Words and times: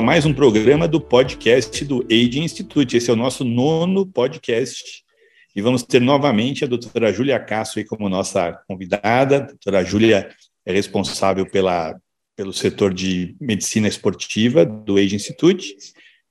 a 0.00 0.02
mais 0.02 0.24
um 0.24 0.32
programa 0.32 0.88
do 0.88 0.98
podcast 0.98 1.84
do 1.84 2.02
Age 2.10 2.40
Institute. 2.40 2.96
Esse 2.96 3.10
é 3.10 3.12
o 3.12 3.16
nosso 3.16 3.44
nono 3.44 4.06
podcast 4.06 5.04
e 5.54 5.60
vamos 5.60 5.82
ter 5.82 6.00
novamente 6.00 6.64
a 6.64 6.66
doutora 6.66 7.12
Júlia 7.12 7.38
Castro 7.38 7.84
como 7.84 8.08
nossa 8.08 8.58
convidada. 8.66 9.36
A 9.36 9.40
doutora 9.40 9.84
Júlia 9.84 10.30
é 10.64 10.72
responsável 10.72 11.44
pela, 11.44 12.00
pelo 12.34 12.50
setor 12.50 12.94
de 12.94 13.36
medicina 13.38 13.88
esportiva 13.88 14.64
do 14.64 14.96
Age 14.96 15.16
Institute 15.16 15.76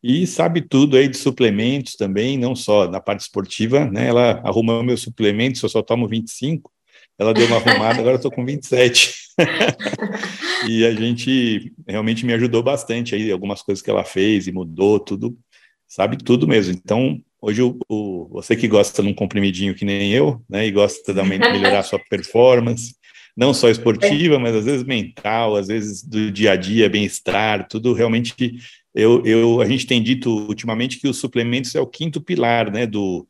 e 0.02 0.26
sabe 0.26 0.62
tudo 0.62 0.98
aí 0.98 1.08
de 1.08 1.18
suplementos 1.18 1.96
também, 1.96 2.40
não 2.40 2.56
só 2.56 2.90
na 2.90 3.00
parte 3.00 3.20
esportiva, 3.20 3.86
né? 3.86 4.08
Ela 4.08 4.42
arrumou 4.44 4.82
meus 4.82 5.02
suplementos, 5.02 5.62
eu 5.62 5.70
só 5.70 5.84
tomo 5.84 6.08
25, 6.08 6.72
ela 7.20 7.34
deu 7.34 7.46
uma 7.48 7.58
arrumada, 7.58 8.00
agora 8.00 8.14
eu 8.14 8.16
estou 8.16 8.32
com 8.32 8.46
27. 8.46 9.14
e 10.68 10.86
a 10.86 10.94
gente 10.94 11.74
realmente 11.86 12.26
me 12.26 12.34
ajudou 12.34 12.64
bastante 12.64 13.14
aí, 13.14 13.30
algumas 13.30 13.62
coisas 13.62 13.82
que 13.82 13.90
ela 13.90 14.06
fez 14.06 14.48
e 14.48 14.54
mudou, 14.54 15.00
tudo, 15.00 15.38
sabe 15.86 16.18
tudo 16.18 16.48
mesmo. 16.48 16.74
Então, 16.74 17.20
hoje 17.42 17.62
o, 17.62 17.78
o 17.90 18.30
você 18.30 18.56
que 18.56 18.70
gosta 18.70 19.04
de 19.04 19.10
um 19.10 19.14
comprimidinho 19.14 19.76
que 19.76 19.84
nem 19.84 20.14
eu, 20.14 20.42
né, 20.50 20.66
e 20.66 20.72
gosta 20.72 21.14
de 21.14 21.22
melhorar 21.22 21.80
a 21.80 21.84
sua 21.84 22.00
performance, 22.10 22.96
não 23.36 23.54
só 23.54 23.70
esportiva, 23.70 24.40
mas 24.40 24.56
às 24.56 24.66
vezes 24.66 24.84
mental, 24.84 25.58
às 25.58 25.68
vezes 25.68 26.02
do 26.02 26.32
dia 26.32 26.54
a 26.54 26.56
dia, 26.56 26.90
bem-estar, 26.90 27.68
tudo 27.68 27.94
realmente 27.94 28.56
eu, 28.96 29.26
eu, 29.26 29.62
a 29.62 29.66
gente 29.66 29.86
tem 29.86 30.02
dito 30.02 30.30
ultimamente 30.30 31.00
que 31.00 31.08
os 31.08 31.18
suplementos 31.18 31.76
é 31.76 31.82
o 31.82 31.88
quinto 31.88 32.22
pilar, 32.22 32.72
né, 32.72 32.88
do, 32.88 33.28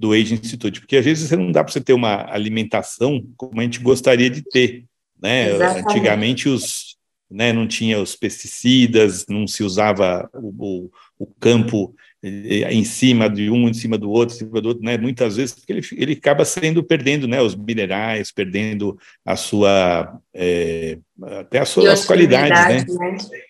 do 0.00 0.12
Age 0.12 0.32
Institute, 0.32 0.80
porque 0.80 0.96
às 0.96 1.04
vezes 1.04 1.30
não 1.32 1.52
dá 1.52 1.62
para 1.62 1.70
você 1.70 1.80
ter 1.80 1.92
uma 1.92 2.24
alimentação 2.32 3.22
como 3.36 3.60
a 3.60 3.62
gente 3.62 3.80
gostaria 3.80 4.30
de 4.30 4.40
ter, 4.42 4.86
né? 5.22 5.50
Antigamente 5.78 6.48
os, 6.48 6.96
né, 7.30 7.52
não 7.52 7.68
tinha 7.68 8.00
os 8.00 8.16
pesticidas, 8.16 9.26
não 9.28 9.46
se 9.46 9.62
usava 9.62 10.26
o, 10.32 10.48
o, 10.58 10.90
o, 11.18 11.26
campo 11.38 11.94
eh, 12.22 12.72
em 12.72 12.82
cima 12.82 13.28
de 13.28 13.50
um, 13.50 13.68
em 13.68 13.74
cima 13.74 13.98
do 13.98 14.10
outro, 14.10 14.34
em 14.34 14.38
cima 14.38 14.58
do 14.62 14.68
outro, 14.68 14.82
né? 14.82 14.96
Muitas 14.96 15.36
vezes 15.36 15.62
ele, 15.68 15.86
ele 15.92 16.12
acaba 16.14 16.46
sendo 16.46 16.82
perdendo, 16.82 17.28
né, 17.28 17.42
os 17.42 17.54
minerais, 17.54 18.32
perdendo 18.32 18.98
a 19.22 19.36
sua 19.36 20.18
é, 20.32 20.96
até 21.22 21.58
as 21.58 21.68
suas 21.68 22.06
qualidades, 22.06 22.88
né? 22.88 22.96
né? 22.98 23.40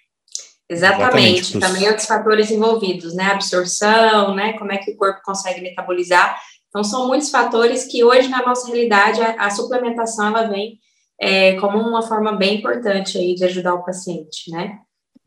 Exatamente. 0.70 1.40
Exatamente. 1.40 1.58
Também 1.58 1.88
outros 1.88 2.06
fatores 2.06 2.50
envolvidos, 2.50 3.14
né? 3.14 3.24
Absorção, 3.24 4.34
né? 4.34 4.52
Como 4.52 4.70
é 4.70 4.78
que 4.78 4.92
o 4.92 4.96
corpo 4.96 5.20
consegue 5.24 5.60
metabolizar. 5.60 6.40
Então, 6.68 6.84
são 6.84 7.08
muitos 7.08 7.30
fatores 7.30 7.84
que 7.84 8.04
hoje, 8.04 8.28
na 8.28 8.46
nossa 8.46 8.68
realidade, 8.68 9.20
a, 9.20 9.46
a 9.46 9.50
suplementação, 9.50 10.28
ela 10.28 10.46
vem 10.46 10.78
é, 11.20 11.54
como 11.56 11.78
uma 11.78 12.02
forma 12.02 12.32
bem 12.32 12.58
importante 12.58 13.18
aí 13.18 13.34
de 13.34 13.44
ajudar 13.44 13.74
o 13.74 13.84
paciente, 13.84 14.50
né? 14.50 14.78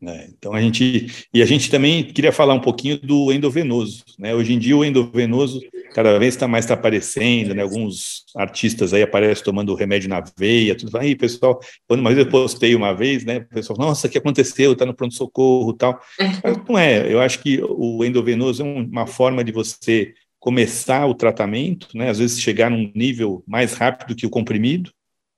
É, 0.06 0.26
então 0.26 0.52
a 0.52 0.60
gente 0.60 1.26
e 1.32 1.40
a 1.40 1.46
gente 1.46 1.70
também 1.70 2.04
queria 2.04 2.32
falar 2.32 2.52
um 2.52 2.60
pouquinho 2.60 2.98
do 2.98 3.32
endovenoso, 3.32 4.04
né? 4.18 4.34
Hoje 4.34 4.52
em 4.52 4.58
dia 4.58 4.76
o 4.76 4.84
endovenoso 4.84 5.60
cada 5.94 6.18
vez 6.18 6.34
está 6.34 6.48
mais 6.48 6.66
tá 6.66 6.74
aparecendo, 6.74 7.54
né? 7.54 7.62
Alguns 7.62 8.24
artistas 8.36 8.92
aí 8.92 9.00
aparecem 9.00 9.44
tomando 9.44 9.74
remédio 9.76 10.08
na 10.08 10.22
veia, 10.36 10.76
tudo 10.76 10.98
aí 10.98 11.14
pessoal. 11.14 11.60
Quando 11.86 12.00
uma 12.00 12.12
vez 12.12 12.26
eu 12.26 12.30
postei 12.30 12.74
uma 12.74 12.92
vez, 12.92 13.24
né? 13.24 13.38
O 13.38 13.54
pessoal, 13.54 13.78
nossa, 13.78 14.08
o 14.08 14.10
que 14.10 14.18
aconteceu? 14.18 14.72
Está 14.72 14.84
no 14.84 14.92
pronto 14.92 15.14
socorro, 15.14 15.72
tal. 15.72 16.00
Mas 16.42 16.58
não 16.68 16.76
é. 16.76 17.10
Eu 17.10 17.20
acho 17.20 17.38
que 17.38 17.62
o 17.62 18.04
endovenoso 18.04 18.62
é 18.62 18.66
uma 18.66 19.06
forma 19.06 19.44
de 19.44 19.52
você 19.52 20.12
começar 20.40 21.06
o 21.06 21.14
tratamento, 21.14 21.88
né? 21.94 22.10
Às 22.10 22.18
vezes 22.18 22.40
chegar 22.40 22.68
num 22.68 22.90
nível 22.92 23.44
mais 23.46 23.74
rápido 23.74 24.16
que 24.16 24.26
o 24.26 24.30
comprimido, 24.30 24.90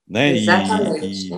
né? 0.09 0.39
Exatamente. 0.39 1.31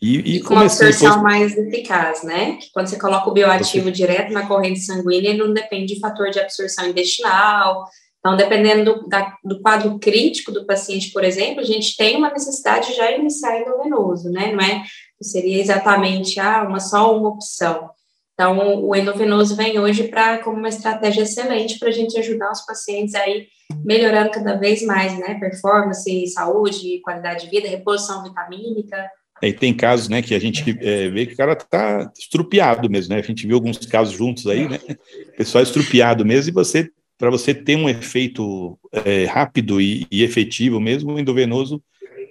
E, 0.00 0.16
e, 0.16 0.16
e, 0.16 0.36
e 0.36 0.40
com 0.40 0.54
uma 0.54 0.62
absorção 0.62 1.16
depois... 1.16 1.22
mais 1.22 1.58
eficaz, 1.58 2.22
né? 2.22 2.58
Quando 2.72 2.86
você 2.86 2.98
coloca 2.98 3.28
o 3.28 3.34
bioativo 3.34 3.84
você... 3.84 3.92
direto 3.92 4.32
na 4.32 4.46
corrente 4.46 4.80
sanguínea, 4.80 5.28
ele 5.30 5.38
não 5.38 5.52
depende 5.52 5.94
de 5.94 6.00
fator 6.00 6.30
de 6.30 6.40
absorção 6.40 6.88
intestinal. 6.88 7.84
Então, 8.24 8.38
dependendo 8.38 8.94
do, 8.94 9.06
da, 9.06 9.36
do 9.44 9.60
quadro 9.60 9.98
crítico 9.98 10.50
do 10.50 10.64
paciente, 10.64 11.12
por 11.12 11.22
exemplo, 11.22 11.60
a 11.60 11.64
gente 11.64 11.94
tem 11.94 12.16
uma 12.16 12.30
necessidade 12.30 12.88
de 12.88 12.96
já 12.96 13.12
iniciar 13.12 13.60
endovenoso, 13.60 14.30
né? 14.30 14.50
Não 14.50 14.64
é 14.64 14.82
seria 15.22 15.60
exatamente 15.60 16.40
ah, 16.40 16.64
uma 16.66 16.80
só 16.80 17.14
uma 17.14 17.28
opção. 17.28 17.90
Então, 18.32 18.82
o 18.82 18.96
endovenoso 18.96 19.54
vem 19.54 19.78
hoje 19.78 20.04
para 20.08 20.38
como 20.38 20.56
uma 20.56 20.70
estratégia 20.70 21.22
excelente 21.22 21.78
para 21.78 21.88
a 21.88 21.92
gente 21.92 22.18
ajudar 22.18 22.50
os 22.50 22.64
pacientes 22.64 23.14
aí 23.14 23.46
melhorando 23.84 24.30
cada 24.30 24.54
vez 24.54 24.82
mais, 24.82 25.18
né? 25.18 25.34
Performance, 25.38 26.26
saúde, 26.28 27.00
qualidade 27.02 27.44
de 27.44 27.50
vida, 27.50 27.68
reposição 27.68 28.22
vitamínica. 28.22 29.06
E 29.42 29.52
tem 29.52 29.76
casos, 29.76 30.08
né, 30.08 30.22
que 30.22 30.34
a 30.34 30.38
gente 30.38 30.64
é, 30.80 31.10
vê 31.10 31.26
que 31.26 31.34
o 31.34 31.36
cara 31.36 31.52
está 31.52 32.10
estrupiado 32.18 32.88
mesmo, 32.88 33.14
né? 33.14 33.20
A 33.20 33.22
gente 33.22 33.46
viu 33.46 33.56
alguns 33.56 33.76
casos 33.78 34.14
juntos 34.14 34.46
aí, 34.46 34.66
né? 34.66 34.80
Pessoal 35.36 35.62
estrupiado 35.62 36.24
mesmo, 36.24 36.50
e 36.50 36.54
você, 36.54 36.90
para 37.18 37.30
você 37.30 37.54
ter 37.54 37.76
um 37.76 37.88
efeito 37.88 38.78
é, 38.92 39.24
rápido 39.24 39.80
e, 39.80 40.06
e, 40.10 40.22
efetivo 40.22 40.80
mesmo, 40.80 41.12
o 41.12 41.18
endovenoso, 41.18 41.82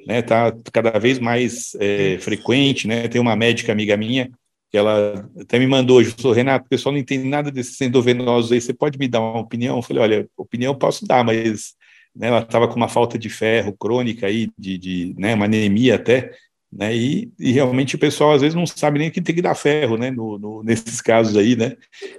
né, 0.06 0.22
tá 0.22 0.54
cada 0.72 1.00
vez 1.00 1.20
mais 1.20 1.76
é, 1.80 2.18
frequente, 2.20 2.88
né? 2.88 3.08
Tem 3.08 3.22
uma 3.22 3.36
médica 3.36 3.72
amiga 3.72 3.96
minha 3.96 4.30
que 4.70 4.78
ela 4.78 5.30
até 5.40 5.60
me 5.60 5.68
mandou 5.68 5.98
hoje, 6.00 6.16
falou, 6.18 6.34
Renato, 6.34 6.66
o 6.66 6.70
pessoal 6.70 6.92
não 6.92 7.00
entende 7.00 7.30
nada 7.30 7.52
desses 7.52 7.80
endovenosos 7.80 8.52
aí, 8.52 8.60
você 8.60 8.74
pode 8.74 8.98
me 8.98 9.08
dar 9.08 9.22
uma 9.22 9.40
opinião? 9.40 9.78
Eu 9.78 9.84
falei, 9.84 10.02
olha, 10.02 10.28
opinião 10.36 10.74
posso 10.74 11.06
dar, 11.06 11.24
mas 11.24 11.76
né, 12.16 12.30
ela 12.30 12.40
estava 12.40 12.68
com 12.68 12.76
uma 12.76 12.90
falta 12.90 13.18
de 13.18 13.30
ferro 13.30 13.78
crônica 13.78 14.26
aí, 14.26 14.50
de, 14.58 14.80
de 14.80 15.16
né, 15.16 15.36
uma 15.36 15.46
anemia 15.46 15.94
até, 15.94 16.32
né? 16.78 16.96
E, 16.96 17.32
e, 17.40 17.52
realmente 17.52 17.96
o 17.96 18.00
pessoal 18.00 18.32
às 18.32 18.42
vezes 18.42 18.56
não 18.56 18.66
sabe 18.66 19.00
nem 19.00 19.12
que 19.12 19.22
tem 19.22 19.36
que 19.36 19.42
dar 19.42 19.56
ferro, 19.56 19.98
né? 19.98 20.10
No, 20.10 20.40
no 20.40 20.64
nesses 20.64 21.02
casos 21.02 21.38
aí, 21.38 21.56
né? 21.56 21.76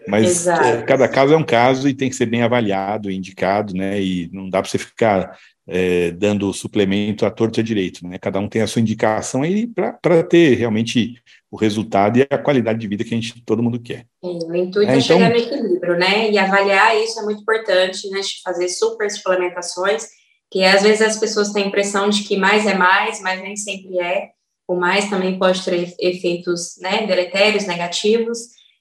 Mas 0.06 0.46
é, 0.46 0.82
cada 0.82 1.08
caso 1.08 1.34
é 1.34 1.36
um 1.36 1.44
caso 1.44 1.88
e 1.88 1.94
tem 1.94 2.08
que 2.08 2.16
ser 2.16 2.26
bem 2.26 2.42
avaliado, 2.42 3.10
indicado, 3.10 3.74
né? 3.74 4.00
E 4.00 4.30
não 4.32 4.48
dá 4.48 4.62
para 4.62 4.70
você 4.70 4.78
ficar 4.78 5.36
é, 5.66 6.10
dando 6.12 6.52
suplemento 6.52 7.24
à 7.24 7.30
torta 7.30 7.62
direito, 7.62 8.06
né? 8.06 8.18
Cada 8.18 8.38
um 8.38 8.48
tem 8.48 8.62
a 8.62 8.66
sua 8.66 8.80
indicação 8.80 9.42
aí 9.42 9.66
para 9.66 10.22
ter 10.22 10.54
realmente 10.54 11.16
o 11.50 11.56
resultado 11.56 12.18
e 12.18 12.26
a 12.28 12.38
qualidade 12.38 12.78
de 12.78 12.88
vida 12.88 13.04
que 13.04 13.14
a 13.14 13.16
gente 13.16 13.42
todo 13.44 13.62
mundo 13.62 13.80
quer. 13.80 14.06
o 14.22 14.54
intuito 14.54 14.90
é, 14.90 14.98
é 14.98 15.00
chegar 15.00 15.30
no 15.30 15.36
equilíbrio, 15.36 15.96
né? 15.96 16.30
E 16.30 16.38
avaliar 16.38 16.96
isso 16.96 17.18
é 17.18 17.22
muito 17.22 17.42
importante, 17.42 18.08
né? 18.10 18.20
Fazer 18.44 18.68
super 18.68 19.10
suplementações, 19.10 20.06
que 20.50 20.64
às 20.64 20.82
vezes 20.82 21.02
as 21.02 21.16
pessoas 21.16 21.50
têm 21.50 21.64
a 21.64 21.66
impressão 21.66 22.08
de 22.08 22.24
que 22.24 22.36
mais 22.36 22.66
é 22.66 22.74
mais, 22.74 23.20
mas 23.20 23.42
nem 23.42 23.56
sempre 23.56 23.98
é 23.98 24.33
o 24.66 24.74
mais 24.74 25.10
também 25.10 25.38
pode 25.38 25.62
ter 25.62 25.94
efeitos 25.98 26.76
né, 26.80 27.06
deletérios, 27.06 27.66
negativos. 27.66 28.38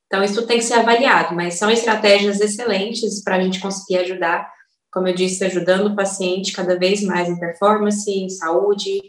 Então, 0.08 0.24
isso 0.24 0.46
tem 0.46 0.58
que 0.58 0.64
ser 0.64 0.76
avaliado, 0.76 1.36
mas 1.36 1.56
são 1.56 1.70
estratégias 1.70 2.40
excelentes 2.40 3.24
para 3.24 3.36
a 3.36 3.42
gente 3.42 3.60
conseguir 3.60 3.98
ajudar, 4.00 4.50
como 4.92 5.08
eu 5.08 5.16
disse, 5.16 5.44
ajudando 5.44 5.88
o 5.88 5.96
paciente 5.96 6.54
cada 6.54 6.78
vez 6.78 7.02
mais 7.02 7.28
em 7.28 7.40
performance, 7.40 8.10
em 8.10 8.30
saúde. 8.30 9.02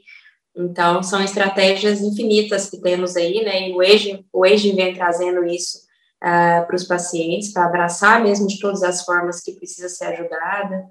Então, 0.56 1.02
são 1.02 1.22
estratégias 1.22 2.00
infinitas 2.00 2.70
que 2.70 2.80
temos 2.80 3.16
aí, 3.16 3.44
né? 3.44 3.68
E 3.68 3.72
o 3.72 3.82
EGE, 3.82 4.24
o 4.32 4.46
EGE 4.46 4.72
vem 4.72 4.94
trazendo 4.94 5.44
isso 5.44 5.78
uh, 6.22 6.66
para 6.66 6.74
os 6.74 6.84
pacientes, 6.84 7.52
para 7.52 7.66
abraçar 7.66 8.22
mesmo 8.22 8.46
de 8.46 8.58
todas 8.58 8.82
as 8.82 9.04
formas 9.04 9.42
que 9.42 9.52
precisa 9.52 9.88
ser 9.88 10.06
ajudada. 10.06 10.86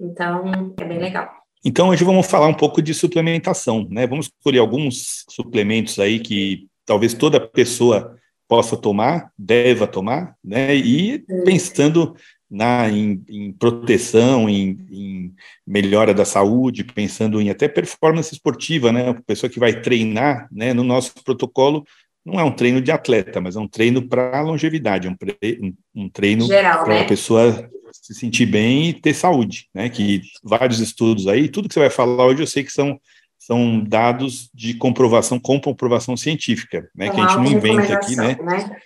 Então, 0.00 0.74
é 0.78 0.84
bem 0.84 0.98
legal. 0.98 1.37
Então, 1.64 1.88
hoje 1.88 2.04
vamos 2.04 2.26
falar 2.26 2.46
um 2.46 2.54
pouco 2.54 2.80
de 2.80 2.94
suplementação, 2.94 3.86
né? 3.90 4.06
Vamos 4.06 4.26
escolher 4.26 4.58
alguns 4.58 5.24
suplementos 5.28 5.98
aí 5.98 6.20
que 6.20 6.68
talvez 6.86 7.14
toda 7.14 7.40
pessoa 7.40 8.16
possa 8.46 8.76
tomar, 8.76 9.30
deva 9.36 9.86
tomar, 9.86 10.34
né? 10.42 10.74
E 10.74 11.18
pensando 11.44 12.14
na, 12.50 12.88
em, 12.88 13.22
em 13.28 13.52
proteção, 13.52 14.48
em, 14.48 14.78
em, 14.90 15.34
melhora 15.66 16.14
da 16.14 16.24
saúde, 16.24 16.84
pensando 16.84 17.40
em 17.40 17.50
até 17.50 17.68
performance 17.68 18.32
esportiva, 18.32 18.90
né? 18.90 19.10
A 19.10 19.14
pessoa 19.14 19.50
que 19.50 19.60
vai 19.60 19.80
treinar, 19.80 20.48
né? 20.50 20.72
No 20.72 20.84
nosso 20.84 21.12
protocolo, 21.22 21.84
não 22.24 22.38
é 22.38 22.44
um 22.44 22.52
treino 22.52 22.80
de 22.80 22.90
atleta, 22.90 23.40
mas 23.40 23.56
é 23.56 23.60
um 23.60 23.68
treino 23.68 24.06
para 24.06 24.40
longevidade, 24.42 25.08
é 25.08 25.10
um, 25.10 25.74
um 25.94 26.08
treino 26.08 26.46
para 26.46 26.86
né? 26.86 27.00
a 27.00 27.04
pessoa 27.06 27.70
se 27.92 28.14
sentir 28.14 28.46
bem 28.46 28.90
e 28.90 28.92
ter 28.92 29.14
saúde, 29.14 29.68
né? 29.74 29.88
Que 29.88 30.20
vários 30.42 30.78
estudos 30.78 31.26
aí, 31.26 31.48
tudo 31.48 31.68
que 31.68 31.74
você 31.74 31.80
vai 31.80 31.90
falar 31.90 32.26
hoje, 32.26 32.42
eu 32.42 32.46
sei 32.46 32.62
que 32.62 32.72
são 32.72 33.00
são 33.38 33.82
dados 33.82 34.50
de 34.52 34.74
comprovação 34.74 35.40
com 35.40 35.58
comprovação 35.58 36.16
científica, 36.18 36.90
né? 36.94 37.08
que 37.08 37.18
a 37.18 37.28
gente 37.28 37.36
não 37.36 37.46
inventa 37.46 37.94
aqui, 37.94 38.14
né? 38.14 38.36
né? 38.42 38.76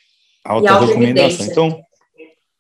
Alta 0.44 0.79
recomendação. 0.79 1.46
Então, 1.46 1.82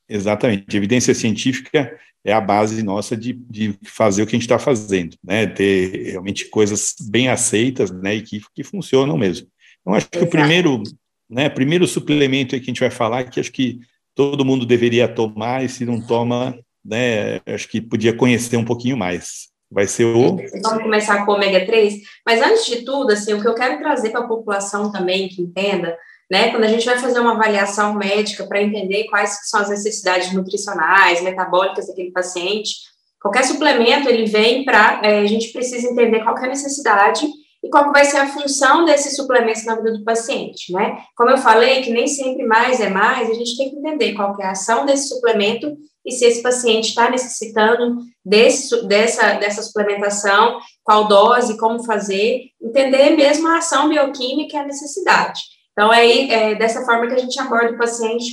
exatamente, 0.08 0.76
evidência 0.76 1.14
científica 1.14 1.96
é 2.24 2.32
a 2.32 2.40
base 2.40 2.82
nossa 2.82 3.16
de, 3.16 3.32
de 3.32 3.78
fazer 3.84 4.22
o 4.22 4.26
que 4.26 4.34
a 4.34 4.38
gente 4.38 4.46
está 4.46 4.58
fazendo, 4.58 5.16
né? 5.22 5.46
Ter 5.46 6.10
realmente 6.10 6.46
coisas 6.46 6.94
bem 7.08 7.28
aceitas, 7.28 7.90
né? 7.90 8.16
E 8.16 8.22
que, 8.22 8.40
que 8.54 8.64
funcionam 8.64 9.18
mesmo. 9.18 9.48
Então, 9.82 9.94
acho 9.94 10.08
que 10.08 10.18
Exato. 10.18 10.28
o 10.28 10.30
primeiro, 10.30 10.82
né? 11.28 11.48
Primeiro 11.48 11.86
suplemento 11.86 12.56
que 12.56 12.62
a 12.62 12.64
gente 12.64 12.80
vai 12.80 12.90
falar, 12.90 13.24
que 13.24 13.38
acho 13.38 13.52
que 13.52 13.80
todo 14.14 14.44
mundo 14.44 14.64
deveria 14.64 15.08
tomar, 15.08 15.64
e 15.64 15.68
se 15.68 15.84
não 15.84 16.00
toma, 16.00 16.58
né, 16.84 17.40
acho 17.46 17.68
que 17.68 17.80
podia 17.80 18.14
conhecer 18.14 18.56
um 18.56 18.64
pouquinho 18.64 18.96
mais. 18.96 19.50
Vai 19.70 19.86
ser 19.86 20.04
o. 20.04 20.36
Vamos 20.36 20.82
começar 20.82 21.24
com 21.24 21.32
o 21.32 21.34
ômega 21.34 21.64
3, 21.64 21.94
mas 22.26 22.42
antes 22.42 22.66
de 22.66 22.84
tudo, 22.84 23.12
assim, 23.12 23.32
o 23.32 23.40
que 23.40 23.48
eu 23.48 23.54
quero 23.54 23.78
trazer 23.78 24.10
para 24.10 24.20
a 24.20 24.28
população 24.28 24.92
também 24.92 25.28
que 25.28 25.40
entenda, 25.40 25.96
né? 26.30 26.50
Quando 26.50 26.64
a 26.64 26.68
gente 26.68 26.84
vai 26.84 26.98
fazer 26.98 27.20
uma 27.20 27.32
avaliação 27.32 27.94
médica 27.94 28.46
para 28.46 28.62
entender 28.62 29.04
quais 29.04 29.48
são 29.48 29.60
as 29.60 29.70
necessidades 29.70 30.30
nutricionais, 30.34 31.22
metabólicas 31.22 31.86
daquele 31.86 32.10
paciente, 32.10 32.74
qualquer 33.18 33.44
suplemento 33.44 34.10
ele 34.10 34.26
vem 34.26 34.62
para 34.62 35.00
é, 35.02 35.20
a 35.20 35.26
gente 35.26 35.50
precisa 35.52 35.88
entender 35.88 36.22
qual 36.22 36.36
é 36.36 36.44
a 36.44 36.48
necessidade 36.48 37.26
e 37.62 37.70
qual 37.70 37.92
vai 37.92 38.04
ser 38.04 38.16
a 38.16 38.28
função 38.28 38.84
desses 38.84 39.14
suplementos 39.14 39.64
na 39.64 39.76
vida 39.76 39.92
do 39.92 40.04
paciente, 40.04 40.72
né? 40.72 40.98
Como 41.16 41.30
eu 41.30 41.38
falei, 41.38 41.82
que 41.82 41.90
nem 41.90 42.08
sempre 42.08 42.44
mais 42.44 42.80
é 42.80 42.88
mais, 42.88 43.30
a 43.30 43.34
gente 43.34 43.56
tem 43.56 43.70
que 43.70 43.76
entender 43.76 44.14
qual 44.14 44.36
é 44.40 44.46
a 44.46 44.50
ação 44.50 44.84
desse 44.84 45.08
suplemento 45.08 45.76
e 46.04 46.10
se 46.10 46.24
esse 46.24 46.42
paciente 46.42 46.88
está 46.88 47.08
necessitando 47.08 47.98
desse, 48.24 48.84
dessa, 48.86 49.34
dessa 49.34 49.62
suplementação, 49.62 50.58
qual 50.82 51.06
dose, 51.06 51.56
como 51.56 51.84
fazer, 51.84 52.46
entender 52.60 53.10
mesmo 53.10 53.46
a 53.46 53.58
ação 53.58 53.88
bioquímica 53.88 54.56
e 54.56 54.60
a 54.60 54.66
necessidade. 54.66 55.40
Então, 55.72 55.92
é, 55.92 56.28
é 56.28 56.54
dessa 56.56 56.84
forma 56.84 57.06
que 57.06 57.14
a 57.14 57.18
gente 57.18 57.38
aborda 57.40 57.72
o 57.72 57.78
paciente 57.78 58.24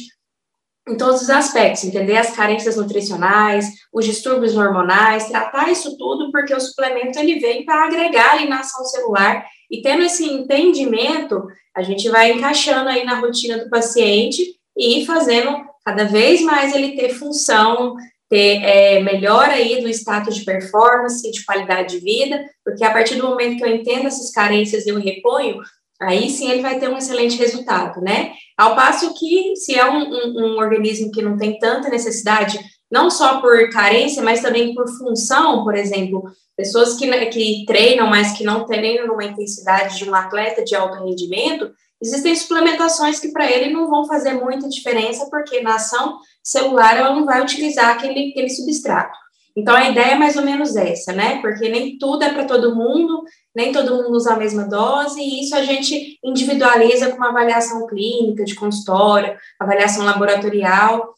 em 0.90 0.98
todos 0.98 1.22
os 1.22 1.30
aspectos, 1.30 1.84
entender 1.84 2.18
as 2.18 2.36
carências 2.36 2.76
nutricionais, 2.76 3.68
os 3.94 4.06
distúrbios 4.06 4.56
hormonais, 4.58 5.28
tratar 5.28 5.72
isso 5.72 5.98
tudo, 5.98 6.32
porque 6.32 6.54
o 6.54 6.60
suplemento 6.60 7.20
ele 7.20 7.40
vem 7.40 7.64
para 7.64 7.86
agregar 7.86 8.34
ali 8.34 8.50
na 8.50 8.62
ação 8.62 8.84
celular, 8.86 9.46
e 9.70 9.82
tendo 9.82 10.02
esse 10.02 10.26
entendimento, 10.26 11.48
a 11.76 11.84
gente 11.84 12.10
vai 12.10 12.32
encaixando 12.32 12.90
aí 12.90 13.06
na 13.06 13.20
rotina 13.20 13.60
do 13.60 13.70
paciente 13.70 14.44
e 14.76 15.06
fazendo 15.06 15.64
cada 15.86 16.06
vez 16.06 16.42
mais 16.42 16.74
ele 16.74 16.96
ter 16.96 17.10
função, 17.10 17.96
ter 18.30 18.64
é, 18.64 19.00
melhora 19.02 19.54
aí 19.54 19.82
do 19.82 19.90
status 19.90 20.36
de 20.36 20.46
performance, 20.46 21.32
de 21.32 21.46
qualidade 21.46 21.96
de 21.96 22.04
vida, 22.04 22.44
porque 22.64 22.84
a 22.84 22.92
partir 22.92 23.16
do 23.16 23.28
momento 23.28 23.58
que 23.58 23.64
eu 23.64 23.76
entendo 23.76 24.08
essas 24.08 24.32
carências 24.32 24.86
e 24.86 24.90
eu 24.90 25.00
reponho, 25.00 25.62
aí 26.02 26.30
sim 26.30 26.50
ele 26.50 26.62
vai 26.62 26.80
ter 26.80 26.90
um 26.90 26.98
excelente 26.98 27.38
resultado, 27.38 28.02
né? 28.02 28.34
Ao 28.58 28.76
passo 28.76 29.14
que, 29.14 29.56
se 29.56 29.76
é 29.76 29.90
um, 29.90 30.04
um, 30.04 30.54
um, 30.54 30.58
organismo 30.58 31.12
que 31.12 31.22
não 31.22 31.38
tem 31.38 31.60
tanta 31.60 31.90
necessidade, 31.90 32.60
não 32.92 33.10
só 33.10 33.40
por 33.42 33.70
carência, 33.70 34.24
mas 34.24 34.42
também 34.42 34.74
por 34.74 34.88
função, 34.98 35.64
por 35.64 35.76
exemplo, 35.76 36.24
pessoas 36.56 36.96
que, 36.96 37.08
que 37.28 37.66
treinam, 37.66 38.08
mas 38.08 38.38
que 38.38 38.44
não 38.44 38.66
treinam 38.66 39.08
numa 39.08 39.26
intensidade 39.26 39.98
de 39.98 40.10
um 40.10 40.16
atleta 40.16 40.64
de 40.64 40.76
alto 40.76 41.04
rendimento, 41.04 41.72
existem 42.02 42.36
suplementações 42.36 43.20
que 43.20 43.32
para 43.32 43.50
ele 43.50 43.72
não 43.72 43.90
vão 43.90 44.06
fazer 44.06 44.34
muita 44.34 44.70
diferença, 44.70 45.28
porque 45.30 45.62
na 45.62 45.76
ação 45.76 46.18
celular 46.44 46.98
ela 46.98 47.14
não 47.14 47.26
vai 47.26 47.42
utilizar 47.42 47.90
aquele, 47.92 48.32
aquele 48.32 48.50
substrato. 48.50 49.18
Então, 49.56 49.76
a 49.76 49.90
ideia 49.90 50.14
é 50.14 50.18
mais 50.18 50.38
ou 50.38 50.44
menos 50.44 50.76
essa, 50.76 51.12
né? 51.12 51.42
Porque 51.42 51.68
nem 51.68 51.98
tudo 51.98 52.24
é 52.24 52.32
para 52.32 52.46
todo 52.46 52.76
mundo, 52.76 53.24
nem 53.60 53.74
todo 53.74 53.94
mundo 53.94 54.16
usa 54.16 54.34
a 54.34 54.38
mesma 54.38 54.64
dose, 54.64 55.20
e 55.20 55.44
isso 55.44 55.54
a 55.54 55.62
gente 55.62 56.18
individualiza 56.24 57.10
com 57.10 57.18
uma 57.18 57.30
avaliação 57.30 57.86
clínica, 57.88 58.46
de 58.46 58.56
consultório, 58.56 59.38
avaliação 59.60 60.06
laboratorial. 60.06 61.14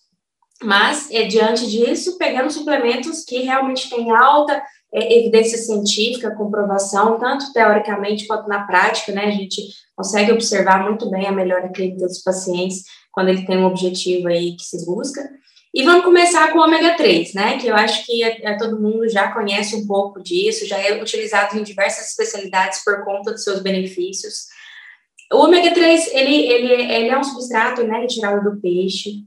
Mas, 0.63 1.09
é, 1.11 1.23
diante 1.25 1.69
disso, 1.69 2.17
pegando 2.17 2.51
suplementos 2.51 3.23
que 3.23 3.43
realmente 3.43 3.89
têm 3.89 4.11
alta 4.11 4.59
é, 4.91 5.19
evidência 5.19 5.57
científica, 5.57 6.35
comprovação, 6.35 7.19
tanto 7.19 7.53
teoricamente 7.53 8.25
quanto 8.25 8.47
na 8.47 8.65
prática, 8.65 9.11
né? 9.11 9.25
A 9.25 9.31
gente 9.31 9.61
consegue 9.95 10.31
observar 10.31 10.83
muito 10.83 11.09
bem 11.11 11.27
a 11.27 11.31
melhora 11.31 11.69
clínica 11.69 12.07
dos 12.07 12.23
pacientes 12.23 12.83
quando 13.11 13.29
ele 13.29 13.45
tem 13.45 13.57
um 13.59 13.65
objetivo 13.65 14.27
aí 14.27 14.55
que 14.55 14.63
se 14.63 14.83
busca. 14.85 15.21
E 15.73 15.83
vamos 15.83 16.03
começar 16.03 16.51
com 16.51 16.59
o 16.59 16.63
ômega 16.63 16.97
3, 16.97 17.33
né? 17.33 17.57
Que 17.57 17.67
eu 17.67 17.75
acho 17.75 18.05
que 18.05 18.21
é, 18.23 18.41
é, 18.43 18.57
todo 18.57 18.79
mundo 18.79 19.07
já 19.07 19.31
conhece 19.31 19.73
um 19.75 19.87
pouco 19.87 20.21
disso, 20.21 20.67
já 20.67 20.77
é 20.77 21.01
utilizado 21.01 21.57
em 21.57 21.63
diversas 21.63 22.09
especialidades 22.09 22.83
por 22.83 23.05
conta 23.05 23.31
dos 23.31 23.43
seus 23.43 23.61
benefícios. 23.61 24.47
O 25.31 25.37
ômega 25.37 25.73
3, 25.73 26.13
ele, 26.13 26.35
ele, 26.35 26.73
ele 26.73 27.07
é 27.07 27.17
um 27.17 27.23
substrato 27.23 27.83
né, 27.83 27.99
retirado 27.99 28.43
do 28.43 28.59
peixe, 28.59 29.23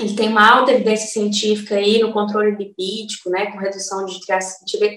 ele 0.00 0.14
tem 0.14 0.28
uma 0.28 0.48
alta 0.48 0.70
evidência 0.70 1.08
científica 1.08 1.74
aí 1.74 1.98
no 1.98 2.12
controle 2.12 2.52
lipídico, 2.52 3.28
né, 3.30 3.46
com 3.46 3.58
redução 3.58 4.06
de 4.06 4.20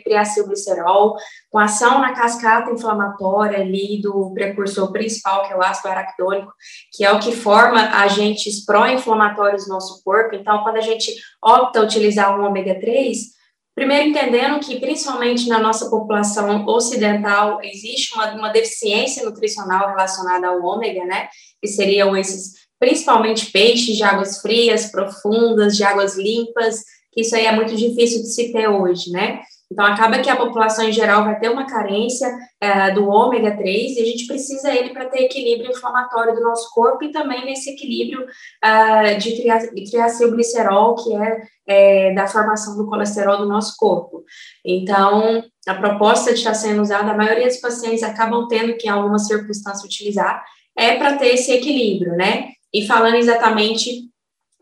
triacilglicerol, 0.03 1.15
com 1.49 1.57
ação 1.57 1.99
na 1.99 2.13
cascata 2.13 2.69
inflamatória 2.69 3.59
ali 3.59 3.99
do 3.99 4.31
precursor 4.31 4.91
principal, 4.91 5.47
que 5.47 5.53
é 5.53 5.57
o 5.57 5.63
ácido 5.63 5.89
araquidônico, 5.89 6.53
que 6.93 7.03
é 7.03 7.11
o 7.11 7.19
que 7.19 7.31
forma 7.31 7.81
agentes 7.97 8.63
pró-inflamatórios 8.63 9.67
no 9.67 9.73
nosso 9.73 10.03
corpo. 10.03 10.35
Então, 10.35 10.61
quando 10.63 10.77
a 10.77 10.81
gente 10.81 11.11
opta 11.43 11.81
utilizar 11.81 12.39
um 12.39 12.45
ômega 12.45 12.79
3, 12.79 13.17
primeiro 13.73 14.09
entendendo 14.09 14.59
que, 14.59 14.79
principalmente 14.79 15.49
na 15.49 15.57
nossa 15.57 15.89
população 15.89 16.63
ocidental, 16.67 17.59
existe 17.63 18.13
uma, 18.13 18.35
uma 18.35 18.49
deficiência 18.49 19.25
nutricional 19.25 19.87
relacionada 19.87 20.47
ao 20.47 20.61
ômega, 20.61 21.03
né, 21.05 21.27
que 21.59 21.67
seriam 21.67 22.15
esses 22.15 22.61
principalmente 22.81 23.51
peixes 23.51 23.95
de 23.95 24.03
águas 24.03 24.41
frias, 24.41 24.89
profundas, 24.91 25.77
de 25.77 25.83
águas 25.83 26.17
limpas, 26.17 26.83
que 27.11 27.21
isso 27.21 27.35
aí 27.35 27.45
é 27.45 27.51
muito 27.51 27.75
difícil 27.75 28.23
de 28.23 28.33
se 28.33 28.51
ter 28.51 28.67
hoje, 28.67 29.11
né? 29.11 29.41
Então, 29.71 29.85
acaba 29.85 30.19
que 30.19 30.29
a 30.29 30.35
população 30.35 30.89
em 30.89 30.91
geral 30.91 31.23
vai 31.23 31.39
ter 31.39 31.49
uma 31.49 31.67
carência 31.67 32.27
é, 32.59 32.91
do 32.91 33.07
ômega 33.07 33.55
3 33.55 33.95
e 33.95 34.01
a 34.01 34.05
gente 34.05 34.25
precisa 34.25 34.73
ele 34.73 34.89
para 34.89 35.05
ter 35.05 35.25
equilíbrio 35.25 35.71
inflamatório 35.71 36.33
do 36.33 36.41
nosso 36.41 36.73
corpo 36.73 37.05
e 37.05 37.11
também 37.11 37.45
nesse 37.45 37.69
equilíbrio 37.69 38.23
uh, 38.23 39.17
de 39.19 39.89
triacilglicerol, 39.89 40.95
que 40.95 41.15
é, 41.15 41.41
é, 41.67 42.13
da 42.15 42.27
formação 42.27 42.75
do 42.75 42.87
colesterol 42.87 43.37
do 43.37 43.47
nosso 43.47 43.75
corpo. 43.77 44.25
Então, 44.65 45.43
a 45.67 45.75
proposta 45.75 46.33
de 46.33 46.39
estar 46.39 46.55
sendo 46.55 46.81
usada, 46.81 47.11
a 47.11 47.17
maioria 47.17 47.47
dos 47.47 47.57
pacientes 47.57 48.03
acabam 48.03 48.47
tendo 48.49 48.75
que, 48.75 48.87
em 48.87 48.91
alguma 48.91 49.19
circunstância, 49.19 49.85
utilizar, 49.85 50.43
é 50.75 50.95
para 50.97 51.17
ter 51.17 51.35
esse 51.35 51.53
equilíbrio, 51.53 52.13
né? 52.13 52.49
E 52.73 52.85
falando 52.85 53.15
exatamente 53.15 54.09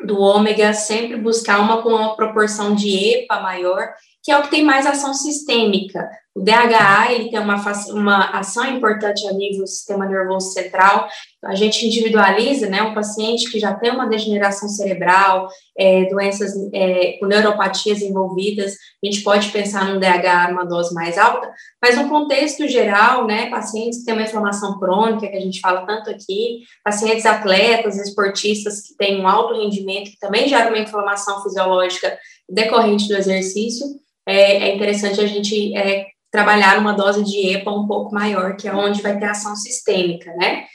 do 0.05 0.19
ômega, 0.19 0.73
sempre 0.73 1.17
buscar 1.17 1.59
uma 1.59 1.81
com 1.81 1.89
uma 1.89 2.15
proporção 2.15 2.73
de 2.73 2.89
EPA 2.89 3.39
maior, 3.41 3.93
que 4.29 4.33
é 4.33 4.37
o 4.37 4.43
que 4.43 4.51
tem 4.51 4.63
mais 4.63 4.85
ação 4.85 5.11
sistêmica. 5.11 6.07
O 6.35 6.43
DHA 6.43 7.13
ele 7.13 7.31
tem 7.31 7.39
uma, 7.39 7.55
uma 7.93 8.25
ação 8.37 8.63
importante 8.63 9.27
a 9.27 9.33
nível 9.33 9.61
do 9.61 9.67
sistema 9.67 10.05
nervoso 10.05 10.51
central. 10.51 11.07
A 11.43 11.55
gente 11.55 11.83
individualiza, 11.87 12.69
né, 12.69 12.83
um 12.83 12.93
paciente 12.93 13.49
que 13.49 13.59
já 13.59 13.73
tem 13.73 13.89
uma 13.89 14.07
degeneração 14.07 14.69
cerebral, 14.69 15.49
é, 15.75 16.05
doenças 16.05 16.53
é, 16.71 17.17
com 17.19 17.25
neuropatias 17.25 18.03
envolvidas, 18.03 18.73
a 19.03 19.07
gente 19.07 19.23
pode 19.23 19.49
pensar 19.49 19.85
num 19.85 19.99
DHA 19.99 20.51
numa 20.51 20.63
dose 20.63 20.93
mais 20.93 21.17
alta, 21.17 21.51
mas 21.81 21.97
no 21.97 22.07
contexto 22.07 22.67
geral, 22.67 23.25
né, 23.25 23.49
pacientes 23.49 23.99
que 23.99 24.05
têm 24.05 24.13
uma 24.13 24.23
inflamação 24.23 24.77
crônica, 24.77 25.27
que 25.27 25.37
a 25.37 25.41
gente 25.41 25.59
fala 25.59 25.87
tanto 25.87 26.11
aqui, 26.11 26.59
pacientes 26.83 27.25
atletas, 27.25 27.97
esportistas 27.97 28.81
que 28.81 28.95
têm 28.95 29.19
um 29.19 29.27
alto 29.27 29.55
rendimento, 29.55 30.11
que 30.11 30.19
também 30.19 30.47
geram 30.47 30.69
uma 30.69 30.77
inflamação 30.77 31.41
fisiológica 31.41 32.15
decorrente 32.47 33.07
do 33.07 33.15
exercício, 33.15 33.87
é, 34.29 34.69
é 34.69 34.75
interessante 34.75 35.19
a 35.19 35.25
gente 35.25 35.75
é, 35.75 36.05
trabalhar 36.31 36.77
uma 36.77 36.93
dose 36.93 37.23
de 37.23 37.49
EPA 37.49 37.71
um 37.71 37.87
pouco 37.87 38.13
maior, 38.13 38.55
que 38.55 38.67
é 38.67 38.73
onde 38.73 39.01
vai 39.01 39.17
ter 39.17 39.25
ação 39.25 39.55
sistêmica, 39.55 40.31
né? 40.35 40.65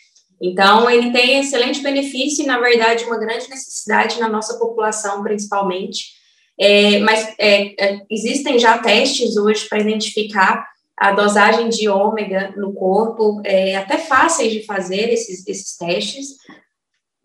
Então, 0.43 0.91
ele 0.91 1.13
tem 1.13 1.39
excelente 1.39 1.81
benefício 1.81 2.43
e, 2.43 2.47
na 2.47 2.59
verdade, 2.59 3.05
uma 3.05 3.19
grande 3.19 3.49
necessidade 3.49 4.19
na 4.19 4.29
nossa 4.29 4.59
população, 4.59 5.23
principalmente. 5.23 6.13
É, 6.59 6.99
mas 6.99 7.35
é, 7.39 7.75
é 7.83 8.01
existem 8.11 8.59
já 8.59 8.79
testes 8.79 9.37
hoje 9.37 9.69
para 9.69 9.81
identificar 9.81 10.67
a 10.97 11.13
dosagem 11.13 11.69
de 11.69 11.89
ômega 11.89 12.53
no 12.57 12.73
corpo, 12.73 13.41
é, 13.45 13.77
até 13.77 13.99
fáceis 13.99 14.53
de 14.53 14.65
fazer 14.65 15.13
esses, 15.13 15.47
esses 15.47 15.77
testes, 15.77 16.27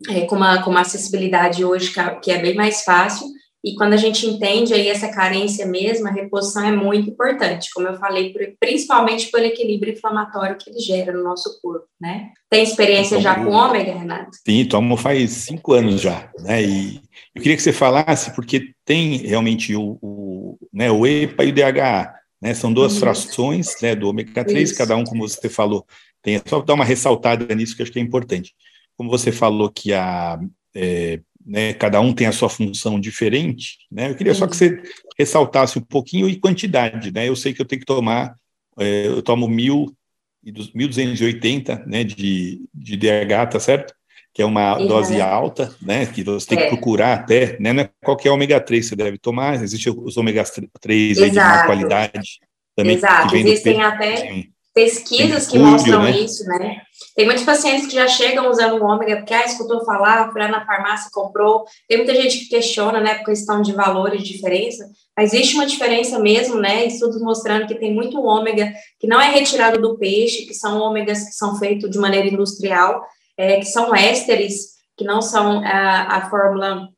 é, 0.08 0.22
com, 0.22 0.36
uma, 0.36 0.62
com 0.62 0.70
uma 0.70 0.80
acessibilidade 0.80 1.64
hoje 1.64 1.92
que 2.22 2.30
é 2.30 2.38
bem 2.38 2.54
mais 2.54 2.82
fácil. 2.82 3.26
E 3.62 3.74
quando 3.74 3.92
a 3.92 3.96
gente 3.96 4.26
entende 4.26 4.72
aí 4.72 4.88
essa 4.88 5.08
carência 5.08 5.66
mesmo, 5.66 6.08
a 6.08 6.10
reposição 6.10 6.64
é 6.64 6.72
muito 6.72 7.10
importante, 7.10 7.68
como 7.74 7.88
eu 7.88 7.98
falei, 7.98 8.32
principalmente 8.58 9.30
pelo 9.30 9.44
equilíbrio 9.44 9.92
inflamatório 9.92 10.56
que 10.56 10.70
ele 10.70 10.80
gera 10.80 11.12
no 11.12 11.22
nosso 11.22 11.60
corpo, 11.60 11.86
né? 12.00 12.30
Tem 12.48 12.62
experiência 12.62 13.16
então, 13.18 13.22
já 13.22 13.34
com 13.34 13.50
ômega, 13.50 13.94
Renato? 13.94 14.30
Sim, 14.46 14.64
tomo 14.64 14.96
faz 14.96 15.30
cinco 15.30 15.74
anos 15.74 16.00
já, 16.00 16.30
né? 16.38 16.62
E 16.62 17.02
eu 17.34 17.42
queria 17.42 17.56
que 17.56 17.62
você 17.62 17.72
falasse, 17.72 18.34
porque 18.34 18.72
tem 18.84 19.18
realmente 19.18 19.76
o, 19.76 19.98
o, 20.00 20.58
né, 20.72 20.90
o 20.90 21.06
EPA 21.06 21.44
e 21.44 21.50
o 21.50 21.52
DHA, 21.52 22.14
né? 22.40 22.54
São 22.54 22.72
duas 22.72 22.92
Isso. 22.92 23.00
frações 23.00 23.74
né, 23.82 23.94
do 23.94 24.08
ômega 24.08 24.42
3, 24.42 24.70
Isso. 24.70 24.78
cada 24.78 24.96
um, 24.96 25.04
como 25.04 25.28
você 25.28 25.50
falou, 25.50 25.84
tem 26.22 26.40
só 26.46 26.60
dar 26.62 26.74
uma 26.74 26.84
ressaltada 26.84 27.54
nisso 27.54 27.76
que 27.76 27.82
acho 27.82 27.92
que 27.92 27.98
é 27.98 28.02
importante. 28.02 28.54
Como 28.96 29.10
você 29.10 29.30
falou 29.30 29.70
que 29.70 29.92
a 29.92 30.38
é, 30.74 31.20
né, 31.44 31.72
cada 31.74 32.00
um 32.00 32.12
tem 32.12 32.26
a 32.26 32.32
sua 32.32 32.48
função 32.48 33.00
diferente, 33.00 33.78
né, 33.90 34.10
eu 34.10 34.14
queria 34.14 34.34
só 34.34 34.46
que 34.46 34.56
você 34.56 34.82
ressaltasse 35.18 35.78
um 35.78 35.82
pouquinho 35.82 36.28
e 36.28 36.38
quantidade, 36.38 37.12
né, 37.12 37.28
eu 37.28 37.36
sei 37.36 37.52
que 37.52 37.60
eu 37.60 37.66
tenho 37.66 37.80
que 37.80 37.86
tomar, 37.86 38.34
é, 38.78 39.06
eu 39.06 39.22
tomo 39.22 39.48
mil 39.48 39.94
e 40.42 40.50
dos 40.50 40.72
1.280, 40.72 41.84
né, 41.86 42.02
de, 42.04 42.62
de 42.72 42.96
DH, 42.96 43.50
tá 43.50 43.60
certo? 43.60 43.94
Que 44.32 44.40
é 44.40 44.44
uma 44.44 44.78
dose 44.78 45.20
alta, 45.20 45.74
né, 45.82 46.06
que 46.06 46.22
você 46.22 46.48
tem 46.48 46.58
é. 46.58 46.62
que 46.62 46.68
procurar 46.68 47.14
até, 47.14 47.58
né, 47.58 47.72
não 47.72 47.82
é 47.82 47.90
qualquer 48.02 48.30
ômega 48.30 48.60
3 48.60 48.86
você 48.86 48.96
deve 48.96 49.18
tomar, 49.18 49.62
existe 49.62 49.90
os 49.90 50.16
ômega 50.16 50.44
3 50.80 51.18
aí 51.18 51.30
de 51.30 51.36
má 51.36 51.66
qualidade, 51.66 52.40
também 52.74 52.96
Exato. 52.96 53.36
Existem 53.36 53.82
até 53.82 54.46
pesquisas 54.74 55.46
que 55.46 55.58
mostram 55.58 56.02
né? 56.02 56.12
isso, 56.12 56.44
né? 56.44 56.82
Tem 57.16 57.24
muitos 57.24 57.44
pacientes 57.44 57.86
que 57.86 57.94
já 57.94 58.06
chegam 58.06 58.48
usando 58.48 58.80
o 58.80 58.84
ômega 58.84 59.16
porque, 59.16 59.34
ah, 59.34 59.44
escutou 59.44 59.84
falar, 59.84 60.30
foi 60.30 60.42
lá 60.42 60.48
na 60.48 60.64
farmácia, 60.64 61.10
comprou. 61.12 61.64
Tem 61.88 61.98
muita 61.98 62.14
gente 62.14 62.38
que 62.40 62.48
questiona, 62.48 63.00
né, 63.00 63.14
por 63.14 63.26
questão 63.26 63.62
de 63.62 63.72
valores, 63.72 64.22
de 64.22 64.32
diferença, 64.32 64.88
mas 65.16 65.32
existe 65.32 65.54
uma 65.54 65.66
diferença 65.66 66.18
mesmo, 66.18 66.56
né? 66.56 66.86
Estudos 66.86 67.20
mostrando 67.20 67.66
que 67.66 67.74
tem 67.74 67.92
muito 67.92 68.22
ômega 68.22 68.72
que 68.98 69.06
não 69.06 69.20
é 69.20 69.30
retirado 69.30 69.80
do 69.80 69.98
peixe, 69.98 70.46
que 70.46 70.54
são 70.54 70.80
ômegas 70.80 71.24
que 71.24 71.32
são 71.32 71.58
feitos 71.58 71.90
de 71.90 71.98
maneira 71.98 72.28
industrial, 72.28 73.02
é, 73.36 73.58
que 73.58 73.66
são 73.66 73.94
ésteres, 73.94 74.78
que 74.96 75.04
não 75.04 75.20
são 75.20 75.64
a, 75.64 76.16
a 76.16 76.30
fórmula 76.30 76.88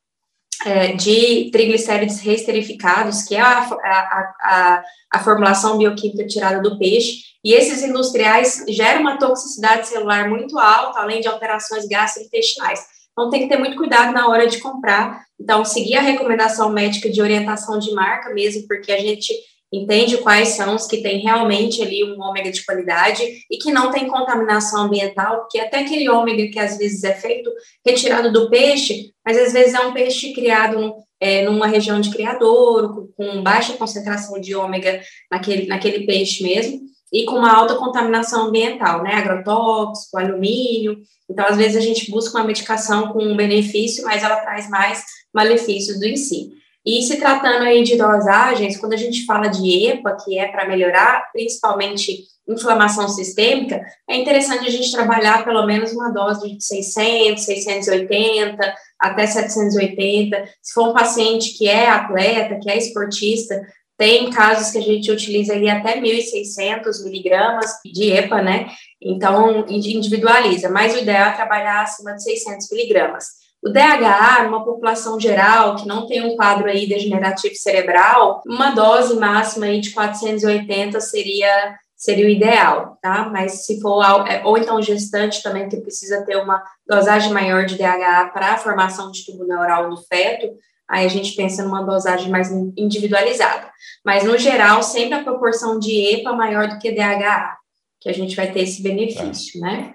de 0.96 1.50
triglicérides 1.50 2.20
reesterificados, 2.20 3.22
que 3.22 3.34
é 3.34 3.40
a, 3.40 3.58
a, 3.58 4.34
a, 4.42 4.82
a 5.12 5.18
formulação 5.20 5.78
bioquímica 5.78 6.26
tirada 6.26 6.60
do 6.60 6.78
peixe, 6.78 7.22
e 7.44 7.52
esses 7.52 7.82
industriais 7.82 8.64
geram 8.68 9.00
uma 9.00 9.18
toxicidade 9.18 9.88
celular 9.88 10.28
muito 10.28 10.58
alta, 10.58 11.00
além 11.00 11.20
de 11.20 11.28
alterações 11.28 11.86
gastrointestinais. 11.88 12.80
Então, 13.12 13.28
tem 13.28 13.42
que 13.42 13.48
ter 13.48 13.58
muito 13.58 13.76
cuidado 13.76 14.12
na 14.12 14.28
hora 14.28 14.46
de 14.46 14.58
comprar. 14.58 15.24
Então, 15.38 15.64
seguir 15.64 15.96
a 15.96 16.00
recomendação 16.00 16.70
médica 16.70 17.10
de 17.10 17.20
orientação 17.20 17.78
de 17.78 17.92
marca 17.92 18.32
mesmo, 18.32 18.66
porque 18.66 18.92
a 18.92 18.98
gente 18.98 19.34
entende 19.72 20.18
quais 20.18 20.48
são 20.48 20.74
os 20.74 20.86
que 20.86 21.02
têm 21.02 21.20
realmente 21.20 21.82
ali 21.82 22.04
um 22.04 22.20
ômega 22.20 22.52
de 22.52 22.64
qualidade 22.64 23.22
e 23.50 23.56
que 23.56 23.72
não 23.72 23.90
tem 23.90 24.06
contaminação 24.06 24.82
ambiental, 24.82 25.40
porque 25.40 25.58
até 25.58 25.78
aquele 25.78 26.08
ômega 26.10 26.50
que 26.52 26.58
às 26.58 26.76
vezes 26.76 27.02
é 27.04 27.14
feito 27.14 27.50
retirado 27.84 28.30
do 28.30 28.50
peixe, 28.50 29.12
mas 29.24 29.38
às 29.38 29.52
vezes 29.52 29.72
é 29.72 29.80
um 29.80 29.94
peixe 29.94 30.32
criado 30.34 30.94
é, 31.18 31.44
numa 31.44 31.66
região 31.66 32.00
de 32.00 32.10
criadouro, 32.10 33.12
com 33.16 33.42
baixa 33.42 33.72
concentração 33.74 34.38
de 34.40 34.54
ômega 34.54 35.00
naquele, 35.30 35.66
naquele 35.66 36.04
peixe 36.04 36.42
mesmo, 36.42 36.80
e 37.12 37.24
com 37.24 37.36
uma 37.36 37.54
alta 37.54 37.76
contaminação 37.76 38.48
ambiental, 38.48 39.02
né, 39.02 39.14
agrotóxico, 39.14 40.18
alumínio. 40.18 40.98
Então, 41.30 41.46
às 41.46 41.56
vezes 41.56 41.76
a 41.76 41.80
gente 41.80 42.10
busca 42.10 42.38
uma 42.38 42.46
medicação 42.46 43.12
com 43.12 43.22
um 43.22 43.36
benefício, 43.36 44.02
mas 44.04 44.22
ela 44.22 44.36
traz 44.36 44.68
mais 44.68 45.04
malefícios 45.32 46.00
do 46.00 46.06
em 46.06 46.16
si. 46.16 46.61
E 46.84 47.00
se 47.02 47.16
tratando 47.18 47.62
aí 47.62 47.82
de 47.84 47.96
dosagens, 47.96 48.76
quando 48.76 48.94
a 48.94 48.96
gente 48.96 49.24
fala 49.24 49.48
de 49.48 49.86
EPA, 49.86 50.16
que 50.24 50.38
é 50.38 50.48
para 50.48 50.68
melhorar 50.68 51.30
principalmente 51.32 52.24
inflamação 52.48 53.08
sistêmica, 53.08 53.80
é 54.10 54.16
interessante 54.16 54.66
a 54.66 54.70
gente 54.70 54.90
trabalhar 54.90 55.44
pelo 55.44 55.64
menos 55.64 55.92
uma 55.92 56.10
dose 56.10 56.56
de 56.56 56.64
600, 56.64 57.44
680 57.44 58.74
até 58.98 59.26
780. 59.26 60.44
Se 60.60 60.72
for 60.74 60.88
um 60.88 60.92
paciente 60.92 61.56
que 61.56 61.68
é 61.68 61.88
atleta, 61.88 62.58
que 62.60 62.68
é 62.68 62.76
esportista, 62.76 63.60
tem 63.96 64.30
casos 64.30 64.72
que 64.72 64.78
a 64.78 64.82
gente 64.82 65.12
utiliza 65.12 65.52
ali 65.52 65.70
até 65.70 66.00
1.600 66.00 67.04
miligramas 67.04 67.70
de 67.84 68.10
EPA, 68.10 68.42
né? 68.42 68.66
Então, 69.00 69.64
individualiza, 69.68 70.68
mas 70.68 70.96
o 70.96 70.98
ideal 70.98 71.30
é 71.30 71.36
trabalhar 71.36 71.82
acima 71.82 72.12
de 72.14 72.24
600 72.24 72.68
miligramas. 72.72 73.41
O 73.62 73.70
DHA, 73.70 74.42
numa 74.44 74.64
população 74.64 75.20
geral 75.20 75.76
que 75.76 75.86
não 75.86 76.06
tem 76.06 76.20
um 76.22 76.36
quadro 76.36 76.68
aí 76.68 76.86
degenerativo 76.86 77.54
cerebral, 77.54 78.42
uma 78.44 78.72
dose 78.72 79.14
máxima 79.16 79.66
aí 79.66 79.80
de 79.80 79.92
480 79.92 81.00
seria 81.00 81.78
seria 82.02 82.26
o 82.26 82.28
ideal, 82.28 82.98
tá? 83.00 83.28
Mas 83.32 83.64
se 83.64 83.80
for 83.80 84.02
é, 84.26 84.42
ou 84.44 84.58
então 84.58 84.82
gestante 84.82 85.40
também 85.40 85.68
que 85.68 85.80
precisa 85.80 86.24
ter 86.26 86.36
uma 86.36 86.60
dosagem 86.84 87.32
maior 87.32 87.64
de 87.64 87.78
DHA 87.78 88.28
para 88.34 88.54
a 88.54 88.58
formação 88.58 89.12
de 89.12 89.24
tubo 89.24 89.44
neural 89.44 89.88
no 89.88 89.96
feto, 89.96 90.52
aí 90.88 91.06
a 91.06 91.08
gente 91.08 91.36
pensa 91.36 91.62
numa 91.62 91.84
dosagem 91.84 92.28
mais 92.28 92.50
individualizada. 92.76 93.70
Mas, 94.04 94.24
no 94.24 94.36
geral, 94.36 94.82
sempre 94.82 95.14
a 95.14 95.22
proporção 95.22 95.78
de 95.78 96.16
EPA 96.16 96.32
maior 96.32 96.66
do 96.66 96.78
que 96.80 96.90
DHA, 96.90 97.56
que 98.00 98.08
a 98.08 98.12
gente 98.12 98.34
vai 98.34 98.50
ter 98.50 98.62
esse 98.62 98.82
benefício, 98.82 99.60
tá. 99.60 99.66
né? 99.66 99.94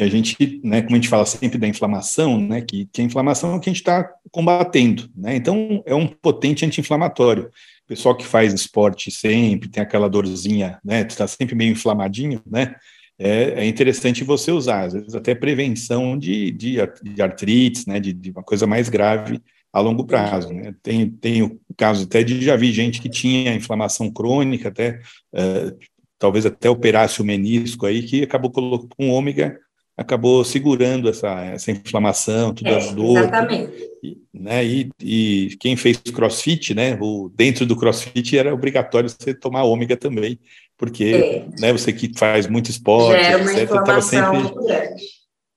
A 0.00 0.06
gente, 0.08 0.60
né, 0.62 0.82
como 0.82 0.94
a 0.94 0.98
gente 0.98 1.08
fala 1.08 1.26
sempre 1.26 1.58
da 1.58 1.66
inflamação, 1.66 2.40
né, 2.40 2.60
que, 2.60 2.86
que 2.92 3.00
a 3.00 3.04
inflamação 3.04 3.52
é 3.52 3.56
o 3.56 3.60
que 3.60 3.68
a 3.68 3.72
gente 3.72 3.82
está 3.82 4.08
combatendo, 4.30 5.08
né, 5.16 5.36
então 5.36 5.82
é 5.86 5.94
um 5.94 6.06
potente 6.06 6.64
anti-inflamatório. 6.64 7.44
O 7.84 7.88
pessoal 7.88 8.16
que 8.16 8.26
faz 8.26 8.52
esporte 8.52 9.10
sempre 9.10 9.68
tem 9.68 9.82
aquela 9.82 10.08
dorzinha, 10.08 10.78
né, 10.84 11.06
está 11.06 11.26
sempre 11.26 11.54
meio 11.54 11.72
inflamadinho, 11.72 12.42
né, 12.46 12.74
é, 13.18 13.62
é, 13.62 13.66
interessante 13.66 14.22
você 14.22 14.52
usar, 14.52 14.84
às 14.84 14.92
vezes 14.92 15.14
até 15.14 15.34
prevenção 15.34 16.18
de, 16.18 16.50
de, 16.50 16.76
de 17.02 17.22
artrites, 17.22 17.86
né, 17.86 17.98
de, 17.98 18.12
de, 18.12 18.30
uma 18.30 18.42
coisa 18.42 18.66
mais 18.66 18.88
grave 18.90 19.40
a 19.72 19.80
longo 19.80 20.04
prazo. 20.04 20.52
Né? 20.52 20.74
Tem, 20.82 21.08
tem 21.08 21.42
o 21.42 21.58
caso 21.76 22.04
até 22.04 22.22
de 22.22 22.42
já 22.42 22.56
vi 22.56 22.72
gente 22.72 23.00
que 23.00 23.08
tinha 23.08 23.54
inflamação 23.54 24.10
crônica, 24.10 24.68
até 24.68 25.00
uh, 25.32 25.76
talvez 26.18 26.46
até 26.46 26.68
operasse 26.68 27.20
o 27.20 27.24
menisco 27.24 27.86
aí, 27.86 28.02
que 28.02 28.22
acabou 28.22 28.50
colocando 28.50 28.88
com 28.96 29.10
ômega, 29.10 29.58
acabou 29.96 30.44
segurando 30.44 31.08
essa, 31.08 31.40
essa 31.46 31.70
inflamação, 31.70 32.52
todas 32.52 32.72
é, 32.72 32.76
as 32.76 32.92
dores. 32.92 33.24
Exatamente. 33.24 33.90
E, 34.02 34.18
né, 34.32 34.64
e, 34.64 34.90
e, 35.00 35.56
quem 35.58 35.74
fez 35.76 35.96
crossfit, 35.98 36.74
né, 36.74 36.98
o, 37.00 37.30
dentro 37.34 37.64
do 37.64 37.76
crossfit 37.76 38.36
era 38.36 38.54
obrigatório 38.54 39.08
você 39.08 39.34
tomar 39.34 39.64
ômega 39.64 39.96
também, 39.96 40.38
porque 40.76 41.04
é. 41.04 41.60
né, 41.60 41.72
você 41.72 41.92
que 41.92 42.12
faz 42.16 42.46
muito 42.46 42.70
esporte, 42.70 43.18
etc., 43.18 43.62
estava 43.62 44.02
sempre 44.02 44.38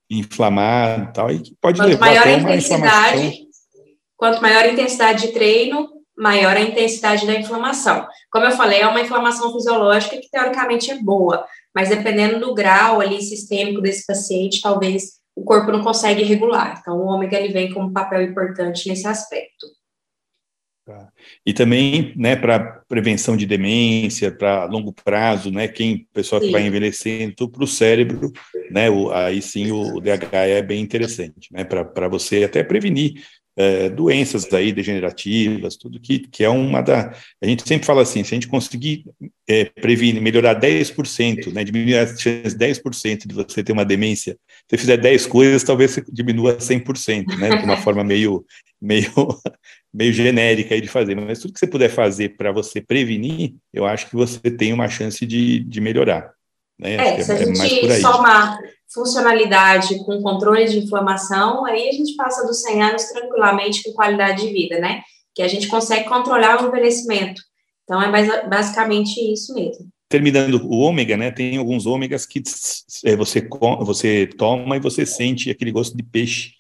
inflamado 0.10 1.04
e 1.04 1.14
tal, 1.14 1.32
e 1.32 1.44
pode 1.62 1.78
Quanto 1.80 1.90
levar 1.90 2.06
maior 2.06 2.28
a 2.28 2.32
intensidade, 2.32 3.50
Quanto 4.20 4.42
maior 4.42 4.66
a 4.66 4.68
intensidade 4.68 5.28
de 5.28 5.34
treino, 5.34 5.88
maior 6.20 6.56
a 6.56 6.62
intensidade 6.62 7.26
da 7.26 7.34
inflamação. 7.34 8.06
Como 8.30 8.46
eu 8.46 8.52
falei, 8.52 8.82
é 8.82 8.88
uma 8.88 9.02
inflamação 9.02 9.54
fisiológica 9.54 10.18
que 10.18 10.30
teoricamente 10.30 10.92
é 10.92 11.02
boa, 11.02 11.46
mas 11.74 11.90
dependendo 11.90 12.40
do 12.40 12.54
grau 12.54 13.00
ali 13.00 13.22
sistêmico 13.22 13.82
desse 13.82 14.06
paciente, 14.06 14.62
talvez 14.62 15.20
o 15.36 15.44
corpo 15.44 15.72
não 15.72 15.82
consegue 15.82 16.24
regular. 16.24 16.78
Então, 16.82 16.98
o 16.98 17.06
ômega 17.06 17.40
ele 17.40 17.54
vem 17.54 17.74
como 17.74 17.88
um 17.88 17.94
papel 17.94 18.22
importante 18.22 18.90
nesse 18.90 19.08
aspecto. 19.08 19.66
Tá. 20.86 21.08
E 21.46 21.54
também, 21.54 22.14
né, 22.18 22.36
para 22.36 22.82
prevenção 22.88 23.38
de 23.38 23.46
demência, 23.46 24.32
para 24.32 24.66
longo 24.66 24.92
prazo, 24.92 25.52
né, 25.52 25.68
quem, 25.68 26.08
pessoa 26.12 26.42
que 26.42 26.50
vai 26.50 26.66
envelhecendo, 26.66 27.48
para 27.48 27.64
o 27.64 27.68
cérebro, 27.68 28.32
né, 28.72 28.90
o, 28.90 29.12
aí 29.12 29.40
sim 29.40 29.72
o, 29.72 29.98
o 29.98 30.02
DH 30.02 30.34
é 30.34 30.64
bem 30.64 30.82
interessante, 30.82 31.54
né, 31.54 31.64
para 31.64 32.08
você 32.08 32.44
até 32.44 32.64
prevenir 32.64 33.24
é, 33.60 33.90
doenças 33.90 34.52
aí 34.54 34.72
degenerativas, 34.72 35.76
tudo 35.76 36.00
que, 36.00 36.20
que 36.20 36.46
é 36.46 36.50
uma 36.50 36.82
da. 36.82 37.14
A 37.42 37.46
gente 37.46 37.68
sempre 37.68 37.86
fala 37.86 38.02
assim: 38.02 38.24
se 38.24 38.34
a 38.34 38.38
gente 38.38 38.48
conseguir 38.48 39.04
é, 39.50 39.66
prevenir, 39.66 40.22
melhorar 40.22 40.58
10%, 40.58 41.52
né, 41.52 41.66
diminuir 41.66 41.98
as 41.98 42.18
chances 42.22 42.56
10% 42.56 43.28
de 43.28 43.36
você 43.36 43.62
ter 43.62 43.74
uma 43.74 43.84
demência, 43.84 44.34
se 44.34 44.70
você 44.70 44.78
fizer 44.78 44.96
10 44.96 45.26
coisas, 45.26 45.62
talvez 45.62 45.92
você 45.92 46.04
diminua 46.10 46.56
100%, 46.58 47.38
né, 47.38 47.58
de 47.58 47.66
uma 47.66 47.76
forma 47.84 48.02
meio, 48.02 48.46
meio, 48.82 49.12
meio 49.94 50.14
genérica 50.14 50.74
aí 50.74 50.80
de 50.80 50.88
fazer. 50.88 51.16
Mas 51.16 51.40
tudo 51.40 51.54
que 51.54 51.60
você 51.60 51.68
puder 51.68 51.90
fazer 51.90 52.38
para 52.38 52.54
você 52.54 52.80
prevenir, 52.80 53.56
eu 53.74 53.86
acho 53.86 54.10
que 54.10 54.16
você 54.16 54.40
tem 54.50 54.72
uma 54.72 54.88
chance 54.88 55.26
de, 55.26 55.60
de 55.60 55.82
melhorar. 55.82 56.32
Né? 56.80 56.96
É, 56.96 57.22
se 57.22 57.32
a 57.32 57.36
é 57.36 57.46
gente 57.46 58.02
somar 58.02 58.58
funcionalidade 58.92 60.00
com 60.06 60.22
controle 60.22 60.66
de 60.66 60.80
inflamação, 60.80 61.66
aí 61.66 61.90
a 61.90 61.92
gente 61.92 62.16
passa 62.16 62.48
dos 62.48 62.62
100 62.62 62.82
anos 62.82 63.04
tranquilamente 63.06 63.84
com 63.84 63.94
qualidade 63.94 64.42
de 64.42 64.54
vida, 64.54 64.80
né? 64.80 65.02
Que 65.36 65.44
a 65.44 65.48
gente 65.48 65.68
consegue 65.68 66.08
controlar 66.08 66.64
o 66.64 66.68
envelhecimento. 66.68 67.42
Então, 67.84 68.02
é 68.02 68.48
basicamente 68.48 69.20
isso 69.32 69.54
mesmo. 69.54 69.88
Terminando 70.08 70.56
o 70.64 70.80
ômega, 70.80 71.16
né? 71.18 71.30
Tem 71.30 71.58
alguns 71.58 71.86
ômegas 71.86 72.26
que 72.26 72.42
é, 73.06 73.16
você, 73.16 73.48
você 73.82 74.26
toma 74.26 74.78
e 74.78 74.80
você 74.80 75.06
sente 75.06 75.52
aquele 75.52 75.72
gosto 75.72 75.96
de 75.96 76.04
peixe, 76.04 76.54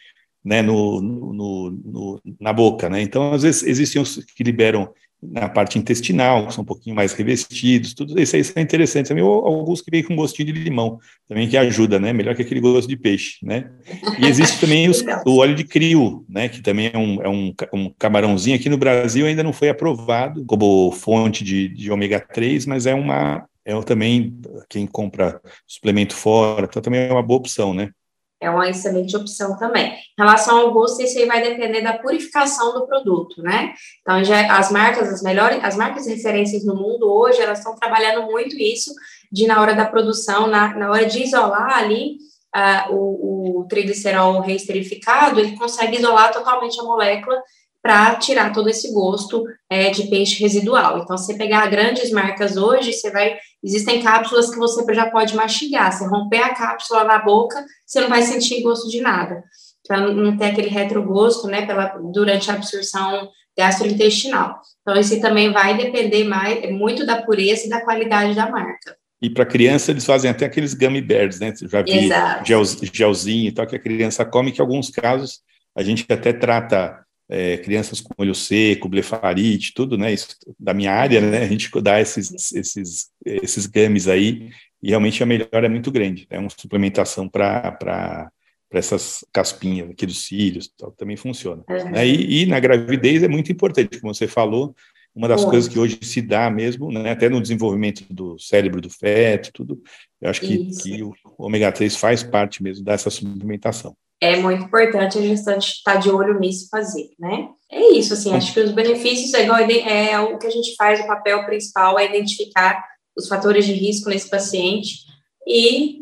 né? 0.43 0.61
No, 0.61 1.01
no, 1.01 1.71
no 1.71 2.21
na 2.39 2.53
boca, 2.53 2.89
né? 2.89 3.01
Então, 3.01 3.33
às 3.33 3.41
vezes, 3.41 3.63
existem 3.63 4.01
os 4.01 4.17
que 4.17 4.43
liberam 4.43 4.93
na 5.21 5.49
parte 5.49 5.77
intestinal, 5.77 6.47
que 6.47 6.53
são 6.53 6.61
um 6.61 6.65
pouquinho 6.65 6.95
mais 6.95 7.13
revestidos, 7.13 7.93
tudo 7.93 8.19
isso 8.19 8.35
aí 8.35 8.43
é 8.55 8.61
interessante 8.61 9.09
também, 9.09 9.23
ou 9.23 9.45
alguns 9.45 9.81
que 9.81 9.91
vêm 9.91 10.01
com 10.01 10.15
gostinho 10.15 10.51
de 10.51 10.59
limão, 10.59 10.97
também 11.27 11.47
que 11.47 11.57
ajuda, 11.57 11.99
né, 11.99 12.13
melhor 12.13 12.35
que 12.35 12.41
aquele 12.41 12.61
gosto 12.61 12.87
de 12.87 12.95
peixe, 12.95 13.37
né, 13.43 13.69
e 14.17 14.25
existe 14.25 14.59
também 14.61 14.89
os, 14.89 15.03
o 15.25 15.37
óleo 15.37 15.55
de 15.55 15.65
crio, 15.65 16.25
né, 16.29 16.47
que 16.47 16.61
também 16.61 16.89
é 16.93 16.97
um, 16.97 17.21
é 17.21 17.29
um, 17.29 17.53
um, 17.73 17.93
camarãozinho, 17.99 18.55
aqui 18.55 18.69
no 18.69 18.77
Brasil 18.77 19.25
ainda 19.25 19.43
não 19.43 19.51
foi 19.51 19.69
aprovado 19.69 20.45
como 20.45 20.91
fonte 20.91 21.43
de, 21.43 21.67
de 21.67 21.91
ômega 21.91 22.19
3, 22.19 22.65
mas 22.65 22.85
é 22.85 22.93
uma, 22.93 23.45
é 23.65 23.79
também, 23.81 24.39
quem 24.69 24.87
compra 24.87 25.41
suplemento 25.67 26.15
fora, 26.15 26.65
então 26.65 26.81
também 26.81 27.01
é 27.01 27.11
uma 27.11 27.23
boa 27.23 27.39
opção, 27.39 27.73
né. 27.73 27.91
É 28.41 28.49
uma 28.49 28.69
excelente 28.69 29.15
opção 29.17 29.57
também. 29.57 29.91
Em 29.91 29.97
relação 30.17 30.59
ao 30.59 30.71
gosto, 30.71 31.01
isso 31.01 31.17
aí 31.19 31.25
vai 31.25 31.41
depender 31.41 31.81
da 31.81 31.97
purificação 31.97 32.73
do 32.73 32.87
produto, 32.87 33.41
né? 33.41 33.73
Então, 34.01 34.23
já, 34.23 34.57
as 34.57 34.71
marcas, 34.71 35.09
as 35.09 35.21
melhores, 35.21 35.61
as 35.63 35.75
marcas 35.75 36.07
referências 36.07 36.65
no 36.65 36.73
mundo 36.73 37.11
hoje, 37.11 37.41
elas 37.41 37.57
estão 37.57 37.75
trabalhando 37.75 38.23
muito 38.23 38.55
isso, 38.57 38.93
de 39.31 39.45
na 39.45 39.61
hora 39.61 39.75
da 39.75 39.85
produção, 39.85 40.47
na, 40.47 40.73
na 40.73 40.89
hora 40.89 41.05
de 41.05 41.23
isolar 41.23 41.77
ali 41.79 42.17
uh, 42.55 42.93
o, 42.93 43.59
o 43.61 43.67
triglicerol 43.67 44.41
reesterificado, 44.41 45.39
ele 45.39 45.57
consegue 45.57 45.97
isolar 45.97 46.31
totalmente 46.31 46.79
a 46.79 46.83
molécula 46.83 47.41
para 47.81 48.15
tirar 48.15 48.51
todo 48.51 48.69
esse 48.69 48.91
gosto 48.93 49.45
é, 49.69 49.89
de 49.89 50.07
peixe 50.09 50.39
residual. 50.39 50.99
Então, 50.99 51.17
você 51.17 51.37
pegar 51.37 51.67
grandes 51.67 52.11
marcas 52.11 52.57
hoje, 52.57 52.93
você 52.93 53.09
vai. 53.09 53.37
Existem 53.63 54.01
cápsulas 54.01 54.49
que 54.49 54.57
você 54.57 54.93
já 54.93 55.09
pode 55.09 55.35
mastigar. 55.35 55.91
Você 55.91 56.05
romper 56.05 56.41
a 56.41 56.53
cápsula 56.53 57.03
na 57.03 57.19
boca, 57.19 57.63
você 57.85 58.01
não 58.01 58.09
vai 58.09 58.21
sentir 58.21 58.61
gosto 58.61 58.89
de 58.89 59.01
nada. 59.01 59.43
Para 59.87 60.13
não 60.13 60.37
ter 60.37 60.45
aquele 60.45 60.69
retrogosto, 60.69 61.47
né, 61.47 61.65
pela, 61.65 61.87
durante 62.13 62.51
a 62.51 62.55
absorção 62.55 63.29
gastrointestinal. 63.57 64.61
Então, 64.81 64.99
isso 64.99 65.19
também 65.19 65.51
vai 65.51 65.75
depender 65.75 66.23
mais, 66.23 66.69
muito 66.71 67.05
da 67.05 67.21
pureza 67.21 67.65
e 67.65 67.69
da 67.69 67.81
qualidade 67.81 68.35
da 68.35 68.49
marca. 68.49 68.95
E 69.21 69.29
para 69.29 69.45
criança, 69.45 69.91
eles 69.91 70.05
fazem 70.05 70.31
até 70.31 70.45
aqueles 70.45 70.73
gummy 70.73 71.01
bears, 71.01 71.39
né? 71.39 71.53
Já 71.61 71.81
vi 71.81 72.09
gel, 72.45 72.63
gelzinho 72.93 73.49
e 73.49 73.51
tal, 73.51 73.67
que 73.67 73.75
a 73.75 73.79
criança 73.79 74.23
come, 74.23 74.51
que 74.51 74.59
em 74.59 74.61
alguns 74.61 74.89
casos 74.89 75.41
a 75.75 75.83
gente 75.83 76.05
até 76.09 76.31
trata 76.31 77.05
é, 77.29 77.57
crianças 77.57 78.01
com 78.01 78.13
olho 78.17 78.33
seco, 78.33 78.89
blefarite, 78.89 79.73
tudo, 79.73 79.97
né? 79.97 80.11
Isso 80.11 80.35
da 80.59 80.73
minha 80.73 80.91
área, 80.91 81.21
né? 81.21 81.43
A 81.43 81.47
gente 81.47 81.69
dá 81.81 82.01
esses, 82.01 82.51
esses, 82.51 83.11
esses 83.23 83.67
gummies 83.67 84.07
aí 84.07 84.49
e 84.81 84.89
realmente 84.89 85.21
a 85.21 85.25
melhora 85.27 85.67
é 85.67 85.69
muito 85.69 85.91
grande. 85.91 86.25
É 86.29 86.39
uma 86.39 86.49
suplementação 86.49 87.29
para 87.29 88.31
essas 88.71 89.23
caspinhas 89.31 89.91
aqui 89.91 90.07
dos 90.07 90.25
cílios, 90.25 90.73
tal, 90.75 90.91
também 90.91 91.15
funciona. 91.15 91.63
Uhum. 91.69 91.91
Né? 91.91 92.07
E, 92.07 92.43
e, 92.43 92.45
na 92.47 92.59
gravidez 92.59 93.21
é 93.21 93.27
muito 93.27 93.51
importante, 93.51 93.99
como 93.99 94.13
você 94.13 94.27
falou, 94.27 94.75
uma 95.13 95.27
das 95.27 95.43
coisas 95.43 95.67
que 95.67 95.77
hoje 95.77 95.99
se 96.01 96.21
dá 96.21 96.49
mesmo, 96.49 96.91
né, 96.91 97.11
até 97.11 97.27
no 97.27 97.41
desenvolvimento 97.41 98.05
do 98.13 98.39
cérebro 98.39 98.79
do 98.79 98.89
feto, 98.89 99.51
tudo, 99.51 99.81
eu 100.21 100.29
acho 100.29 100.39
que, 100.39 100.69
que 100.81 101.03
o 101.03 101.13
ômega 101.37 101.71
3 101.71 101.95
faz 101.95 102.23
parte 102.23 102.63
mesmo 102.63 102.85
dessa 102.85 103.09
suplementação 103.09 103.97
é 104.21 104.35
muito 104.35 104.63
importante 104.63 105.17
a 105.17 105.21
gestante 105.21 105.69
estar 105.69 105.95
de 105.95 106.09
olho 106.09 106.39
nisso 106.39 106.65
e 106.65 106.69
fazer, 106.69 107.09
né? 107.17 107.49
É 107.71 107.91
isso, 107.91 108.13
assim, 108.13 108.35
acho 108.35 108.53
que 108.53 108.59
os 108.59 108.71
benefícios 108.71 109.33
é, 109.33 109.43
igual, 109.43 109.59
é 109.59 110.19
o 110.19 110.37
que 110.37 110.47
a 110.47 110.51
gente 110.51 110.75
faz, 110.75 110.99
o 110.99 111.07
papel 111.07 111.45
principal 111.45 111.97
é 111.97 112.05
identificar 112.05 112.83
os 113.15 113.27
fatores 113.27 113.65
de 113.65 113.73
risco 113.73 114.09
nesse 114.09 114.29
paciente 114.29 115.05
e 115.47 115.99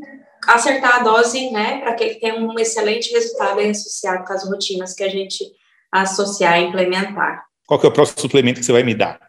acertar 0.48 0.96
a 0.96 1.04
dose, 1.04 1.52
né, 1.52 1.80
para 1.80 1.94
que 1.94 2.04
ele 2.04 2.16
tenha 2.16 2.36
um 2.36 2.58
excelente 2.58 3.12
resultado 3.12 3.60
associado 3.60 4.24
com 4.26 4.34
as 4.34 4.48
rotinas 4.48 4.94
que 4.94 5.04
a 5.04 5.10
gente 5.10 5.44
associar 5.92 6.60
e 6.60 6.66
implementar. 6.66 7.44
Qual 7.68 7.80
que 7.80 7.86
é 7.86 7.90
o 7.90 7.94
próximo 7.94 8.22
suplemento 8.22 8.60
que 8.60 8.66
você 8.66 8.72
vai 8.72 8.84
me 8.84 8.96
dar? 8.96 9.27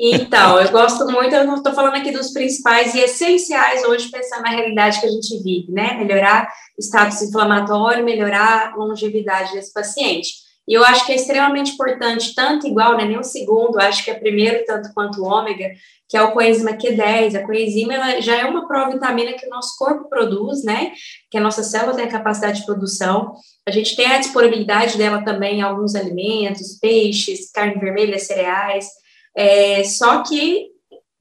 Então, 0.00 0.60
eu 0.60 0.70
gosto 0.70 1.04
muito, 1.06 1.34
eu 1.34 1.54
estou 1.54 1.74
falando 1.74 1.96
aqui 1.96 2.12
dos 2.12 2.30
principais 2.32 2.94
e 2.94 3.00
essenciais 3.00 3.82
hoje, 3.84 4.08
pensando 4.10 4.42
na 4.42 4.50
realidade 4.50 5.00
que 5.00 5.06
a 5.06 5.10
gente 5.10 5.42
vive, 5.42 5.72
né? 5.72 5.94
Melhorar 5.94 6.48
status 6.78 7.22
inflamatório, 7.22 8.04
melhorar 8.04 8.72
a 8.72 8.76
longevidade 8.76 9.52
desse 9.52 9.72
paciente. 9.72 10.28
E 10.68 10.74
eu 10.74 10.84
acho 10.84 11.04
que 11.04 11.12
é 11.12 11.16
extremamente 11.16 11.72
importante, 11.72 12.34
tanto 12.34 12.66
igual, 12.66 12.96
né, 12.96 13.06
nem 13.06 13.18
o 13.18 13.24
segundo, 13.24 13.80
acho 13.80 14.04
que 14.04 14.10
é 14.10 14.14
primeiro 14.14 14.64
tanto 14.66 14.92
quanto 14.92 15.22
o 15.22 15.24
ômega, 15.24 15.70
que 16.06 16.16
é 16.16 16.22
o 16.22 16.32
coenzima 16.32 16.72
Q10. 16.72 17.34
A 17.34 17.44
coenzima 17.44 17.94
ela 17.94 18.20
já 18.20 18.36
é 18.36 18.44
uma 18.44 18.68
provitamina 18.68 19.32
que 19.32 19.46
o 19.46 19.50
nosso 19.50 19.76
corpo 19.78 20.08
produz, 20.08 20.62
né? 20.62 20.92
Que 21.30 21.38
a 21.38 21.40
nossa 21.40 21.62
célula 21.62 21.94
tem 21.94 22.04
a 22.04 22.10
capacidade 22.10 22.60
de 22.60 22.66
produção. 22.66 23.34
A 23.66 23.70
gente 23.70 23.96
tem 23.96 24.06
a 24.06 24.18
disponibilidade 24.18 24.96
dela 24.96 25.24
também 25.24 25.58
em 25.58 25.62
alguns 25.62 25.94
alimentos, 25.94 26.78
peixes, 26.78 27.50
carne 27.50 27.80
vermelha, 27.80 28.18
cereais. 28.18 28.86
É, 29.36 29.84
só 29.84 30.22
que, 30.22 30.68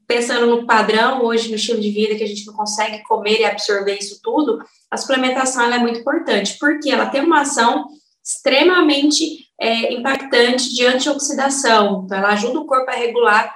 pensando 0.07 0.47
no 0.47 0.65
padrão, 0.65 1.23
hoje, 1.23 1.49
no 1.49 1.55
estilo 1.55 1.79
de 1.79 1.91
vida, 1.91 2.15
que 2.15 2.23
a 2.23 2.27
gente 2.27 2.45
não 2.45 2.53
consegue 2.53 3.03
comer 3.03 3.39
e 3.39 3.45
absorver 3.45 3.97
isso 3.97 4.19
tudo, 4.23 4.59
a 4.89 4.97
suplementação 4.97 5.71
é 5.71 5.79
muito 5.79 5.99
importante, 5.99 6.57
porque 6.59 6.89
ela 6.89 7.07
tem 7.07 7.21
uma 7.21 7.41
ação 7.41 7.85
extremamente 8.23 9.47
é, 9.59 9.93
impactante 9.93 10.73
de 10.73 10.85
antioxidação. 10.85 12.03
Então, 12.05 12.17
ela 12.17 12.29
ajuda 12.29 12.59
o 12.59 12.65
corpo 12.65 12.89
a 12.89 12.95
regular 12.95 13.55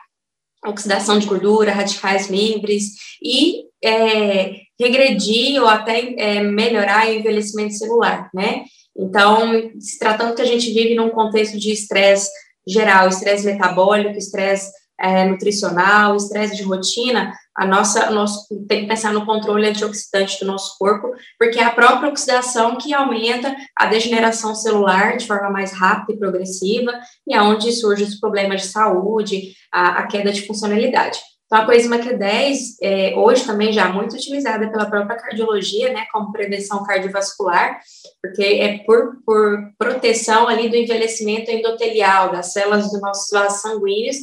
a 0.64 0.70
oxidação 0.70 1.18
de 1.18 1.26
gordura, 1.26 1.72
radicais 1.72 2.30
livres 2.30 2.92
e 3.22 3.64
é, 3.84 4.58
regredir 4.80 5.62
ou 5.62 5.68
até 5.68 6.14
é, 6.18 6.44
melhorar 6.44 7.08
o 7.08 7.14
envelhecimento 7.14 7.74
celular, 7.74 8.30
né? 8.34 8.64
Então, 8.96 9.72
se 9.80 9.98
tratando 9.98 10.36
que 10.36 10.42
a 10.42 10.46
gente 10.46 10.72
vive 10.72 10.94
num 10.96 11.10
contexto 11.10 11.58
de 11.58 11.72
estresse 11.72 12.30
geral, 12.68 13.08
estresse 13.08 13.46
metabólico, 13.46 14.18
estresse 14.18 14.72
é, 15.00 15.26
nutricional, 15.26 16.16
estresse 16.16 16.56
de 16.56 16.64
rotina, 16.64 17.34
a 17.58 17.66
nossa, 17.66 18.10
nosso, 18.12 18.48
tem 18.68 18.82
que 18.82 18.88
pensar 18.88 19.12
no 19.12 19.26
controle 19.26 19.68
antioxidante 19.68 20.40
do 20.40 20.46
nosso 20.46 20.78
corpo, 20.78 21.12
porque 21.38 21.60
é 21.60 21.64
a 21.64 21.72
própria 21.72 22.10
oxidação 22.10 22.78
que 22.78 22.94
aumenta 22.94 23.54
a 23.78 23.88
degeneração 23.88 24.56
celular 24.56 25.18
de 25.18 25.28
forma 25.28 25.50
mais 25.50 25.74
rápida 25.74 26.14
e 26.14 26.20
progressiva, 26.20 26.94
e 27.28 27.34
é 27.34 27.42
onde 27.42 27.72
surgem 27.72 28.08
os 28.08 28.20
problemas 28.20 28.62
de 28.62 28.68
saúde, 28.68 29.54
a, 29.72 30.00
a 30.00 30.08
queda 30.08 30.32
de 30.32 30.46
funcionalidade. 30.46 31.20
Então, 31.52 31.64
a 31.64 31.66
coenzima 31.66 31.98
Q10, 31.98 32.78
é, 32.82 33.14
hoje 33.18 33.46
também 33.46 33.74
já 33.74 33.90
muito 33.90 34.16
utilizada 34.16 34.72
pela 34.72 34.86
própria 34.86 35.18
cardiologia, 35.18 35.92
né, 35.92 36.06
como 36.10 36.32
prevenção 36.32 36.86
cardiovascular, 36.86 37.78
porque 38.22 38.42
é 38.42 38.78
por, 38.86 39.18
por 39.26 39.60
proteção 39.78 40.48
ali 40.48 40.70
do 40.70 40.78
envelhecimento 40.78 41.52
endotelial, 41.52 42.32
das 42.32 42.54
células 42.54 42.90
dos 42.90 43.02
nossos 43.02 43.30
vasos 43.32 43.62
sanguíneos, 43.62 44.16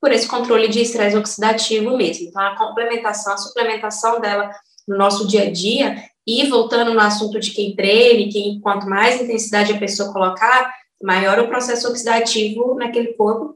por 0.00 0.10
esse 0.10 0.26
controle 0.26 0.66
de 0.66 0.82
estresse 0.82 1.16
oxidativo 1.16 1.96
mesmo. 1.96 2.26
Então, 2.26 2.42
a 2.42 2.56
complementação, 2.56 3.34
a 3.34 3.38
suplementação 3.38 4.20
dela 4.20 4.50
no 4.88 4.96
nosso 4.96 5.24
dia 5.28 5.44
a 5.44 5.50
dia, 5.52 6.02
e 6.26 6.48
voltando 6.48 6.92
no 6.92 6.98
assunto 6.98 7.38
de 7.38 7.52
quem 7.52 7.76
treine, 7.76 8.28
quem, 8.28 8.60
quanto 8.60 8.88
mais 8.88 9.20
intensidade 9.20 9.72
a 9.72 9.78
pessoa 9.78 10.12
colocar, 10.12 10.74
maior 11.00 11.38
o 11.38 11.46
processo 11.46 11.88
oxidativo 11.88 12.74
naquele 12.74 13.12
corpo, 13.12 13.54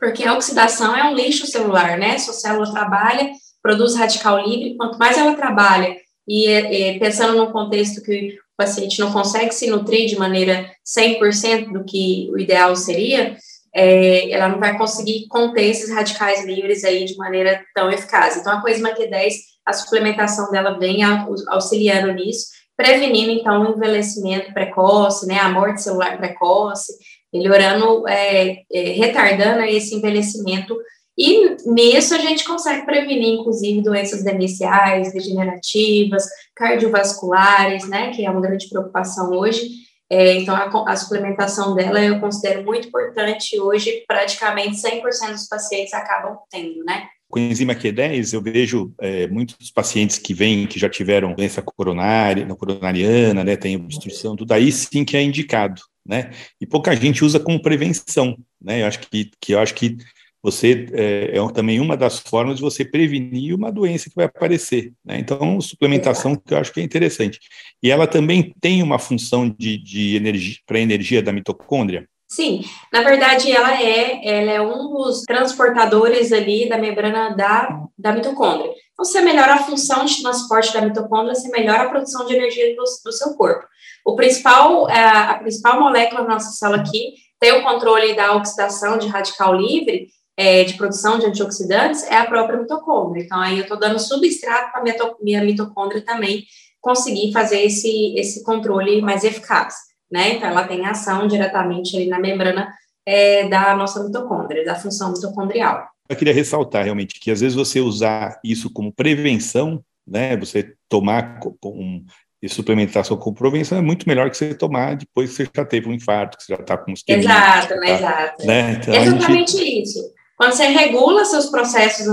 porque 0.00 0.24
a 0.24 0.34
oxidação 0.34 0.96
é 0.96 1.04
um 1.04 1.14
lixo 1.14 1.46
celular, 1.46 1.98
né? 1.98 2.18
Sua 2.18 2.32
célula 2.32 2.72
trabalha, 2.72 3.30
produz 3.62 3.94
radical 3.94 4.40
livre, 4.40 4.76
quanto 4.76 4.98
mais 4.98 5.18
ela 5.18 5.36
trabalha, 5.36 5.94
e, 6.26 6.48
e 6.48 6.98
pensando 6.98 7.36
num 7.36 7.52
contexto 7.52 8.02
que 8.02 8.30
o 8.30 8.56
paciente 8.56 8.98
não 8.98 9.12
consegue 9.12 9.52
se 9.52 9.68
nutrir 9.68 10.08
de 10.08 10.16
maneira 10.16 10.70
100% 10.86 11.72
do 11.72 11.84
que 11.84 12.30
o 12.32 12.38
ideal 12.38 12.74
seria, 12.74 13.36
é, 13.74 14.30
ela 14.30 14.48
não 14.48 14.58
vai 14.58 14.76
conseguir 14.76 15.26
conter 15.28 15.64
esses 15.64 15.92
radicais 15.92 16.44
livres 16.44 16.82
aí 16.82 17.04
de 17.04 17.16
maneira 17.16 17.62
tão 17.74 17.90
eficaz. 17.90 18.36
Então, 18.36 18.52
a 18.52 18.60
Coisma 18.60 18.90
Q10, 18.90 19.34
a 19.66 19.72
suplementação 19.72 20.50
dela 20.50 20.78
vem 20.78 21.02
auxiliando 21.48 22.12
nisso, 22.12 22.46
prevenindo, 22.76 23.30
então, 23.30 23.62
o 23.62 23.76
envelhecimento 23.76 24.52
precoce, 24.54 25.26
né, 25.26 25.38
a 25.38 25.50
morte 25.50 25.82
celular 25.82 26.16
precoce, 26.16 26.94
melhorando, 27.32 28.06
é, 28.08 28.62
é, 28.72 28.80
retardando 28.92 29.62
esse 29.62 29.94
envelhecimento. 29.94 30.76
E 31.16 31.56
nisso 31.66 32.14
a 32.14 32.18
gente 32.18 32.44
consegue 32.44 32.84
prevenir, 32.86 33.34
inclusive, 33.34 33.82
doenças 33.82 34.24
demenciais, 34.24 35.12
degenerativas, 35.12 36.24
cardiovasculares, 36.54 37.88
né, 37.88 38.10
que 38.10 38.24
é 38.24 38.30
uma 38.30 38.40
grande 38.40 38.68
preocupação 38.68 39.30
hoje. 39.30 39.68
É, 40.12 40.34
então, 40.34 40.56
a, 40.56 40.92
a, 40.92 40.96
suplementação 40.96 41.74
dela 41.74 42.02
eu 42.02 42.18
considero 42.18 42.64
muito 42.64 42.88
importante 42.88 43.60
hoje 43.60 44.02
praticamente 44.08 44.76
100% 44.76 45.30
dos 45.30 45.46
pacientes 45.46 45.94
acabam 45.94 46.36
tendo, 46.50 46.82
né? 46.84 47.06
Com 47.28 47.38
enzima 47.38 47.76
Q10, 47.76 48.34
eu 48.34 48.42
vejo 48.42 48.92
é, 49.00 49.28
muitos 49.28 49.70
pacientes 49.70 50.18
que 50.18 50.34
vêm, 50.34 50.66
que 50.66 50.80
já 50.80 50.88
tiveram 50.88 51.32
doença 51.32 51.62
coronária, 51.62 52.44
coronariana, 52.56 53.44
né, 53.44 53.54
tem 53.54 53.76
obstrução, 53.76 54.34
tudo 54.34 54.50
aí 54.50 54.72
sim 54.72 55.04
que 55.04 55.16
é 55.16 55.22
indicado 55.22 55.80
né? 56.06 56.30
E 56.60 56.66
pouca 56.66 56.94
gente 56.94 57.24
usa 57.24 57.38
como 57.40 57.62
prevenção, 57.62 58.36
né? 58.60 58.82
Eu 58.82 58.86
acho 58.86 59.00
que, 59.00 59.30
que 59.40 59.52
eu 59.52 59.58
acho 59.58 59.74
que 59.74 59.96
você 60.42 60.86
é, 60.92 61.36
é, 61.36 61.52
também 61.52 61.80
uma 61.80 61.96
das 61.96 62.18
formas 62.18 62.56
de 62.56 62.62
você 62.62 62.84
prevenir 62.84 63.54
uma 63.54 63.70
doença 63.70 64.08
que 64.08 64.16
vai 64.16 64.24
aparecer. 64.24 64.92
Né? 65.04 65.18
Então, 65.18 65.60
suplementação 65.60 66.34
que 66.34 66.54
eu 66.54 66.58
acho 66.58 66.72
que 66.72 66.80
é 66.80 66.82
interessante. 66.82 67.38
E 67.82 67.90
ela 67.90 68.06
também 68.06 68.54
tem 68.60 68.82
uma 68.82 68.98
função 68.98 69.48
de, 69.48 69.76
de 69.76 70.16
energia 70.16 70.56
para 70.66 70.80
energia 70.80 71.22
da 71.22 71.32
mitocôndria. 71.32 72.08
Sim, 72.30 72.64
na 72.92 73.02
verdade 73.02 73.50
ela 73.50 73.82
é, 73.82 74.20
ela 74.24 74.50
é 74.52 74.60
um 74.60 74.94
dos 74.94 75.22
transportadores 75.22 76.30
ali 76.32 76.68
da 76.68 76.78
membrana 76.78 77.34
da, 77.34 77.86
da 77.98 78.12
mitocôndria. 78.12 78.72
Então, 78.92 79.04
você 79.04 79.20
melhora 79.20 79.54
a 79.54 79.62
função 79.64 80.04
de 80.04 80.22
transporte 80.22 80.72
da 80.72 80.80
mitocôndria, 80.80 81.34
você 81.34 81.48
melhora 81.48 81.84
a 81.84 81.88
produção 81.88 82.26
de 82.26 82.34
energia 82.34 82.76
do, 82.76 82.84
do 83.04 83.12
seu 83.12 83.34
corpo. 83.34 83.66
O 84.06 84.14
principal, 84.14 84.86
a, 84.86 84.92
é, 84.92 85.04
a 85.30 85.34
principal 85.38 85.80
molécula 85.80 86.22
da 86.22 86.34
nossa 86.34 86.52
célula 86.52 86.82
aqui 86.82 87.14
tem 87.40 87.52
o 87.52 87.64
controle 87.64 88.14
da 88.14 88.36
oxidação 88.36 88.96
de 88.96 89.08
radical 89.08 89.52
livre, 89.54 90.08
é, 90.36 90.62
de 90.62 90.74
produção 90.74 91.18
de 91.18 91.26
antioxidantes, 91.26 92.04
é 92.04 92.16
a 92.16 92.26
própria 92.26 92.58
mitocôndria. 92.58 93.24
Então, 93.24 93.40
aí 93.40 93.56
eu 93.56 93.62
estou 93.62 93.78
dando 93.78 93.98
substrato 93.98 94.70
para 94.70 94.80
a 94.80 95.14
minha 95.20 95.42
mitocôndria 95.42 96.04
também 96.04 96.44
conseguir 96.80 97.32
fazer 97.32 97.62
esse, 97.62 98.14
esse 98.16 98.44
controle 98.44 99.02
mais 99.02 99.24
eficaz, 99.24 99.74
né? 100.10 100.34
Então, 100.34 100.48
ela 100.48 100.64
tem 100.64 100.86
ação 100.86 101.26
diretamente 101.26 101.96
ali 101.96 102.08
na 102.08 102.18
membrana 102.18 102.72
é, 103.06 103.48
da 103.48 103.74
nossa 103.76 104.02
mitocôndria, 104.02 104.64
da 104.64 104.74
função 104.74 105.12
mitocondrial. 105.12 105.88
Eu 106.08 106.16
queria 106.16 106.34
ressaltar 106.34 106.84
realmente 106.84 107.20
que 107.20 107.30
às 107.30 107.40
vezes 107.40 107.56
você 107.56 107.80
usar 107.80 108.38
isso 108.44 108.70
como 108.72 108.92
prevenção, 108.92 109.82
né? 110.06 110.36
Você 110.36 110.74
tomar 110.88 111.38
um, 111.64 112.04
E 112.42 112.48
suplementação 112.48 113.16
com 113.16 113.34
prevenção 113.34 113.78
é 113.78 113.82
muito 113.82 114.08
melhor 114.08 114.30
que 114.30 114.36
você 114.36 114.54
tomar 114.54 114.96
depois 114.96 115.30
que 115.30 115.36
você 115.36 115.50
já 115.54 115.64
teve 115.64 115.88
um 115.88 115.92
infarto, 115.92 116.38
que 116.38 116.44
você 116.44 116.54
já 116.54 116.60
está 116.60 116.76
com 116.76 116.92
os 116.92 117.02
Exato, 117.06 117.68
tá, 117.68 117.86
exato. 117.86 118.46
Né? 118.46 118.72
Então, 118.72 118.94
Exatamente 118.94 119.52
gente... 119.52 119.82
isso. 119.82 120.14
Quando 120.36 120.54
você 120.54 120.66
regula 120.68 121.24
seus 121.26 121.50
processos 121.50 122.06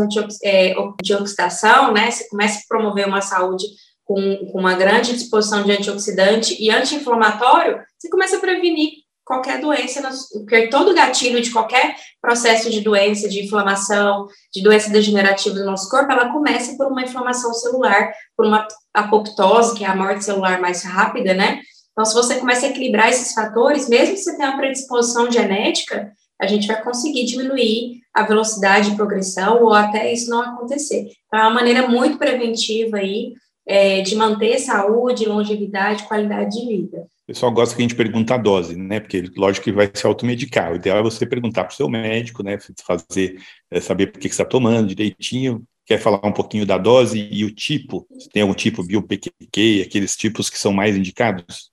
é, 0.44 0.74
de 1.02 1.14
oxidação, 1.14 1.94
né, 1.94 2.12
você 2.12 2.28
começa 2.28 2.60
a 2.60 2.68
promover 2.68 3.08
uma 3.08 3.22
saúde 3.22 3.64
com, 4.08 4.50
com 4.52 4.60
uma 4.60 4.74
grande 4.74 5.12
disposição 5.14 5.64
de 5.64 5.72
antioxidante 5.72 6.56
e 6.60 6.72
anti-inflamatório, 6.72 7.80
você 8.00 8.10
começa 8.10 8.38
a 8.38 8.40
prevenir 8.40 8.92
qualquer 9.26 9.60
doença, 9.60 10.10
porque 10.32 10.70
todo 10.70 10.94
gatilho 10.94 11.42
de 11.42 11.52
qualquer 11.52 11.98
processo 12.22 12.70
de 12.70 12.80
doença, 12.80 13.28
de 13.28 13.44
inflamação, 13.44 14.26
de 14.54 14.64
doença 14.64 14.90
degenerativa 14.90 15.54
do 15.56 15.66
nosso 15.66 15.90
corpo, 15.90 16.10
ela 16.10 16.32
começa 16.32 16.78
por 16.78 16.88
uma 16.88 17.04
inflamação 17.04 17.54
celular, 17.54 18.14
por 18.38 18.46
uma 18.46 18.66
apoptose, 18.94 19.78
que 19.78 19.84
é 19.84 19.88
a 19.88 19.96
morte 19.96 20.24
celular 20.24 20.62
mais 20.62 20.84
rápida, 20.84 21.34
né? 21.34 21.60
Então, 21.92 22.06
se 22.06 22.14
você 22.14 22.36
começa 22.36 22.66
a 22.66 22.70
equilibrar 22.70 23.10
esses 23.10 23.34
fatores, 23.34 23.90
mesmo 23.90 24.16
que 24.16 24.22
você 24.22 24.38
tenha 24.38 24.52
uma 24.52 24.58
predisposição 24.58 25.30
genética, 25.30 26.10
a 26.40 26.48
gente 26.48 26.68
vai 26.68 26.82
conseguir 26.82 27.26
diminuir 27.26 28.00
a 28.14 28.24
velocidade 28.24 28.92
de 28.92 28.96
progressão 28.96 29.64
ou 29.64 29.74
até 29.74 30.14
isso 30.14 30.30
não 30.30 30.42
acontecer. 30.42 31.08
Então, 31.26 31.40
é 31.40 31.44
uma 31.44 31.54
maneira 31.56 31.88
muito 31.90 32.18
preventiva 32.18 32.98
aí 32.98 33.34
é, 33.68 34.02
de 34.02 34.16
manter 34.16 34.58
saúde, 34.60 35.28
longevidade, 35.28 36.04
qualidade 36.04 36.58
de 36.58 36.66
vida. 36.66 37.08
O 37.24 37.28
pessoal 37.28 37.52
gosta 37.52 37.76
que 37.76 37.82
a 37.82 37.84
gente 37.84 37.96
pergunta 37.96 38.36
a 38.36 38.38
dose, 38.38 38.78
né? 38.78 39.02
Porque, 39.02 39.26
lógico, 39.36 39.66
que 39.66 39.72
vai 39.74 39.92
se 39.94 40.08
automedicar. 40.08 40.72
O 40.72 40.78
ideal 40.78 41.00
é 41.00 41.04
você 41.04 41.26
perguntar 41.26 41.66
para 41.66 41.74
o 41.74 41.76
seu 41.76 41.90
médico, 41.90 42.42
né? 42.42 42.58
Fazer, 42.86 43.42
é, 43.70 43.82
saber 43.82 44.08
por 44.08 44.20
que, 44.20 44.30
que 44.30 44.36
você 44.36 44.42
está 44.42 44.50
tomando 44.50 44.88
direitinho. 44.88 45.62
Quer 45.86 46.00
falar 46.00 46.26
um 46.26 46.32
pouquinho 46.32 46.66
da 46.66 46.78
dose 46.78 47.28
e 47.30 47.44
o 47.44 47.54
tipo? 47.54 48.08
Se 48.18 48.30
tem 48.30 48.42
algum 48.42 48.54
tipo 48.54 48.84
bio-PQQ, 48.84 49.84
aqueles 49.86 50.16
tipos 50.16 50.50
que 50.50 50.58
são 50.58 50.72
mais 50.72 50.96
indicados? 50.96 51.70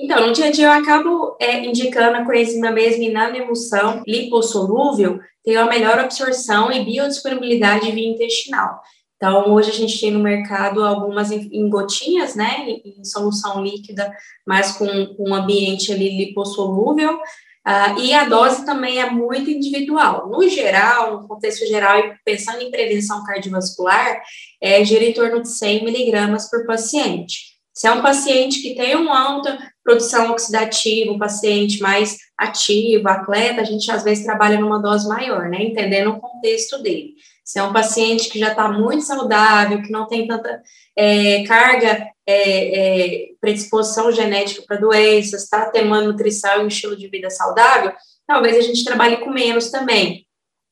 Então, 0.00 0.26
no 0.26 0.32
dia 0.32 0.46
a 0.46 0.50
dia 0.50 0.66
eu 0.66 0.72
acabo 0.72 1.36
é, 1.40 1.64
indicando 1.64 2.16
a 2.16 2.24
coenzima 2.24 2.70
mesmo 2.70 3.02
em 3.02 3.10
nanoemulsão 3.10 4.02
lipossolúvel, 4.06 5.18
tem 5.44 5.56
uma 5.56 5.66
melhor 5.66 5.98
absorção 5.98 6.70
e 6.70 6.84
biodisponibilidade 6.84 7.90
via 7.90 8.08
intestinal. 8.08 8.80
Então, 9.18 9.52
hoje 9.52 9.70
a 9.70 9.74
gente 9.74 10.00
tem 10.00 10.12
no 10.12 10.20
mercado 10.20 10.84
algumas 10.84 11.32
em, 11.32 11.68
gotinhas, 11.68 12.36
né, 12.36 12.64
em, 12.68 13.04
solução 13.04 13.62
líquida, 13.64 14.10
mas 14.46 14.72
com, 14.72 14.86
um 15.18 15.34
ambiente 15.34 15.92
ali 15.92 16.16
lipossolúvel, 16.16 17.16
uh, 17.16 17.98
e 18.00 18.14
a 18.14 18.26
dose 18.28 18.64
também 18.64 19.00
é 19.00 19.10
muito 19.10 19.50
individual. 19.50 20.28
No 20.30 20.48
geral, 20.48 21.20
no 21.20 21.28
contexto 21.28 21.66
geral, 21.66 21.98
e 21.98 22.14
pensando 22.24 22.62
em 22.62 22.70
prevenção 22.70 23.24
cardiovascular, 23.24 24.22
é 24.62 24.84
gira 24.84 25.04
em 25.04 25.12
torno 25.12 25.42
de 25.42 25.48
100 25.48 25.84
miligramas 25.84 26.48
por 26.48 26.64
paciente. 26.64 27.58
Se 27.74 27.88
é 27.88 27.92
um 27.92 28.02
paciente 28.02 28.62
que 28.62 28.76
tem 28.76 28.94
uma 28.94 29.18
alta 29.20 29.58
produção 29.82 30.30
oxidativa, 30.30 31.12
um 31.12 31.18
paciente 31.18 31.80
mais 31.80 32.18
ativo, 32.38 33.08
atleta, 33.08 33.62
a 33.62 33.64
gente 33.64 33.90
às 33.90 34.04
vezes 34.04 34.24
trabalha 34.24 34.60
numa 34.60 34.80
dose 34.80 35.08
maior, 35.08 35.48
né, 35.48 35.62
entendendo 35.64 36.10
o 36.10 36.20
contexto 36.20 36.80
dele. 36.80 37.14
Se 37.48 37.58
é 37.58 37.62
um 37.62 37.72
paciente 37.72 38.28
que 38.28 38.38
já 38.38 38.50
está 38.50 38.70
muito 38.70 39.02
saudável, 39.04 39.80
que 39.80 39.90
não 39.90 40.06
tem 40.06 40.26
tanta 40.26 40.60
é, 40.94 41.42
carga, 41.44 42.06
é, 42.26 42.34
é, 42.36 43.28
predisposição 43.40 44.12
genética 44.12 44.62
para 44.66 44.76
doenças, 44.76 45.44
está 45.44 45.72
uma 45.82 46.02
nutrição 46.02 46.60
e 46.60 46.64
um 46.64 46.68
estilo 46.68 46.94
de 46.94 47.08
vida 47.08 47.30
saudável, 47.30 47.94
talvez 48.26 48.54
a 48.54 48.60
gente 48.60 48.84
trabalhe 48.84 49.16
com 49.16 49.30
menos 49.30 49.70
também, 49.70 50.26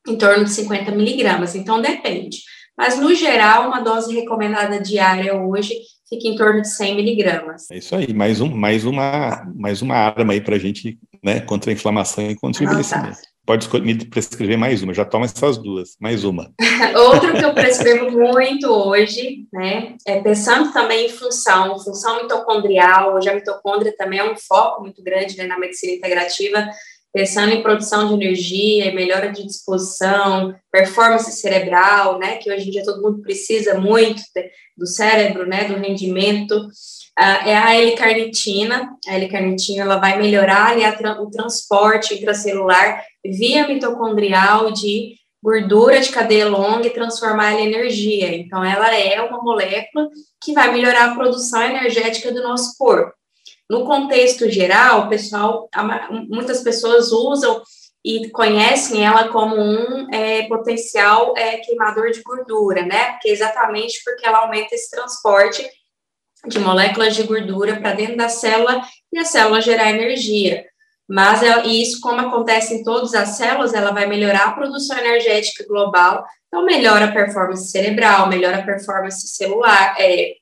em 0.07 0.15
torno 0.19 0.43
de 0.43 0.51
50 0.51 0.91
miligramas. 0.91 1.55
Então, 1.55 1.81
depende. 1.81 2.43
Mas, 2.77 2.99
no 2.99 3.11
geral, 3.15 3.69
uma 3.69 3.79
dose 3.79 4.13
recomendada 4.13 4.79
diária 4.79 5.33
hoje 5.35 5.73
fica 6.07 6.27
em 6.27 6.35
torno 6.35 6.61
de 6.61 6.69
100 6.69 6.95
miligramas. 6.95 7.71
É 7.71 7.79
isso 7.79 7.95
aí, 7.95 8.13
mais, 8.13 8.39
um, 8.39 8.55
mais, 8.55 8.85
uma, 8.85 9.51
mais 9.55 9.81
uma 9.81 9.95
arma 9.95 10.33
aí 10.33 10.41
para 10.41 10.57
a 10.57 10.59
gente, 10.59 10.99
né, 11.23 11.39
contra 11.39 11.71
a 11.71 11.73
inflamação 11.73 12.29
e 12.29 12.35
contra 12.35 12.61
o 12.61 12.65
envelhecimento. 12.67 13.17
Pode 13.47 13.69
me 13.81 14.03
prescrever 14.03 14.57
mais 14.57 14.83
uma, 14.83 14.93
já 14.93 15.05
toma 15.05 15.23
essas 15.23 15.57
duas, 15.57 15.95
mais 16.01 16.25
uma. 16.25 16.51
Outro 17.07 17.31
que 17.31 17.45
eu 17.45 17.53
prescrevo 17.53 18.11
muito 18.11 18.67
hoje, 18.67 19.47
né, 19.53 19.95
é 20.05 20.19
pensando 20.19 20.73
também 20.73 21.05
em 21.05 21.09
função, 21.09 21.79
função 21.79 22.21
mitocondrial, 22.21 23.15
hoje 23.15 23.29
a 23.29 23.33
mitocôndria 23.33 23.95
também 23.95 24.19
é 24.19 24.29
um 24.29 24.35
foco 24.35 24.81
muito 24.81 25.01
grande 25.01 25.37
né, 25.37 25.45
na 25.45 25.57
medicina 25.57 25.93
integrativa, 25.93 26.67
pensando 27.13 27.53
em 27.53 27.63
produção 27.63 28.09
de 28.09 28.15
energia, 28.15 28.93
melhora 28.93 29.31
de 29.31 29.47
disposição, 29.47 30.53
performance 30.69 31.31
cerebral, 31.31 32.19
né, 32.19 32.35
que 32.39 32.51
hoje 32.51 32.67
em 32.67 32.71
dia 32.71 32.83
todo 32.83 33.01
mundo 33.01 33.21
precisa 33.21 33.79
muito 33.79 34.21
do 34.75 34.85
cérebro, 34.85 35.47
né, 35.47 35.63
do 35.63 35.75
rendimento, 35.75 36.67
Uh, 37.19 37.49
é 37.49 37.57
a 37.57 37.73
L-carnitina. 37.73 38.91
A 39.07 39.15
L-carnitina 39.15 39.81
ela 39.81 39.97
vai 39.97 40.19
melhorar 40.19 40.67
ali, 40.67 40.85
a, 40.85 41.19
o 41.19 41.31
transporte 41.31 42.13
intracelular 42.13 43.03
via 43.31 43.67
mitocondrial 43.67 44.71
de 44.71 45.15
gordura 45.41 45.99
de 45.99 46.09
cadeia 46.09 46.49
longa 46.49 46.87
e 46.87 46.93
transformar 46.93 47.51
ela 47.51 47.61
em 47.61 47.67
energia. 47.67 48.35
Então, 48.35 48.63
ela 48.63 48.93
é 48.95 49.21
uma 49.21 49.41
molécula 49.41 50.09
que 50.43 50.53
vai 50.53 50.71
melhorar 50.71 51.11
a 51.11 51.15
produção 51.15 51.61
energética 51.61 52.31
do 52.31 52.41
nosso 52.41 52.77
corpo. 52.77 53.13
No 53.69 53.85
contexto 53.85 54.49
geral, 54.49 55.09
pessoal, 55.09 55.69
muitas 56.29 56.61
pessoas 56.61 57.11
usam 57.11 57.61
e 58.03 58.29
conhecem 58.29 59.05
ela 59.05 59.27
como 59.27 59.55
um 59.55 60.07
é, 60.13 60.43
potencial 60.47 61.33
é, 61.37 61.57
queimador 61.57 62.11
de 62.11 62.21
gordura, 62.21 62.85
né? 62.85 63.11
Porque 63.11 63.29
exatamente 63.29 64.01
porque 64.03 64.25
ela 64.25 64.39
aumenta 64.39 64.73
esse 64.73 64.89
transporte 64.89 65.69
de 66.47 66.59
moléculas 66.59 67.15
de 67.15 67.23
gordura 67.23 67.77
para 67.77 67.93
dentro 67.93 68.15
da 68.15 68.29
célula 68.29 68.81
e 69.11 69.19
a 69.19 69.25
célula 69.25 69.59
gerar 69.59 69.89
energia. 69.89 70.65
Mas 71.07 71.41
é, 71.41 71.65
isso, 71.65 72.01
como 72.01 72.19
acontece 72.19 72.73
em 72.73 72.83
todas 72.83 73.13
as 73.13 73.29
células, 73.29 73.73
ela 73.73 73.91
vai 73.91 74.05
melhorar 74.05 74.47
a 74.47 74.51
produção 74.51 74.97
energética 74.97 75.65
global, 75.65 76.25
então 76.47 76.65
melhora 76.65 77.05
a 77.05 77.11
performance 77.11 77.71
cerebral, 77.71 78.27
melhora 78.27 78.57
a 78.57 78.63
performance 78.63 79.25
celular, 79.27 79.95
é, 79.97 80.35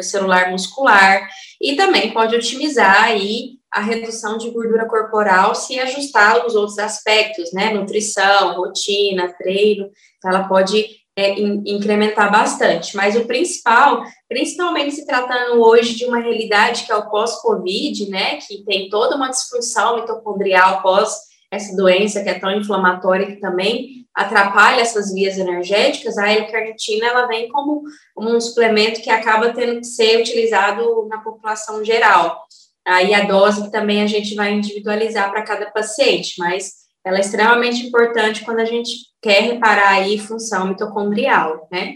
celular 0.00 0.50
muscular, 0.50 1.28
e 1.60 1.74
também 1.74 2.12
pode 2.12 2.36
otimizar 2.36 3.04
aí 3.04 3.60
a 3.70 3.80
redução 3.80 4.36
de 4.36 4.50
gordura 4.50 4.86
corporal 4.86 5.54
se 5.54 5.80
ajustar 5.80 6.36
aos 6.36 6.54
outros 6.54 6.78
aspectos, 6.78 7.52
né? 7.52 7.72
Nutrição, 7.72 8.54
rotina, 8.54 9.32
treino, 9.32 9.90
então 10.18 10.30
ela 10.30 10.46
pode 10.46 11.01
é, 11.16 11.38
in, 11.38 11.62
incrementar 11.66 12.30
bastante. 12.30 12.96
Mas 12.96 13.16
o 13.16 13.24
principal, 13.24 14.02
principalmente 14.28 14.94
se 14.94 15.06
tratando 15.06 15.62
hoje 15.62 15.94
de 15.94 16.04
uma 16.04 16.18
realidade 16.18 16.84
que 16.84 16.92
é 16.92 16.96
o 16.96 17.10
pós-Covid, 17.10 18.08
né, 18.10 18.36
que 18.36 18.64
tem 18.64 18.88
toda 18.88 19.16
uma 19.16 19.28
disfunção 19.28 19.96
mitocondrial 19.96 20.82
pós 20.82 21.32
essa 21.52 21.76
doença 21.76 22.22
que 22.22 22.30
é 22.30 22.38
tão 22.38 22.50
inflamatória 22.50 23.26
que 23.26 23.36
também 23.36 24.06
atrapalha 24.14 24.80
essas 24.80 25.12
vias 25.12 25.36
energéticas, 25.36 26.16
a 26.16 26.30
L-carnitina 26.30 27.06
ela 27.06 27.26
vem 27.26 27.48
como 27.50 27.82
um 28.16 28.40
suplemento 28.40 29.02
que 29.02 29.10
acaba 29.10 29.52
tendo 29.52 29.80
que 29.80 29.86
ser 29.86 30.18
utilizado 30.18 31.06
na 31.08 31.18
população 31.18 31.84
geral. 31.84 32.42
Aí 32.86 33.12
a 33.12 33.24
dose 33.24 33.70
também 33.70 34.02
a 34.02 34.06
gente 34.06 34.34
vai 34.34 34.52
individualizar 34.52 35.30
para 35.30 35.44
cada 35.44 35.70
paciente, 35.70 36.34
mas 36.38 36.72
ela 37.04 37.18
é 37.18 37.20
extremamente 37.20 37.86
importante 37.86 38.44
quando 38.44 38.60
a 38.60 38.64
gente 38.64 39.11
quer 39.22 39.42
reparar 39.44 39.90
aí 39.90 40.18
função 40.18 40.68
mitocondrial, 40.68 41.68
né? 41.70 41.94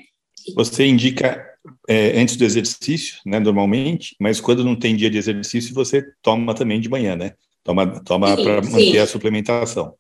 Você 0.55 0.87
indica 0.87 1.45
é, 1.89 2.19
antes 2.21 2.37
do 2.37 2.45
exercício, 2.45 3.19
né, 3.27 3.41
normalmente, 3.41 4.15
mas 4.21 4.41
quando 4.41 4.65
não 4.65 4.77
tem 4.77 4.95
dia 4.95 5.11
de 5.11 5.19
exercício, 5.19 5.75
você 5.75 6.05
toma 6.23 6.55
também 6.55 6.81
de 6.81 6.89
manhã, 6.89 7.17
né? 7.17 7.33
Toma, 7.65 8.01
toma 8.05 8.37
para 8.37 8.63
manter 8.63 9.01
a 9.01 9.07
suplementação. 9.07 9.95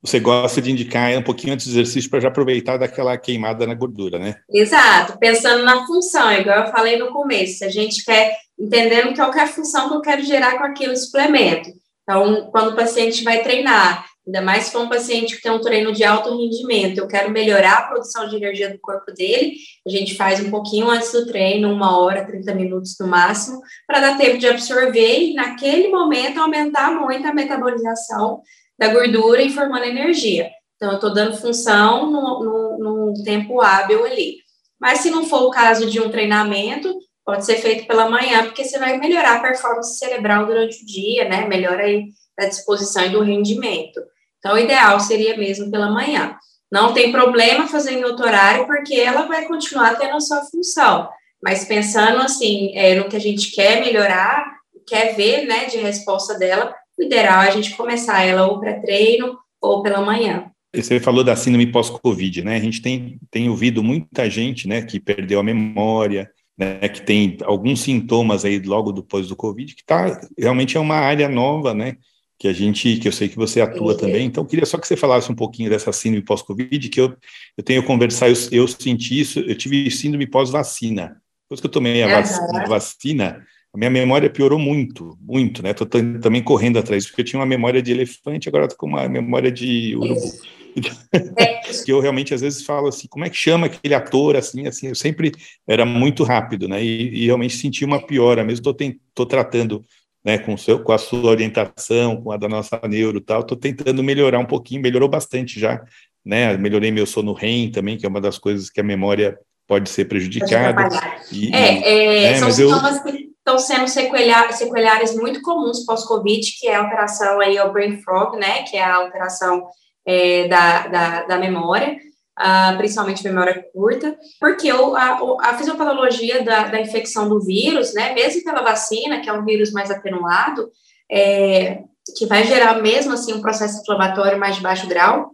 Você 0.00 0.20
gosta 0.20 0.62
de 0.62 0.70
indicar 0.70 1.10
um 1.18 1.22
pouquinho 1.22 1.54
antes 1.54 1.66
do 1.66 1.72
exercício 1.72 2.08
para 2.08 2.20
já 2.20 2.28
aproveitar 2.28 2.76
daquela 2.76 3.18
queimada 3.18 3.66
na 3.66 3.74
gordura, 3.74 4.16
né? 4.16 4.36
Exato, 4.48 5.18
pensando 5.18 5.64
na 5.64 5.84
função, 5.84 6.30
igual 6.30 6.66
eu 6.66 6.70
falei 6.70 6.96
no 6.96 7.08
começo, 7.08 7.64
a 7.64 7.68
gente 7.68 8.04
quer 8.04 8.36
entendendo 8.56 9.12
qual 9.16 9.34
é 9.34 9.40
a 9.40 9.46
função 9.48 9.88
que 9.88 9.96
eu 9.96 10.00
quero 10.00 10.22
gerar 10.22 10.56
com 10.56 10.64
aquele 10.64 10.94
suplemento. 10.94 11.70
Então, 12.04 12.48
quando 12.52 12.70
o 12.70 12.76
paciente 12.76 13.24
vai 13.24 13.42
treinar, 13.42 14.06
Ainda 14.28 14.42
mais 14.42 14.64
se 14.64 14.72
for 14.72 14.82
um 14.82 14.90
paciente 14.90 15.36
que 15.36 15.42
tem 15.42 15.50
um 15.50 15.60
treino 15.60 15.90
de 15.90 16.04
alto 16.04 16.36
rendimento, 16.36 16.98
eu 16.98 17.08
quero 17.08 17.30
melhorar 17.30 17.78
a 17.78 17.82
produção 17.88 18.28
de 18.28 18.36
energia 18.36 18.68
do 18.68 18.78
corpo 18.78 19.10
dele, 19.10 19.54
a 19.86 19.90
gente 19.90 20.16
faz 20.16 20.38
um 20.38 20.50
pouquinho 20.50 20.90
antes 20.90 21.10
do 21.10 21.24
treino, 21.24 21.72
uma 21.72 21.98
hora, 21.98 22.26
30 22.26 22.54
minutos 22.54 22.94
no 23.00 23.06
máximo, 23.06 23.62
para 23.86 24.00
dar 24.00 24.18
tempo 24.18 24.36
de 24.36 24.46
absorver 24.46 25.30
e, 25.30 25.34
naquele 25.34 25.88
momento, 25.88 26.38
aumentar 26.38 26.92
muito 26.92 27.26
a 27.26 27.32
metabolização 27.32 28.42
da 28.78 28.92
gordura 28.92 29.40
e 29.40 29.48
formando 29.48 29.84
energia. 29.84 30.50
Então, 30.76 30.90
eu 30.90 30.96
estou 30.96 31.14
dando 31.14 31.38
função 31.38 32.10
no, 32.10 33.14
tempo 33.24 33.62
hábil 33.62 34.04
ali. 34.04 34.36
Mas 34.78 34.98
se 34.98 35.10
não 35.10 35.24
for 35.24 35.44
o 35.44 35.50
caso 35.50 35.90
de 35.90 36.00
um 36.00 36.10
treinamento, 36.10 36.94
pode 37.24 37.46
ser 37.46 37.56
feito 37.56 37.86
pela 37.86 38.10
manhã, 38.10 38.44
porque 38.44 38.62
você 38.62 38.78
vai 38.78 38.98
melhorar 38.98 39.36
a 39.36 39.40
performance 39.40 39.96
cerebral 39.96 40.44
durante 40.44 40.82
o 40.82 40.86
dia, 40.86 41.26
né? 41.26 41.46
Melhora 41.46 41.84
aí 41.84 42.08
a 42.38 42.44
disposição 42.44 43.06
e 43.06 43.08
do 43.08 43.22
rendimento. 43.22 44.00
Então, 44.38 44.54
o 44.54 44.58
ideal 44.58 44.98
seria 45.00 45.36
mesmo 45.36 45.70
pela 45.70 45.90
manhã. 45.90 46.36
Não 46.70 46.92
tem 46.92 47.10
problema 47.10 47.66
fazer 47.66 47.92
em 47.92 48.04
outro 48.04 48.26
horário, 48.26 48.66
porque 48.66 48.94
ela 48.94 49.26
vai 49.26 49.46
continuar 49.46 49.96
tendo 49.96 50.16
a 50.16 50.20
sua 50.20 50.42
função. 50.44 51.08
Mas 51.42 51.64
pensando 51.64 52.20
assim, 52.20 52.76
é, 52.76 52.94
no 52.94 53.08
que 53.08 53.16
a 53.16 53.20
gente 53.20 53.52
quer 53.52 53.80
melhorar, 53.80 54.44
quer 54.86 55.14
ver, 55.14 55.46
né, 55.46 55.66
de 55.66 55.78
resposta 55.78 56.38
dela, 56.38 56.74
o 56.98 57.02
ideal 57.02 57.42
é 57.42 57.48
a 57.48 57.52
gente 57.52 57.76
começar 57.76 58.22
ela 58.22 58.46
ou 58.46 58.58
para 58.58 58.80
treino 58.80 59.38
ou 59.60 59.82
pela 59.82 60.00
manhã. 60.00 60.50
Você 60.74 61.00
falou 61.00 61.24
da 61.24 61.34
síndrome 61.34 61.66
pós-Covid, 61.72 62.44
né? 62.44 62.56
A 62.56 62.60
gente 62.60 62.82
tem, 62.82 63.18
tem 63.30 63.48
ouvido 63.48 63.82
muita 63.82 64.28
gente, 64.28 64.68
né, 64.68 64.82
que 64.82 65.00
perdeu 65.00 65.40
a 65.40 65.42
memória, 65.42 66.30
né, 66.58 66.88
que 66.88 67.00
tem 67.00 67.38
alguns 67.44 67.80
sintomas 67.80 68.44
aí 68.44 68.58
logo 68.58 68.92
depois 68.92 69.28
do 69.28 69.36
Covid, 69.36 69.74
que 69.74 69.84
tá, 69.84 70.20
realmente 70.36 70.76
é 70.76 70.80
uma 70.80 70.96
área 70.96 71.28
nova, 71.28 71.72
né, 71.72 71.96
que 72.38 72.46
a 72.46 72.52
gente, 72.52 72.98
que 72.98 73.08
eu 73.08 73.12
sei 73.12 73.28
que 73.28 73.36
você 73.36 73.60
atua 73.60 73.94
Sim. 73.94 74.00
também, 74.00 74.26
então 74.26 74.44
queria 74.44 74.64
só 74.64 74.78
que 74.78 74.86
você 74.86 74.96
falasse 74.96 75.30
um 75.30 75.34
pouquinho 75.34 75.68
dessa 75.68 75.92
síndrome 75.92 76.24
pós-Covid, 76.24 76.88
que 76.88 77.00
eu, 77.00 77.16
eu 77.56 77.64
tenho 77.64 77.82
conversar, 77.82 78.28
eu, 78.28 78.36
eu 78.52 78.68
senti 78.68 79.18
isso, 79.18 79.40
eu 79.40 79.56
tive 79.56 79.90
síndrome 79.90 80.26
pós-vacina, 80.26 81.20
depois 81.44 81.60
que 81.60 81.66
eu 81.66 81.70
tomei 81.70 82.02
a 82.02 82.20
vacina, 82.20 82.66
vacina, 82.66 83.46
a 83.74 83.78
minha 83.78 83.90
memória 83.90 84.30
piorou 84.30 84.58
muito, 84.58 85.18
muito, 85.20 85.62
né, 85.62 85.74
tô 85.74 85.84
também 85.84 86.42
correndo 86.42 86.78
atrás, 86.78 87.06
porque 87.06 87.22
eu 87.22 87.24
tinha 87.24 87.40
uma 87.40 87.46
memória 87.46 87.82
de 87.82 87.90
elefante, 87.90 88.48
agora 88.48 88.68
tô 88.68 88.76
com 88.76 88.86
uma 88.86 89.08
memória 89.08 89.50
de 89.50 89.96
urubu. 89.96 90.32
É. 90.54 90.58
que 91.84 91.90
eu 91.90 91.98
realmente 91.98 92.32
às 92.32 92.40
vezes 92.40 92.62
falo 92.62 92.86
assim, 92.88 93.08
como 93.08 93.24
é 93.24 93.30
que 93.30 93.36
chama 93.36 93.66
aquele 93.66 93.94
ator 93.94 94.36
assim, 94.36 94.66
assim, 94.66 94.88
eu 94.88 94.94
sempre 94.94 95.32
era 95.66 95.84
muito 95.84 96.22
rápido, 96.22 96.68
né? 96.68 96.84
E, 96.84 97.22
e 97.22 97.26
realmente 97.26 97.56
senti 97.56 97.84
uma 97.84 98.00
piora, 98.00 98.44
mesmo 98.44 98.62
tô, 98.62 98.76
tô 99.14 99.26
tratando 99.26 99.84
né, 100.24 100.38
com, 100.38 100.56
seu, 100.56 100.82
com 100.82 100.92
a 100.92 100.98
sua 100.98 101.30
orientação, 101.30 102.22
com 102.22 102.32
a 102.32 102.36
da 102.36 102.48
nossa 102.48 102.80
neuro 102.86 103.18
e 103.18 103.20
tal, 103.20 103.44
tô 103.44 103.56
tentando 103.56 104.02
melhorar 104.02 104.38
um 104.38 104.46
pouquinho, 104.46 104.82
melhorou 104.82 105.08
bastante 105.08 105.58
já, 105.58 105.82
né? 106.24 106.56
Melhorei 106.56 106.90
meu 106.90 107.06
sono 107.06 107.32
REM 107.32 107.70
também, 107.70 107.96
que 107.96 108.04
é 108.04 108.08
uma 108.08 108.20
das 108.20 108.38
coisas 108.38 108.68
que 108.68 108.80
a 108.80 108.84
memória 108.84 109.38
pode 109.66 109.90
ser 109.90 110.06
prejudicada. 110.06 110.88
E, 111.30 111.54
é, 111.54 112.26
é, 112.26 112.32
né, 112.32 112.38
são 112.38 112.50
sintomas 112.50 112.96
eu... 112.96 113.02
que 113.04 113.28
estão 113.48 113.58
sendo 113.58 113.88
sequelares 113.88 115.14
muito 115.14 115.40
comuns 115.42 115.84
pós-Covid, 115.84 116.52
que 116.58 116.68
é 116.68 116.74
a 116.74 116.82
alteração 116.82 117.40
aí 117.40 117.56
ao 117.56 117.72
brain 117.72 118.00
fog, 118.02 118.36
né, 118.36 118.62
que 118.64 118.76
é 118.76 118.82
a 118.82 118.96
alteração 118.96 119.66
é, 120.06 120.48
da, 120.48 120.86
da, 120.88 121.22
da, 121.24 121.38
memória, 121.38 121.96
uh, 122.38 122.76
principalmente 122.76 123.24
memória 123.24 123.64
curta, 123.72 124.16
porque 124.40 124.72
o, 124.72 124.94
a, 124.94 125.18
a 125.42 125.58
fisiopatologia 125.58 126.42
da, 126.44 126.68
da 126.68 126.80
infecção 126.80 127.28
do 127.28 127.40
vírus, 127.40 127.92
né, 127.94 128.14
mesmo 128.14 128.44
pela 128.44 128.62
vacina, 128.62 129.20
que 129.20 129.28
é 129.28 129.32
um 129.32 129.44
vírus 129.44 129.72
mais 129.72 129.90
atenuado, 129.90 130.70
é, 131.10 131.82
que 132.16 132.26
vai 132.26 132.44
gerar 132.44 132.80
mesmo 132.80 133.12
assim 133.12 133.34
um 133.34 133.42
processo 133.42 133.80
inflamatório 133.80 134.38
mais 134.38 134.56
de 134.56 134.62
baixo 134.62 134.86
grau, 134.86 135.30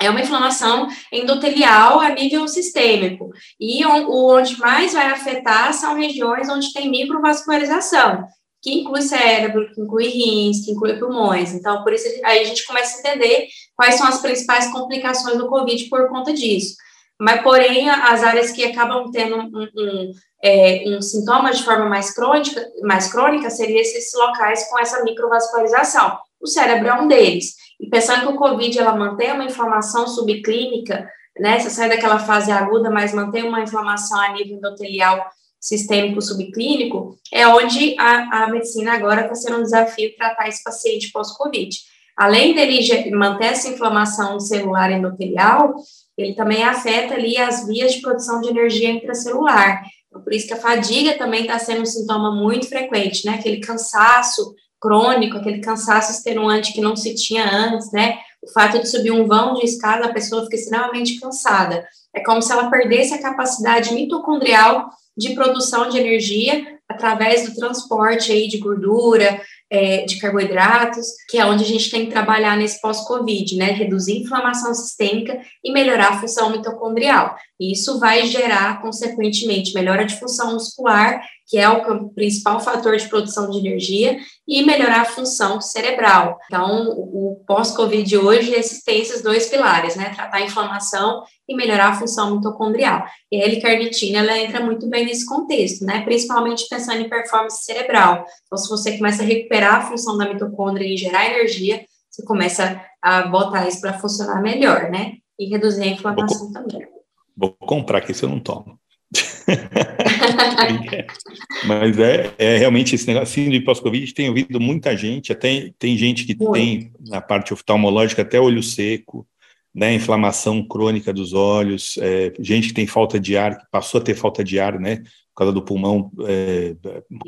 é 0.00 0.08
uma 0.08 0.20
inflamação 0.20 0.86
endotelial 1.12 1.98
a 1.98 2.10
nível 2.10 2.46
sistêmico. 2.46 3.30
E 3.60 3.84
onde 3.84 4.56
mais 4.58 4.92
vai 4.92 5.06
afetar 5.06 5.74
são 5.74 5.96
regiões 5.96 6.48
onde 6.48 6.72
tem 6.72 6.88
microvascularização 6.88 8.24
que 8.62 8.80
inclui 8.80 9.02
cérebro, 9.02 9.72
que 9.72 9.80
inclui 9.80 10.08
rins, 10.08 10.64
que 10.64 10.72
inclui 10.72 10.98
pulmões. 10.98 11.52
Então, 11.52 11.82
por 11.82 11.92
isso, 11.92 12.06
aí 12.24 12.40
a 12.40 12.44
gente 12.44 12.66
começa 12.66 12.96
a 12.96 13.00
entender 13.00 13.48
quais 13.76 13.94
são 13.94 14.06
as 14.06 14.20
principais 14.20 14.70
complicações 14.72 15.38
do 15.38 15.48
Covid 15.48 15.84
por 15.88 16.08
conta 16.08 16.32
disso. 16.32 16.74
Mas, 17.20 17.42
porém, 17.42 17.88
as 17.90 18.22
áreas 18.22 18.52
que 18.52 18.64
acabam 18.64 19.10
tendo 19.10 19.36
um, 19.36 19.68
um, 19.76 20.12
é, 20.42 20.84
um 20.86 21.02
sintoma 21.02 21.52
de 21.52 21.64
forma 21.64 21.86
mais 21.86 22.14
crônica, 22.14 22.64
mais 22.82 23.10
crônica 23.10 23.50
seriam 23.50 23.80
esses 23.80 24.12
locais 24.14 24.68
com 24.68 24.78
essa 24.78 25.02
microvascularização. 25.02 26.16
O 26.40 26.46
cérebro 26.46 26.88
é 26.88 26.94
um 26.94 27.08
deles. 27.08 27.54
E 27.80 27.88
pensando 27.88 28.20
que 28.20 28.32
o 28.32 28.36
Covid, 28.36 28.78
ela 28.78 28.94
mantém 28.94 29.32
uma 29.32 29.44
inflamação 29.44 30.06
subclínica, 30.06 31.08
né, 31.38 31.58
você 31.58 31.70
sai 31.70 31.88
daquela 31.88 32.18
fase 32.18 32.50
aguda, 32.50 32.90
mas 32.90 33.12
mantém 33.12 33.44
uma 33.44 33.60
inflamação 33.60 34.20
a 34.20 34.32
nível 34.32 34.56
endotelial 34.56 35.24
sistêmico 35.60 36.22
subclínico, 36.22 37.16
é 37.32 37.46
onde 37.46 37.96
a, 37.98 38.44
a 38.44 38.48
medicina 38.48 38.94
agora 38.94 39.22
está 39.22 39.34
sendo 39.34 39.58
um 39.58 39.62
desafio 39.62 40.14
tratar 40.16 40.48
esse 40.48 40.62
paciente 40.62 41.10
pós-Covid. 41.10 41.76
Além 42.16 42.54
dele 42.54 43.10
manter 43.10 43.46
essa 43.46 43.68
inflamação 43.68 44.40
celular 44.40 44.90
endotelial, 44.90 45.74
ele 46.16 46.34
também 46.34 46.64
afeta 46.64 47.14
ali 47.14 47.36
as 47.36 47.64
vias 47.66 47.94
de 47.94 48.00
produção 48.00 48.40
de 48.40 48.48
energia 48.48 48.90
intracelular. 48.90 49.82
Então, 50.08 50.22
por 50.22 50.32
isso 50.32 50.48
que 50.48 50.54
a 50.54 50.60
fadiga 50.60 51.16
também 51.16 51.42
está 51.42 51.58
sendo 51.58 51.82
um 51.82 51.86
sintoma 51.86 52.34
muito 52.34 52.68
frequente, 52.68 53.24
né? 53.24 53.34
Aquele 53.34 53.60
cansaço 53.60 54.54
crônico, 54.80 55.36
aquele 55.36 55.60
cansaço 55.60 56.10
extenuante 56.10 56.72
que 56.72 56.80
não 56.80 56.96
se 56.96 57.14
tinha 57.14 57.48
antes, 57.48 57.92
né? 57.92 58.18
O 58.42 58.50
fato 58.50 58.80
de 58.80 58.88
subir 58.88 59.12
um 59.12 59.26
vão 59.26 59.54
de 59.54 59.64
escada, 59.64 60.06
a 60.06 60.12
pessoa 60.12 60.44
fica 60.44 60.56
extremamente 60.56 61.20
cansada. 61.20 61.86
É 62.14 62.20
como 62.20 62.42
se 62.42 62.50
ela 62.50 62.70
perdesse 62.70 63.14
a 63.14 63.22
capacidade 63.22 63.94
mitocondrial 63.94 64.90
de 65.18 65.34
produção 65.34 65.88
de 65.88 65.98
energia 65.98 66.78
através 66.88 67.46
do 67.46 67.54
transporte 67.54 68.32
aí 68.32 68.48
de 68.48 68.58
gordura, 68.58 69.42
é, 69.70 70.04
de 70.06 70.18
carboidratos, 70.18 71.06
que 71.28 71.36
é 71.36 71.44
onde 71.44 71.62
a 71.62 71.66
gente 71.66 71.90
tem 71.90 72.06
que 72.06 72.12
trabalhar 72.12 72.56
nesse 72.56 72.80
pós-Covid, 72.80 73.56
né? 73.56 73.72
Reduzir 73.72 74.22
inflamação 74.22 74.72
sistêmica 74.72 75.38
e 75.62 75.70
melhorar 75.70 76.10
a 76.10 76.20
função 76.20 76.50
mitocondrial. 76.50 77.36
E 77.60 77.72
isso 77.72 77.98
vai 77.98 78.26
gerar, 78.26 78.80
consequentemente, 78.80 79.74
melhora 79.74 80.04
de 80.04 80.18
função 80.18 80.52
muscular, 80.52 81.20
que 81.48 81.58
é 81.58 81.68
o 81.68 82.10
principal 82.10 82.60
fator 82.60 82.96
de 82.96 83.08
produção 83.08 83.50
de 83.50 83.58
energia, 83.58 84.18
e 84.46 84.62
melhorar 84.62 85.00
a 85.00 85.06
função 85.06 85.60
cerebral. 85.60 86.38
Então, 86.46 86.90
o 86.90 87.42
pós-Covid 87.46 88.18
hoje 88.18 88.52
tem 88.84 89.00
esses 89.00 89.22
dois 89.22 89.46
pilares, 89.46 89.96
né? 89.96 90.10
Tratar 90.14 90.36
a 90.36 90.42
inflamação 90.42 91.22
e 91.48 91.56
melhorar 91.56 91.88
a 91.88 91.94
função 91.94 92.36
mitocondrial. 92.36 93.04
E 93.32 93.40
a 93.40 93.46
L-carnitina, 93.46 94.18
ela 94.18 94.38
entra 94.38 94.60
muito 94.60 94.86
bem 94.88 95.06
nesse 95.06 95.26
contexto, 95.26 95.84
né? 95.84 96.02
Principalmente 96.02 96.68
pensando 96.68 97.00
em 97.00 97.08
performance 97.08 97.64
cerebral. 97.64 98.24
Então, 98.46 98.58
se 98.58 98.68
você 98.68 98.96
começa 98.96 99.22
a 99.22 99.26
recuperar 99.26 99.76
a 99.76 99.86
função 99.88 100.18
da 100.18 100.28
mitocôndria 100.28 100.86
e 100.86 100.96
gerar 100.96 101.30
energia, 101.30 101.84
você 102.10 102.22
começa 102.24 102.80
a 103.00 103.22
botar 103.22 103.66
isso 103.66 103.80
para 103.80 103.98
funcionar 103.98 104.42
melhor, 104.42 104.90
né? 104.90 105.14
E 105.38 105.48
reduzir 105.48 105.82
a 105.82 105.86
inflamação 105.86 106.52
também. 106.52 106.97
Vou 107.38 107.52
comprar, 107.52 108.00
que 108.00 108.10
isso 108.10 108.24
eu 108.24 108.28
não 108.28 108.40
tomo. 108.40 108.78
Mas 111.66 111.98
é, 111.98 112.34
é, 112.36 112.58
realmente 112.58 112.94
esse 112.94 113.06
negócio, 113.06 113.34
síndrome 113.34 113.64
pós-Covid, 113.64 114.12
tem 114.12 114.28
ouvido 114.28 114.60
muita 114.60 114.96
gente, 114.96 115.32
até 115.32 115.70
tem 115.78 115.96
gente 115.96 116.24
que 116.24 116.34
tem 116.34 116.92
na 117.06 117.20
parte 117.20 117.52
oftalmológica 117.52 118.22
até 118.22 118.40
olho 118.40 118.62
seco, 118.62 119.26
né, 119.74 119.94
inflamação 119.94 120.66
crônica 120.66 121.12
dos 121.12 121.32
olhos, 121.32 121.96
é, 121.98 122.32
gente 122.40 122.68
que 122.68 122.74
tem 122.74 122.86
falta 122.86 123.20
de 123.20 123.36
ar, 123.36 123.58
que 123.58 123.66
passou 123.70 124.00
a 124.00 124.04
ter 124.04 124.14
falta 124.14 124.42
de 124.42 124.58
ar, 124.58 124.80
né, 124.80 124.96
por 124.96 125.44
causa 125.44 125.52
do 125.52 125.62
pulmão 125.62 126.10
é, 126.26 126.74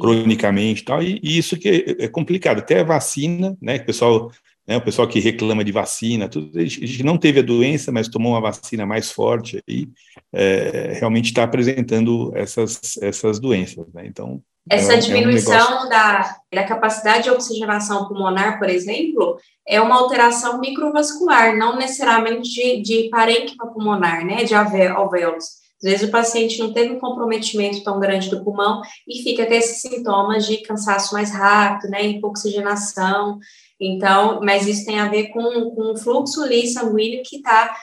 cronicamente 0.01 0.83
e 0.83 0.85
tal, 0.85 1.03
e, 1.03 1.20
e, 1.23 1.38
isso 1.38 1.57
que 1.57 1.68
é, 1.68 2.05
é 2.05 2.09
complicado, 2.09 2.59
até 2.59 2.81
a 2.81 2.85
vacina, 2.85 3.57
né, 3.62 3.79
que 3.79 3.85
o 3.85 3.87
pessoal 3.87 4.33
né, 4.70 4.76
o 4.76 4.80
pessoal 4.80 5.09
que 5.09 5.18
reclama 5.18 5.64
de 5.64 5.72
vacina, 5.72 6.28
tudo, 6.28 6.56
a 6.56 6.64
gente 6.64 7.02
não 7.02 7.18
teve 7.18 7.40
a 7.40 7.42
doença, 7.42 7.90
mas 7.90 8.06
tomou 8.06 8.35
uma 8.35 8.40
vacina 8.40 8.87
mais 8.87 9.11
forte 9.11 9.61
e 9.66 9.88
é, 10.33 10.92
realmente 11.00 11.26
está 11.26 11.42
apresentando 11.42 12.30
essas, 12.37 12.96
essas 13.02 13.40
doenças. 13.40 13.85
Né? 13.92 14.06
Então, 14.06 14.40
essa 14.70 14.94
é, 14.94 14.98
diminuição 14.98 15.59
é 15.59 15.85
um 15.85 15.88
da, 15.88 16.37
da 16.54 16.62
capacidade 16.62 17.24
de 17.24 17.30
oxigenação 17.30 18.06
pulmonar, 18.06 18.61
por 18.61 18.68
exemplo, 18.68 19.38
é 19.66 19.80
uma 19.80 19.96
alteração 19.96 20.61
microvascular, 20.61 21.56
não 21.56 21.76
necessariamente 21.76 22.50
de, 22.50 22.80
de 22.80 23.09
parênquima 23.11 23.66
pulmonar, 23.72 24.24
né, 24.24 24.44
de 24.44 24.54
alvéolos. 24.54 25.59
Às 25.83 25.90
vezes 25.90 26.09
o 26.09 26.12
paciente 26.12 26.61
não 26.61 26.72
teve 26.72 26.92
um 26.92 27.00
comprometimento 27.00 27.83
tão 27.83 27.98
grande 27.98 28.30
do 28.30 28.44
pulmão 28.44 28.83
e 29.09 29.22
fica 29.24 29.46
com 29.46 29.54
esses 29.54 29.80
sintomas 29.80 30.46
de 30.46 30.59
cansaço 30.59 31.12
mais 31.12 31.33
rápido, 31.33 31.90
né, 31.90 32.06
hipoxigenação, 32.06 33.40
então, 33.80 34.40
mas 34.42 34.66
isso 34.66 34.84
tem 34.84 35.00
a 35.00 35.08
ver 35.08 35.28
com, 35.28 35.70
com 35.70 35.92
o 35.92 35.96
fluxo 35.96 36.42
sanguíneo 36.72 37.22
que 37.24 37.36
está 37.36 37.74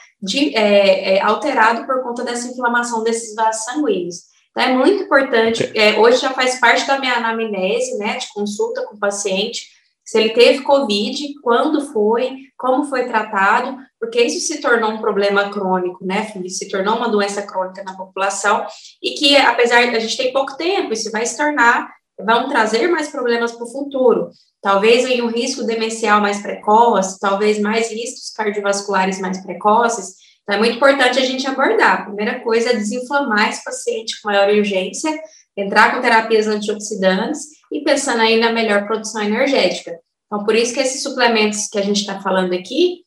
é, 0.54 1.16
é, 1.16 1.22
alterado 1.22 1.86
por 1.88 2.04
conta 2.04 2.24
dessa 2.24 2.48
inflamação 2.48 3.04
desses 3.04 3.34
vasos 3.34 3.64
sanguíneos. 3.66 4.16
Então, 4.52 4.64
é 4.64 4.74
muito 4.74 5.04
importante, 5.04 5.72
é, 5.76 6.00
hoje 6.00 6.22
já 6.22 6.32
faz 6.32 6.60
parte 6.60 6.86
da 6.86 7.00
minha 7.00 7.16
anamnese, 7.16 7.98
né, 7.98 8.18
de 8.18 8.28
consulta 8.34 8.86
com 8.86 8.96
o 8.96 9.00
paciente, 9.00 9.68
se 10.04 10.18
ele 10.18 10.30
teve 10.30 10.64
Covid, 10.64 11.34
quando 11.42 11.82
foi, 11.92 12.38
como 12.58 12.86
foi 12.86 13.06
tratado, 13.08 13.78
porque 14.00 14.22
isso 14.22 14.48
se 14.48 14.62
tornou 14.62 14.92
um 14.92 15.02
problema 15.02 15.50
crônico, 15.50 16.06
né, 16.06 16.32
se 16.48 16.70
tornou 16.70 16.96
uma 16.96 17.10
doença 17.10 17.42
crônica 17.42 17.84
na 17.84 17.96
população, 17.96 18.66
e 19.04 19.12
que, 19.12 19.36
apesar 19.36 19.86
de 19.90 19.96
a 19.96 20.00
gente 20.00 20.16
ter 20.16 20.32
pouco 20.32 20.56
tempo, 20.56 20.94
isso 20.94 21.12
vai 21.12 21.26
se 21.26 21.36
tornar 21.36 21.97
vão 22.20 22.50
trazer 22.50 22.88
mais 22.88 23.10
problemas 23.10 23.52
para 23.52 23.64
o 23.64 23.72
futuro. 23.72 24.30
Talvez 24.62 25.06
em 25.06 25.22
um 25.22 25.28
risco 25.28 25.64
demencial 25.64 26.20
mais 26.20 26.42
precoce, 26.42 27.20
talvez 27.20 27.60
mais 27.60 27.92
riscos 27.92 28.32
cardiovasculares 28.32 29.20
mais 29.20 29.42
precoces. 29.44 30.16
Então, 30.44 30.56
é 30.56 30.60
muito 30.60 30.78
importante 30.78 31.20
a 31.20 31.26
gente 31.26 31.46
abordar. 31.46 32.02
A 32.02 32.06
primeira 32.06 32.40
coisa 32.40 32.72
é 32.72 32.76
desinflamar 32.76 33.50
esse 33.50 33.64
paciente 33.64 34.20
com 34.22 34.30
maior 34.30 34.50
urgência, 34.50 35.12
entrar 35.56 35.94
com 35.94 36.02
terapias 36.02 36.48
antioxidantes 36.48 37.42
e 37.72 37.82
pensando 37.82 38.22
aí 38.22 38.40
na 38.40 38.52
melhor 38.52 38.86
produção 38.88 39.22
energética. 39.22 40.00
Então, 40.26 40.44
por 40.44 40.56
isso 40.56 40.74
que 40.74 40.80
esses 40.80 41.04
suplementos 41.04 41.68
que 41.68 41.78
a 41.78 41.82
gente 41.82 42.02
está 42.02 42.20
falando 42.22 42.54
aqui 42.54 43.06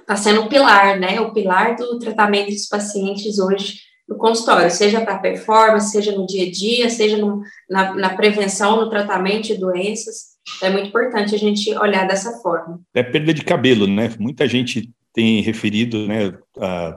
está 0.00 0.16
sendo 0.16 0.42
o 0.42 0.48
pilar, 0.48 0.98
né? 0.98 1.20
O 1.20 1.32
pilar 1.32 1.76
do 1.76 1.98
tratamento 1.98 2.50
dos 2.50 2.66
pacientes 2.66 3.38
hoje 3.38 3.78
no 4.10 4.16
consultório, 4.16 4.68
seja 4.68 5.00
para 5.00 5.18
performance, 5.18 5.92
seja 5.92 6.10
no 6.10 6.26
dia 6.26 6.48
a 6.48 6.50
dia, 6.50 6.90
seja 6.90 7.16
no, 7.16 7.42
na, 7.70 7.94
na, 7.94 8.16
prevenção, 8.16 8.80
no 8.80 8.90
tratamento 8.90 9.46
de 9.46 9.54
doenças. 9.54 10.30
É 10.60 10.68
muito 10.68 10.88
importante 10.88 11.32
a 11.32 11.38
gente 11.38 11.72
olhar 11.78 12.08
dessa 12.08 12.32
forma. 12.42 12.80
É 12.92 13.04
perda 13.04 13.32
de 13.32 13.44
cabelo, 13.44 13.86
né? 13.86 14.12
Muita 14.18 14.48
gente 14.48 14.90
tem 15.12 15.40
referido, 15.42 16.08
né? 16.08 16.36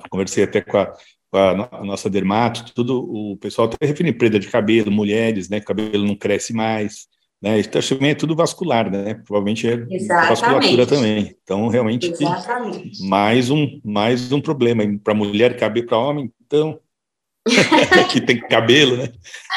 conversei 0.09 0.43
até 0.43 0.59
com 0.59 0.77
a, 0.77 0.87
com 1.31 1.37
a, 1.37 1.85
nossa 1.85 2.09
dermato, 2.09 2.73
tudo 2.73 3.03
o 3.03 3.37
pessoal 3.37 3.69
está 3.69 3.77
referindo 3.85 4.17
perda 4.17 4.39
de 4.39 4.47
cabelo, 4.47 4.91
mulheres, 4.91 5.49
né? 5.49 5.59
Cabelo 5.59 6.05
não 6.05 6.15
cresce 6.15 6.51
mais. 6.51 7.11
Né, 7.39 7.59
isso 7.59 7.69
também 7.69 8.11
é 8.11 8.15
tudo 8.15 8.37
vascular, 8.37 8.89
né? 8.89 9.15
Provavelmente 9.15 9.67
é 9.67 9.85
Exatamente. 9.89 10.29
vasculatura 10.29 10.87
também. 10.87 11.35
Então, 11.43 11.67
realmente, 11.67 12.09
mais 13.01 13.49
um, 13.49 13.81
mais 13.83 14.31
um 14.31 14.39
problema. 14.39 14.81
Para 15.03 15.13
mulher 15.13 15.57
caber 15.57 15.85
para 15.85 15.97
homem, 15.97 16.31
então, 16.45 16.79
que 18.11 18.21
tem 18.21 18.39
cabelo, 18.39 18.97
né? 18.97 19.09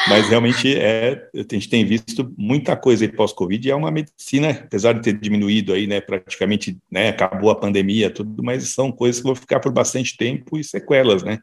Mas 0.09 0.27
realmente 0.27 0.75
é, 0.77 1.21
a 1.33 1.53
gente 1.53 1.69
tem 1.69 1.85
visto 1.85 2.33
muita 2.37 2.75
coisa 2.75 3.07
pós-Covid 3.07 3.65
e 3.65 3.71
é 3.71 3.75
uma 3.75 3.91
medicina, 3.91 4.49
apesar 4.49 4.93
de 4.93 5.01
ter 5.01 5.17
diminuído 5.17 5.73
aí, 5.73 5.87
né? 5.87 6.01
Praticamente, 6.01 6.77
né? 6.91 7.09
Acabou 7.09 7.49
a 7.49 7.55
pandemia, 7.55 8.09
tudo, 8.09 8.43
mas 8.43 8.73
são 8.73 8.91
coisas 8.91 9.21
que 9.21 9.27
vão 9.27 9.35
ficar 9.35 9.59
por 9.59 9.71
bastante 9.71 10.17
tempo 10.17 10.57
e 10.57 10.63
sequelas, 10.63 11.23
né? 11.23 11.39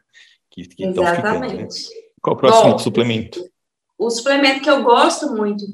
Que, 0.51 0.67
que 0.67 0.85
estão 0.85 1.05
ficando. 1.05 1.47
Né? 1.47 1.67
Qual 2.21 2.35
o 2.35 2.39
próximo 2.39 2.71
Bom, 2.71 2.79
suplemento? 2.79 3.43
O 3.97 4.09
suplemento 4.09 4.61
que 4.61 4.69
eu 4.69 4.83
gosto 4.83 5.31
muito, 5.31 5.65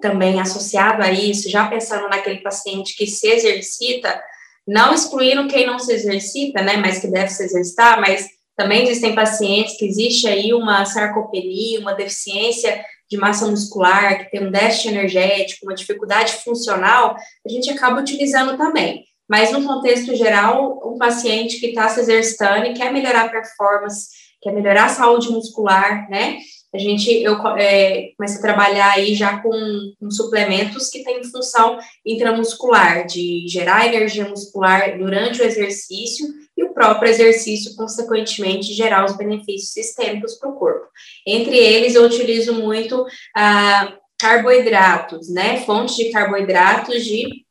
também 0.00 0.40
associado 0.40 1.02
a 1.02 1.12
isso, 1.12 1.48
já 1.48 1.68
pensando 1.68 2.08
naquele 2.08 2.40
paciente 2.40 2.96
que 2.96 3.06
se 3.06 3.28
exercita, 3.28 4.20
não 4.66 4.92
excluindo 4.92 5.46
quem 5.46 5.66
não 5.66 5.78
se 5.78 5.92
exercita, 5.92 6.62
né, 6.62 6.76
mas 6.76 6.98
que 6.98 7.06
deve 7.06 7.28
se 7.28 7.44
exercitar, 7.44 8.00
mas 8.00 8.35
também 8.56 8.84
existem 8.84 9.14
pacientes 9.14 9.76
que 9.76 9.84
existe 9.84 10.26
aí 10.26 10.54
uma 10.54 10.84
sarcopenia, 10.84 11.80
uma 11.80 11.94
deficiência 11.94 12.82
de 13.08 13.16
massa 13.16 13.46
muscular, 13.46 14.18
que 14.18 14.30
tem 14.30 14.46
um 14.46 14.50
déficit 14.50 14.88
energético, 14.88 15.66
uma 15.66 15.74
dificuldade 15.74 16.32
funcional, 16.42 17.16
a 17.44 17.48
gente 17.48 17.70
acaba 17.70 18.00
utilizando 18.00 18.56
também. 18.56 19.04
Mas 19.28 19.52
no 19.52 19.64
contexto 19.64 20.14
geral, 20.14 20.80
um 20.84 20.98
paciente 20.98 21.60
que 21.60 21.66
está 21.66 21.88
se 21.88 22.00
exercitando 22.00 22.66
e 22.66 22.74
quer 22.74 22.92
melhorar 22.92 23.26
a 23.26 23.28
performance, 23.28 24.08
quer 24.40 24.52
melhorar 24.52 24.86
a 24.86 24.90
saúde 24.90 25.30
muscular, 25.30 26.08
né? 26.08 26.38
A 26.74 26.78
gente, 26.78 27.10
eu 27.10 27.34
é, 27.56 28.10
comecei 28.16 28.38
a 28.38 28.42
trabalhar 28.42 28.92
aí 28.92 29.14
já 29.14 29.40
com, 29.40 29.50
com, 29.98 30.10
suplementos 30.10 30.90
que 30.90 31.02
têm 31.02 31.24
função 31.24 31.78
intramuscular, 32.04 33.06
de 33.06 33.46
gerar 33.48 33.86
energia 33.86 34.28
muscular 34.28 34.98
durante 34.98 35.40
o 35.40 35.44
exercício 35.44 36.26
e 36.56 36.64
o 36.64 36.72
próprio 36.72 37.10
exercício, 37.10 37.76
consequentemente, 37.76 38.72
gerar 38.72 39.04
os 39.04 39.16
benefícios 39.16 39.72
sistêmicos 39.72 40.34
para 40.34 40.48
o 40.48 40.56
corpo. 40.56 40.86
Entre 41.26 41.56
eles, 41.56 41.94
eu 41.94 42.04
utilizo 42.04 42.54
muito 42.54 43.04
ah, 43.36 43.96
carboidratos, 44.18 45.28
né? 45.28 45.60
Fontes 45.64 45.96
de 45.96 46.10
carboidratos 46.10 47.04
de 47.04 47.44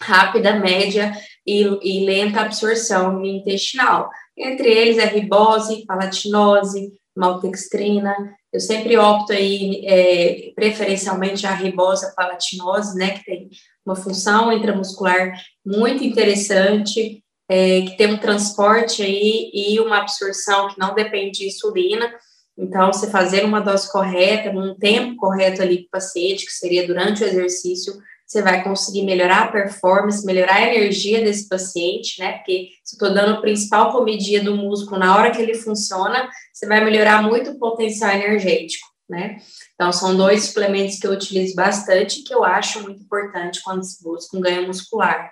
rápida, 0.00 0.58
média 0.58 1.12
e, 1.46 1.62
e 1.82 2.04
lenta 2.04 2.40
absorção 2.40 3.24
intestinal. 3.24 4.10
Entre 4.36 4.70
eles, 4.70 4.98
a 4.98 5.04
ribose, 5.04 5.84
palatinose, 5.86 6.92
maltextrina, 7.16 8.14
eu 8.52 8.60
sempre 8.60 8.98
opto 8.98 9.32
aí, 9.32 9.82
é, 9.86 10.52
preferencialmente, 10.54 11.46
a 11.46 11.54
ribosa 11.54 12.12
palatinose, 12.14 12.96
né, 12.98 13.10
que 13.12 13.24
tem 13.24 13.48
uma 13.84 13.96
função 13.96 14.52
intramuscular 14.52 15.32
muito 15.64 16.04
interessante, 16.04 17.21
é, 17.54 17.82
que 17.82 17.98
tem 17.98 18.06
um 18.06 18.16
transporte 18.16 19.02
aí 19.02 19.50
e 19.52 19.78
uma 19.78 19.98
absorção 19.98 20.68
que 20.68 20.80
não 20.80 20.94
depende 20.94 21.40
de 21.40 21.48
insulina. 21.48 22.10
Então, 22.56 22.90
você 22.90 23.10
fazer 23.10 23.44
uma 23.44 23.60
dose 23.60 23.92
correta, 23.92 24.50
num 24.50 24.74
tempo 24.74 25.16
correto 25.16 25.60
ali 25.60 25.80
para 25.80 25.86
o 25.86 26.00
paciente, 26.00 26.46
que 26.46 26.52
seria 26.52 26.86
durante 26.86 27.22
o 27.22 27.26
exercício, 27.26 27.92
você 28.26 28.40
vai 28.40 28.64
conseguir 28.64 29.02
melhorar 29.02 29.42
a 29.42 29.52
performance, 29.52 30.24
melhorar 30.24 30.54
a 30.54 30.74
energia 30.74 31.22
desse 31.22 31.46
paciente, 31.46 32.18
né? 32.20 32.38
Porque 32.38 32.70
se 32.82 32.94
estou 32.94 33.12
dando 33.12 33.34
o 33.34 33.40
principal 33.42 33.92
comedia 33.92 34.42
do 34.42 34.56
músculo 34.56 34.98
na 34.98 35.14
hora 35.14 35.30
que 35.30 35.42
ele 35.42 35.52
funciona, 35.52 36.30
você 36.54 36.66
vai 36.66 36.82
melhorar 36.82 37.22
muito 37.22 37.50
o 37.50 37.58
potencial 37.58 38.12
energético, 38.12 38.88
né? 39.10 39.36
Então, 39.74 39.92
são 39.92 40.16
dois 40.16 40.44
suplementos 40.44 40.98
que 40.98 41.06
eu 41.06 41.12
utilizo 41.12 41.54
bastante 41.54 42.20
e 42.20 42.24
que 42.24 42.32
eu 42.32 42.44
acho 42.44 42.80
muito 42.80 43.02
importante 43.02 43.60
quando 43.62 43.84
se 43.84 44.02
busca 44.02 44.34
um 44.38 44.40
ganho 44.40 44.66
muscular. 44.66 45.30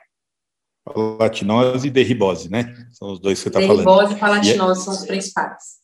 Palatinose 0.85 1.89
e 1.89 1.91
derribose, 1.91 2.51
né? 2.51 2.75
São 2.93 3.13
os 3.13 3.21
dois 3.21 3.39
que 3.39 3.45
você 3.45 3.49
está 3.49 3.61
falando. 3.61 3.85
Derribose 3.85 4.15
e 4.15 4.17
palatinose 4.19 4.81
e, 4.81 4.85
são 4.85 4.95
os 4.95 5.07
principais. 5.07 5.81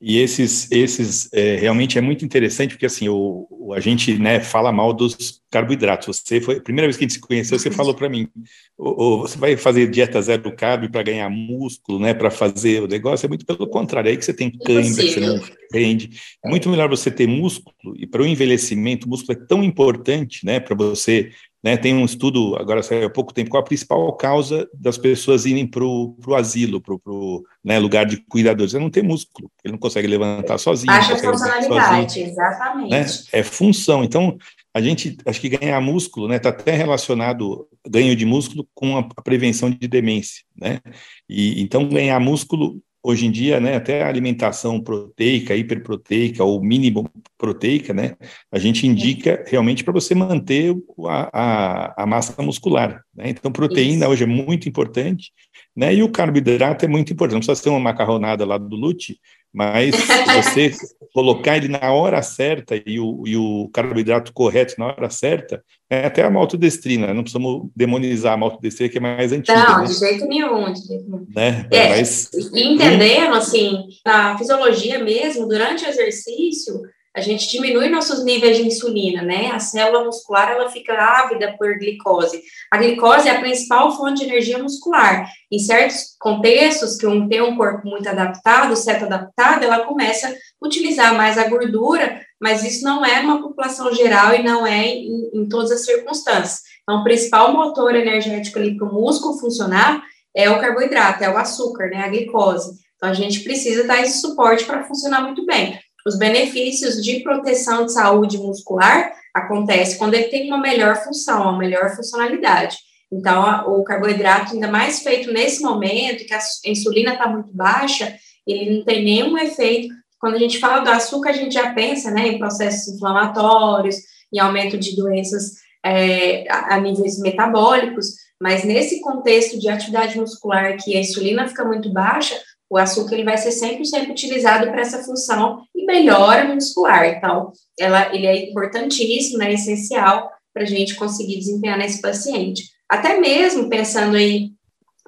E 0.00 0.18
esses, 0.18 0.70
esses 0.70 1.28
é, 1.32 1.56
realmente 1.56 1.98
é 1.98 2.00
muito 2.00 2.24
interessante, 2.24 2.70
porque 2.70 2.86
assim, 2.86 3.08
o, 3.08 3.48
o, 3.50 3.74
a 3.74 3.80
gente 3.80 4.16
né, 4.16 4.38
fala 4.38 4.70
mal 4.70 4.92
dos 4.92 5.42
carboidratos. 5.50 6.06
Você 6.16 6.40
foi, 6.40 6.58
a 6.58 6.60
primeira 6.60 6.86
vez 6.86 6.96
que 6.96 7.04
a 7.04 7.08
gente 7.08 7.14
se 7.14 7.20
conheceu, 7.20 7.58
você 7.58 7.68
falou 7.68 7.92
para 7.92 8.08
mim, 8.08 8.28
o, 8.76 9.18
você 9.18 9.36
vai 9.36 9.56
fazer 9.56 9.90
dieta 9.90 10.22
zero 10.22 10.54
carb 10.54 10.88
para 10.88 11.02
ganhar 11.02 11.28
músculo, 11.28 11.98
né, 11.98 12.14
para 12.14 12.30
fazer 12.30 12.80
o 12.80 12.86
negócio, 12.86 13.26
é 13.26 13.28
muito 13.28 13.44
pelo 13.44 13.66
contrário, 13.66 14.08
é 14.08 14.12
aí 14.12 14.16
que 14.16 14.24
você 14.24 14.32
tem 14.32 14.56
cãibra, 14.56 14.84
você 14.84 15.18
não 15.18 15.40
rende. 15.74 16.10
É 16.44 16.48
muito 16.48 16.68
melhor 16.68 16.88
você 16.88 17.10
ter 17.10 17.26
músculo, 17.26 17.74
e 17.96 18.06
para 18.06 18.22
o 18.22 18.26
envelhecimento, 18.26 19.08
o 19.08 19.10
músculo 19.10 19.36
é 19.36 19.46
tão 19.46 19.64
importante, 19.64 20.46
né, 20.46 20.60
para 20.60 20.76
você 20.76 21.32
né, 21.62 21.76
tem 21.76 21.94
um 21.94 22.04
estudo, 22.04 22.56
agora 22.56 22.82
saiu 22.82 23.06
há 23.06 23.10
pouco 23.10 23.34
tempo, 23.34 23.50
qual 23.50 23.62
a 23.62 23.66
principal 23.66 24.12
causa 24.16 24.68
das 24.72 24.96
pessoas 24.96 25.44
irem 25.44 25.66
para 25.66 25.84
o 25.84 26.16
asilo, 26.36 26.80
para 26.80 26.94
o 26.94 27.42
né, 27.64 27.78
lugar 27.78 28.06
de 28.06 28.18
cuidadores? 28.28 28.74
É 28.74 28.78
não 28.78 28.90
ter 28.90 29.02
músculo, 29.02 29.50
ele 29.64 29.72
não 29.72 29.78
consegue 29.78 30.06
levantar 30.06 30.58
sozinho. 30.58 30.92
Baixa 30.92 31.16
funcionalidade, 31.16 32.12
sozinho, 32.12 32.26
exatamente. 32.28 32.90
Né? 32.90 33.06
É 33.32 33.42
função. 33.42 34.04
Então, 34.04 34.38
a 34.72 34.80
gente, 34.80 35.16
acho 35.26 35.40
que 35.40 35.48
ganhar 35.48 35.80
músculo, 35.80 36.28
né, 36.28 36.36
está 36.36 36.50
até 36.50 36.72
relacionado, 36.72 37.66
ganho 37.88 38.14
de 38.14 38.24
músculo 38.24 38.66
com 38.72 38.96
a, 38.96 39.08
a 39.16 39.22
prevenção 39.22 39.68
de 39.68 39.88
demência, 39.88 40.44
né? 40.56 40.80
E, 41.28 41.60
então, 41.60 41.88
ganhar 41.88 42.20
músculo 42.20 42.80
hoje 43.08 43.24
em 43.24 43.30
dia, 43.30 43.58
né, 43.58 43.76
até 43.76 44.02
a 44.02 44.08
alimentação 44.08 44.78
proteica, 44.78 45.56
hiperproteica 45.56 46.44
ou 46.44 46.62
mínimo 46.62 47.10
proteica, 47.38 47.94
né, 47.94 48.16
a 48.52 48.58
gente 48.58 48.86
indica 48.86 49.42
realmente 49.46 49.82
para 49.82 49.94
você 49.94 50.14
manter 50.14 50.76
a, 51.06 51.30
a, 51.32 52.02
a, 52.02 52.06
massa 52.06 52.42
muscular. 52.42 53.02
Né? 53.14 53.30
Então, 53.30 53.50
proteína 53.50 54.04
Isso. 54.04 54.12
hoje 54.12 54.24
é 54.24 54.26
muito 54.26 54.68
importante, 54.68 55.32
né, 55.74 55.94
e 55.94 56.02
o 56.02 56.12
carboidrato 56.12 56.84
é 56.84 56.88
muito 56.88 57.10
importante. 57.10 57.32
Não 57.32 57.40
precisa 57.40 57.62
ser 57.62 57.70
uma 57.70 57.80
macarronada 57.80 58.44
lá 58.44 58.58
do 58.58 58.76
Lute, 58.76 59.18
mas 59.52 59.94
você 60.34 60.72
colocar 61.12 61.56
ele 61.56 61.68
na 61.68 61.92
hora 61.92 62.22
certa 62.22 62.76
e 62.86 63.00
o, 63.00 63.24
e 63.26 63.36
o 63.36 63.68
carboidrato 63.72 64.32
correto 64.32 64.74
na 64.78 64.86
hora 64.86 65.10
certa, 65.10 65.62
é 65.90 66.06
até 66.06 66.22
a 66.22 66.30
maltodestrina, 66.30 67.14
não 67.14 67.22
precisamos 67.22 67.68
demonizar 67.74 68.34
a 68.34 68.36
maltodestrina, 68.36 68.90
que 68.90 68.98
é 68.98 69.00
mais 69.00 69.32
antiga. 69.32 69.58
Não, 69.58 69.78
né? 69.80 69.86
de 69.86 69.94
jeito 69.94 70.26
nenhum, 70.26 70.72
de 70.72 70.86
jeito 70.86 71.10
nenhum. 71.10 71.26
Né? 71.34 71.66
É, 71.70 71.88
mas... 71.88 72.30
Entendendo, 72.54 73.34
assim, 73.34 73.86
na 74.04 74.36
fisiologia 74.36 75.02
mesmo, 75.02 75.48
durante 75.48 75.84
o 75.84 75.88
exercício, 75.88 76.82
a 77.18 77.20
gente 77.20 77.48
diminui 77.48 77.88
nossos 77.88 78.24
níveis 78.24 78.56
de 78.56 78.62
insulina, 78.64 79.22
né? 79.22 79.50
A 79.50 79.58
célula 79.58 80.04
muscular 80.04 80.52
ela 80.52 80.70
fica 80.70 80.94
ávida 80.94 81.56
por 81.58 81.76
glicose. 81.76 82.40
A 82.70 82.78
glicose 82.78 83.28
é 83.28 83.32
a 83.32 83.40
principal 83.40 83.90
fonte 83.96 84.20
de 84.20 84.30
energia 84.30 84.56
muscular. 84.58 85.28
Em 85.50 85.58
certos 85.58 86.16
contextos 86.20 86.96
que 86.96 87.06
um 87.08 87.28
tem 87.28 87.42
um 87.42 87.56
corpo 87.56 87.88
muito 87.88 88.08
adaptado, 88.08 88.76
certo 88.76 89.06
adaptado, 89.06 89.64
ela 89.64 89.84
começa 89.84 90.28
a 90.28 90.32
utilizar 90.64 91.12
mais 91.16 91.36
a 91.36 91.48
gordura, 91.48 92.20
mas 92.40 92.62
isso 92.62 92.84
não 92.84 93.04
é 93.04 93.18
uma 93.18 93.42
população 93.42 93.92
geral 93.92 94.32
e 94.34 94.42
não 94.44 94.64
é 94.64 94.86
em, 94.86 95.30
em 95.34 95.48
todas 95.48 95.72
as 95.72 95.84
circunstâncias. 95.84 96.60
Então, 96.84 97.00
o 97.00 97.04
principal 97.04 97.52
motor 97.52 97.96
energético 97.96 98.60
ali 98.60 98.76
para 98.76 98.88
o 98.88 98.94
músculo 98.94 99.40
funcionar 99.40 100.04
é 100.36 100.48
o 100.48 100.60
carboidrato, 100.60 101.24
é 101.24 101.28
o 101.28 101.36
açúcar, 101.36 101.90
né? 101.90 102.04
A 102.04 102.08
glicose. 102.08 102.78
Então, 102.96 103.10
a 103.10 103.14
gente 103.14 103.40
precisa 103.40 103.84
dar 103.84 104.00
esse 104.00 104.20
suporte 104.20 104.64
para 104.64 104.84
funcionar 104.84 105.22
muito 105.22 105.44
bem. 105.44 105.78
Os 106.08 106.16
benefícios 106.16 107.04
de 107.04 107.20
proteção 107.20 107.84
de 107.84 107.92
saúde 107.92 108.38
muscular 108.38 109.12
acontece 109.34 109.98
quando 109.98 110.14
ele 110.14 110.28
tem 110.28 110.46
uma 110.46 110.58
melhor 110.58 110.96
função, 110.96 111.42
uma 111.42 111.58
melhor 111.58 111.94
funcionalidade. 111.94 112.78
Então, 113.12 113.70
o 113.74 113.84
carboidrato, 113.84 114.54
ainda 114.54 114.68
mais 114.68 115.00
feito 115.00 115.30
nesse 115.30 115.62
momento, 115.62 116.24
que 116.24 116.32
a 116.32 116.40
insulina 116.64 117.12
está 117.12 117.28
muito 117.28 117.54
baixa, 117.54 118.16
ele 118.46 118.78
não 118.78 118.84
tem 118.86 119.04
nenhum 119.04 119.36
efeito. 119.36 119.94
Quando 120.18 120.36
a 120.36 120.38
gente 120.38 120.58
fala 120.58 120.80
do 120.80 120.88
açúcar, 120.88 121.28
a 121.28 121.34
gente 121.34 121.52
já 121.52 121.74
pensa 121.74 122.10
né, 122.10 122.28
em 122.28 122.38
processos 122.38 122.94
inflamatórios, 122.94 123.96
em 124.32 124.38
aumento 124.38 124.78
de 124.78 124.96
doenças 124.96 125.56
é, 125.84 126.50
a 126.50 126.80
níveis 126.80 127.18
metabólicos, 127.18 128.14
mas 128.40 128.64
nesse 128.64 129.02
contexto 129.02 129.58
de 129.58 129.68
atividade 129.68 130.18
muscular, 130.18 130.74
que 130.82 130.96
a 130.96 131.00
insulina 131.00 131.46
fica 131.46 131.66
muito 131.66 131.92
baixa, 131.92 132.34
o 132.70 132.76
açúcar 132.76 133.14
ele 133.14 133.24
vai 133.24 133.38
ser 133.38 133.50
sempre, 133.50 133.84
sempre 133.84 134.12
utilizado 134.12 134.66
para 134.70 134.80
essa 134.80 135.02
função 135.02 135.62
melhora 135.88 136.44
muscular. 136.54 137.06
Então, 137.06 137.50
ela, 137.80 138.14
ele 138.14 138.26
é 138.26 138.50
importantíssimo, 138.50 139.38
né, 139.38 139.54
essencial 139.54 140.30
para 140.52 140.62
a 140.62 140.66
gente 140.66 140.94
conseguir 140.94 141.38
desempenhar 141.38 141.78
nesse 141.78 142.02
paciente. 142.02 142.62
Até 142.88 143.18
mesmo 143.18 143.68
pensando 143.68 144.16
aí 144.16 144.50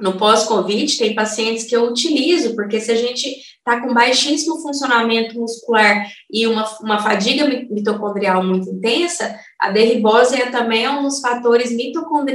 no 0.00 0.16
pós-Covid, 0.16 0.96
tem 0.96 1.14
pacientes 1.14 1.64
que 1.64 1.76
eu 1.76 1.84
utilizo, 1.84 2.56
porque 2.56 2.80
se 2.80 2.90
a 2.90 2.94
gente 2.94 3.28
está 3.58 3.82
com 3.82 3.92
baixíssimo 3.92 4.62
funcionamento 4.62 5.38
muscular 5.38 6.06
e 6.30 6.46
uma, 6.46 6.64
uma 6.80 6.98
fadiga 7.02 7.46
mitocondrial 7.70 8.42
muito 8.42 8.70
intensa, 8.70 9.38
a 9.60 9.70
derribose 9.70 10.40
é 10.40 10.50
também 10.50 10.88
um 10.88 11.02
dos 11.02 11.20
fatores 11.20 11.70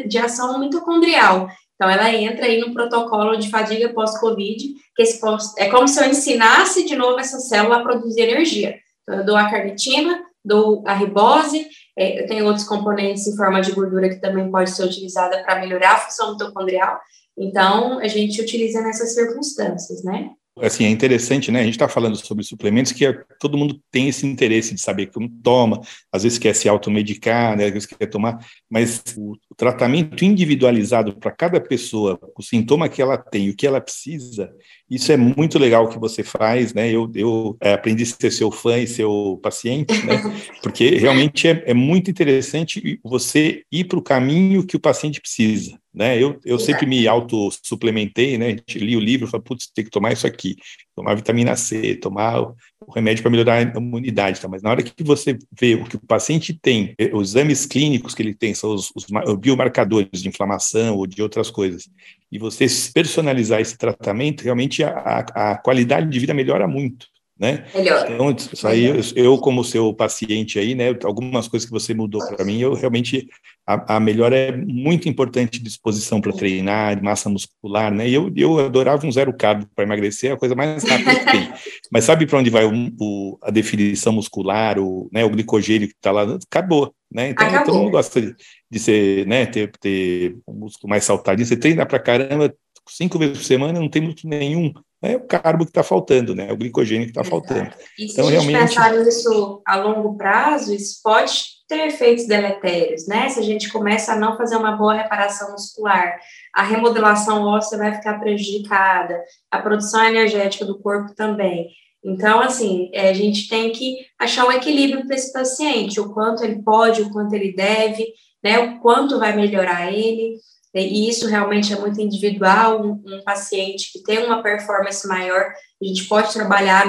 de 0.08 0.18
ação 0.20 0.60
mitocondrial. 0.60 1.48
Então, 1.76 1.90
ela 1.90 2.14
entra 2.14 2.46
aí 2.46 2.60
no 2.60 2.74
protocolo 2.74 3.36
de 3.36 3.50
fadiga 3.50 3.94
pós-Covid, 3.94 4.74
que 4.96 5.04
esse, 5.04 5.20
é 5.58 5.70
como 5.70 5.88
se 5.88 6.02
eu 6.02 6.10
ensinasse 6.10 6.86
de 6.86 6.96
novo 6.96 7.20
essa 7.20 7.40
célula 7.40 7.78
a 7.78 7.84
produzir 7.84 8.22
energia. 8.22 8.78
Então, 9.04 9.20
eu 9.20 9.26
dou 9.26 9.36
a 9.36 9.50
carnitina, 9.50 10.24
dou 10.44 10.84
a 10.86 10.94
ribose, 10.94 11.68
é, 11.98 12.22
eu 12.22 12.28
tenho 12.28 12.46
outros 12.46 12.66
componentes 12.66 13.28
em 13.28 13.36
forma 13.36 13.62
de 13.62 13.72
gordura 13.72 14.10
que 14.10 14.22
também 14.22 14.50
pode 14.50 14.70
ser 14.70 14.86
utilizada 14.86 15.44
para 15.44 15.60
melhorar 15.60 15.94
a 15.94 16.00
função 16.00 16.32
mitocondrial. 16.32 17.00
Então, 17.38 18.00
a 18.00 18.08
gente 18.08 18.42
utiliza 18.42 18.82
nessas 18.82 19.14
circunstâncias, 19.14 20.04
né? 20.04 20.30
Assim, 20.62 20.86
é 20.86 20.90
interessante, 20.90 21.52
né? 21.52 21.60
A 21.60 21.64
gente 21.64 21.74
está 21.74 21.90
falando 21.90 22.16
sobre 22.16 22.46
suplementos 22.46 22.94
que 22.94 23.06
é, 23.06 23.12
todo 23.42 23.58
mundo 23.58 23.78
tem 23.92 24.08
esse 24.08 24.26
interesse 24.26 24.74
de 24.74 24.80
saber 24.80 25.08
como 25.08 25.30
toma, 25.44 25.82
às 26.10 26.24
vezes 26.24 26.38
quer 26.38 26.56
se 26.56 26.70
automedicar, 26.70 27.58
né? 27.58 27.66
às 27.66 27.72
vezes 27.74 27.86
quer 27.86 28.06
tomar, 28.06 28.40
mas 28.70 29.04
o, 29.18 29.36
o 29.56 29.58
tratamento 29.58 30.26
individualizado 30.26 31.16
para 31.16 31.32
cada 31.32 31.62
pessoa, 31.62 32.20
o 32.38 32.43
sintoma 32.43 32.89
que 32.89 33.01
ela 33.01 33.18
tem, 33.18 33.49
o 33.49 33.56
que 33.56 33.66
ela 33.66 33.80
precisa, 33.80 34.53
isso 34.89 35.12
é 35.14 35.18
muito 35.18 35.58
legal 35.58 35.88
que 35.88 35.97
você 35.97 36.24
faz, 36.24 36.74
né? 36.74 36.91
Eu, 36.91 37.10
eu 37.16 37.58
é, 37.62 37.74
aprendi 37.74 38.03
a 38.03 38.06
ser 38.06 38.32
seu 38.32 38.51
fã 38.51 38.78
e 38.78 38.86
seu 38.86 39.39
paciente, 39.41 39.93
né? 40.06 40.22
Porque 40.62 40.97
realmente 40.97 41.47
é, 41.47 41.64
é 41.68 41.74
muito 41.74 42.12
interessante 42.12 42.99
você 43.01 43.64
ir 43.72 43.86
para 43.86 43.97
o 43.97 44.03
caminho 44.03 44.68
que 44.68 44.76
o 44.76 44.80
paciente 44.80 45.22
precisa. 45.22 45.80
Né? 45.93 46.22
Eu, 46.22 46.38
eu 46.43 46.60
sempre 46.60 46.86
me 46.86 47.08
autossuplementei, 47.08 48.38
né? 48.38 48.58
Lia 48.76 48.97
o 48.97 49.01
livro 49.01 49.26
e 49.26 49.32
falava, 49.32 49.45
putz, 49.45 49.72
tem 49.74 49.86
que 49.86 49.89
tomar 49.89 50.12
isso 50.12 50.28
aqui, 50.28 50.58
tomar 50.96 51.16
vitamina 51.16 51.56
C, 51.56 51.96
tomar 51.96 52.41
o, 52.41 52.56
remédio 52.93 53.24
para 53.24 53.32
melhorar 53.32 53.56
a 53.56 53.80
imunidade, 53.80 54.39
tá? 54.39 54.48
mas 54.48 54.62
na 54.62 54.70
hora 54.70 54.84
que 54.84 55.04
você 55.04 55.38
vê 55.52 55.76
o 55.76 55.86
que 55.86 55.96
o 55.96 56.00
paciente 56.00 56.54
tem, 56.54 56.93
eh, 56.98 57.10
os 57.14 57.32
exames 57.32 57.66
clínicos 57.66 58.14
que 58.14 58.22
ele 58.22 58.34
tem, 58.34 58.54
são 58.54 58.74
os, 58.74 58.91
os 58.96 59.06
biomarcadores 59.38 60.22
de 60.22 60.30
inflamação 60.30 60.96
ou 60.96 61.08
de 61.08 61.22
outras 61.22 61.50
coisas, 61.50 61.89
e 62.32 62.38
você 62.38 62.68
personalizar 62.93 63.60
esse 63.60 63.78
tratamento, 63.78 64.43
realmente 64.43 64.84
a, 64.84 65.26
a 65.34 65.58
qualidade 65.58 66.10
de 66.10 66.20
vida 66.20 66.34
melhora 66.34 66.68
muito 66.68 67.08
né? 67.38 67.66
Melhor. 67.76 68.10
Então, 68.10 68.32
isso 68.32 68.68
aí, 68.68 68.86
eu, 68.86 68.96
eu, 69.16 69.38
como 69.38 69.64
seu 69.64 69.94
paciente 69.94 70.58
aí, 70.58 70.74
né, 70.74 70.96
algumas 71.04 71.48
coisas 71.48 71.68
que 71.68 71.72
você 71.72 71.94
mudou 71.94 72.26
para 72.26 72.46
mim, 72.46 72.60
eu 72.60 72.74
realmente, 72.74 73.28
a, 73.68 73.98
a 73.98 74.00
melhora 74.00 74.38
é 74.38 74.52
muito 74.56 75.10
importante, 75.10 75.62
disposição 75.62 76.22
para 76.22 76.32
treinar, 76.32 77.04
massa 77.04 77.30
muscular, 77.30 77.94
né, 77.94 78.10
eu, 78.10 78.32
eu 78.36 78.60
adorava 78.60 79.06
um 79.06 79.12
zero 79.12 79.34
carbo 79.34 79.68
para 79.76 79.84
emagrecer, 79.84 80.32
é 80.32 80.34
a 80.34 80.38
coisa 80.38 80.56
mais 80.56 80.84
rápida 80.84 81.20
que 81.20 81.32
tem. 81.32 81.54
Mas 81.92 82.06
sabe 82.06 82.26
para 82.26 82.40
onde 82.40 82.50
vai 82.50 82.66
o, 82.66 82.92
o, 83.00 83.38
a 83.42 83.52
definição 83.52 84.14
muscular, 84.14 84.80
o, 84.80 85.10
né, 85.12 85.26
o 85.26 85.30
glicogênio 85.30 85.90
que 85.90 85.96
está 85.96 86.12
lá? 86.12 86.24
Acabou, 86.24 86.94
né, 87.12 87.32
então 87.32 87.48
Acabou. 87.48 87.66
todo 87.66 87.78
mundo 87.80 87.92
gosta 87.92 88.22
de, 88.22 88.34
de 88.72 88.80
ser, 88.80 89.28
né, 89.28 89.46
ter, 89.46 89.72
ter 89.78 90.38
um 90.48 90.54
músculo 90.54 90.90
mais 90.90 91.04
saltadinho, 91.04 91.46
você 91.46 91.58
treina 91.58 91.86
para 91.86 92.00
caramba, 92.00 92.56
cinco 92.88 93.20
vezes 93.20 93.38
por 93.40 93.44
semana, 93.44 93.78
não 93.78 93.90
tem 93.90 94.02
músculo 94.02 94.30
nenhum, 94.30 94.72
é 95.06 95.16
o 95.16 95.22
carbo 95.22 95.66
que 95.66 95.72
está 95.72 95.84
faltando, 95.84 96.36
né? 96.36 96.51
O 96.51 96.58
glicogênio 96.58 97.06
que 97.06 97.12
está 97.12 97.24
faltando. 97.24 97.72
E 97.97 98.08
se 98.08 98.14
então, 98.14 98.28
a 98.28 98.32
gente 98.32 98.47
realmente... 98.47 98.70
pensar 98.70 98.93
nisso 98.93 99.62
a 99.66 99.76
longo 99.78 100.18
prazo, 100.18 100.74
isso 100.74 100.99
pode 101.03 101.56
ter 101.68 101.88
efeitos 101.88 102.28
deletérios, 102.28 103.08
né? 103.08 103.30
Se 103.30 103.39
a 103.39 103.43
gente 103.43 103.72
começa 103.72 104.14
a 104.14 104.16
não 104.16 104.38
fazer 104.38 104.56
uma 104.56 104.74
boa 104.74 104.93
reparação 104.93 105.51
muscular, 105.51 106.18
a 106.53 106.64
remodelação 106.64 107.43
óssea 107.43 107.78
vai 107.78 107.93
ficar 107.93 108.20
prejudicada, 108.20 109.20
a 109.49 109.60
produção 109.60 110.03
energética 110.03 110.66
do 110.66 110.80
corpo 110.80 111.16
também. 111.16 111.70
Então, 112.03 112.39
assim, 112.39 112.91
é, 112.93 113.10
a 113.10 113.14
gente 113.14 113.49
tem 113.49 113.72
que 113.72 113.97
achar 114.20 114.45
um 114.45 114.51
equilíbrio 114.51 115.08
para 115.08 115.16
esse 115.16 115.34
paciente, 115.34 115.99
o 115.99 116.14
quanto 116.14 116.43
ele 116.43 116.62
pode, 116.62 117.01
o 117.01 117.10
quanto 117.10 117.34
ele 117.34 117.53
deve, 117.53 118.06
né? 118.43 118.60
O 118.60 118.80
quanto 118.80 119.18
vai 119.18 119.36
melhorar 119.36 119.91
ele 119.91 120.36
e 120.82 121.10
isso 121.10 121.28
realmente 121.28 121.72
é 121.72 121.80
muito 121.80 122.02
individual. 122.02 122.86
Um, 122.86 123.02
um, 123.06 123.24
paciente 123.24 123.92
que 123.94 124.04
tem 124.04 124.20
uma 124.20 124.44
performance 124.44 125.08
maior, 125.08 125.54
a 125.82 125.86
gente 125.86 126.04
pode 126.06 126.34
trabalhar 126.34 126.86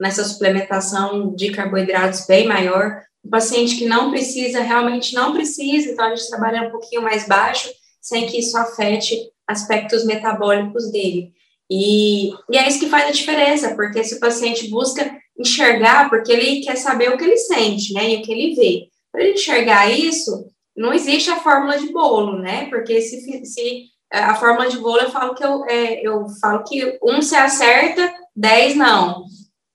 nessa 0.00 0.22
suplementação 0.24 1.34
de 1.34 1.50
carboidratos 1.50 2.26
bem 2.26 2.46
maior. 2.46 3.02
Um 3.24 3.30
paciente 3.30 3.76
que 3.76 3.86
não 3.86 4.10
precisa, 4.10 4.60
realmente 4.60 5.14
não 5.14 5.32
precisa, 5.32 5.90
então 5.90 6.04
a 6.04 6.14
gente 6.14 6.28
trabalha 6.28 6.68
um 6.68 6.70
pouquinho 6.70 7.02
mais 7.02 7.26
baixo, 7.26 7.68
sem 8.00 8.26
que 8.26 8.38
isso 8.38 8.56
afete 8.56 9.18
aspectos 9.46 10.04
metabólicos 10.04 10.90
dele. 10.92 11.32
E, 11.70 12.30
e 12.50 12.56
é 12.56 12.68
isso 12.68 12.78
que 12.78 12.88
faz 12.88 13.08
a 13.08 13.12
diferença, 13.12 13.74
porque 13.74 14.02
se 14.04 14.14
o 14.14 14.20
paciente 14.20 14.68
busca 14.68 15.10
enxergar, 15.38 16.08
porque 16.08 16.32
ele 16.32 16.60
quer 16.60 16.76
saber 16.76 17.10
o 17.10 17.16
que 17.16 17.24
ele 17.24 17.36
sente, 17.36 17.92
né, 17.92 18.10
e 18.10 18.16
o 18.16 18.22
que 18.22 18.32
ele 18.32 18.54
vê. 18.54 18.88
Para 19.12 19.22
ele 19.22 19.34
enxergar 19.34 19.90
isso, 19.90 20.46
não 20.78 20.94
existe 20.94 21.28
a 21.28 21.40
fórmula 21.40 21.76
de 21.76 21.92
bolo, 21.92 22.38
né? 22.38 22.66
Porque 22.70 23.00
se, 23.00 23.44
se 23.44 23.84
a 24.10 24.36
fórmula 24.36 24.68
de 24.68 24.78
bolo 24.78 25.00
eu 25.00 25.10
falo 25.10 25.34
que 25.34 25.44
eu, 25.44 25.64
é, 25.66 26.00
eu 26.06 26.26
falo 26.40 26.62
que 26.62 26.98
um 27.02 27.20
se 27.20 27.34
acerta, 27.34 28.10
dez 28.34 28.76
não. 28.76 29.24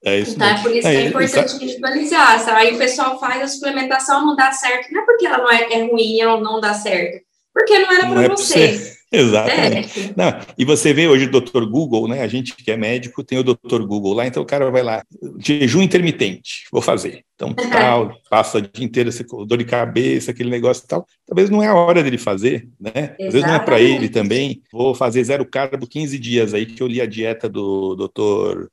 É 0.06 0.20
isso 0.20 0.36
então, 0.36 0.47
é 0.47 0.62
por 0.62 0.76
isso 0.76 0.88
é, 0.88 0.91
que 0.91 0.97
é 0.97 1.06
importante 1.06 1.56
individualizar. 1.56 2.39
Sabe? 2.39 2.62
Aí 2.62 2.76
o 2.76 2.78
pessoal 2.78 3.20
faz 3.20 3.41
a 3.41 3.47
suplementação, 3.47 4.26
não 4.26 4.36
dá 4.36 4.51
certo. 4.51 4.91
Não 4.91 5.01
é 5.01 5.06
porque 5.06 5.26
ela 5.26 5.38
não 5.39 5.51
é, 5.51 5.74
é 5.74 5.86
ruim 5.86 6.24
ou 6.24 6.41
não 6.41 6.60
dá 6.60 6.74
certo. 6.74 7.22
Porque 7.54 7.80
não 7.80 7.91
era 7.91 8.08
para 8.08 8.24
é 8.24 8.30
você. 8.30 8.93
Exatamente. 9.14 10.09
É. 10.09 10.14
Não, 10.18 10.39
e 10.57 10.66
você 10.66 10.91
vê 10.91 11.07
hoje 11.07 11.26
o 11.26 11.32
doutor 11.32 11.70
Google, 11.70 12.07
né? 12.07 12.22
A 12.22 12.28
gente 12.28 12.55
que 12.55 12.72
é 12.72 12.76
médico 12.76 13.24
tem 13.24 13.38
o 13.38 13.43
doutor 13.43 13.86
Google 13.86 14.14
lá, 14.14 14.26
então 14.26 14.41
o 14.41 14.45
cara 14.45 14.72
vai 14.72 14.82
lá, 14.82 15.03
jejum 15.38 15.84
intermitente, 15.84 16.66
vou 16.72 16.82
fazer. 16.82 17.24
Então, 17.36 17.53
tal, 17.53 18.16
passa 18.30 18.57
o 18.57 18.61
dia 18.61 18.84
inteiro, 18.86 19.09
dor 19.45 19.57
de 19.57 19.66
cabeça, 19.66 20.32
aquele 20.32 20.49
negócio 20.49 20.84
e 20.84 20.88
tal. 20.88 21.05
Talvez 21.28 21.49
não 21.49 21.61
é 21.61 21.68
a 21.68 21.76
hora 21.76 22.01
dele 22.01 22.18
fazer, 22.18 22.68
né? 22.80 22.91
Exatamente. 22.95 23.28
Às 23.28 23.34
vezes 23.34 23.47
não 23.47 23.55
é 23.55 23.59
para 23.59 23.80
ele 23.80 24.09
também. 24.09 24.61
Vou 24.72 24.95
fazer 24.95 25.24
zero 25.24 25.45
carbo 25.45 25.88
15 25.88 26.18
dias 26.18 26.53
aí, 26.53 26.66
que 26.66 26.82
eu 26.82 26.88
li 26.88 26.99
a 27.01 27.05
dieta 27.05 27.47
do 27.47 27.95
doutor 27.95 28.70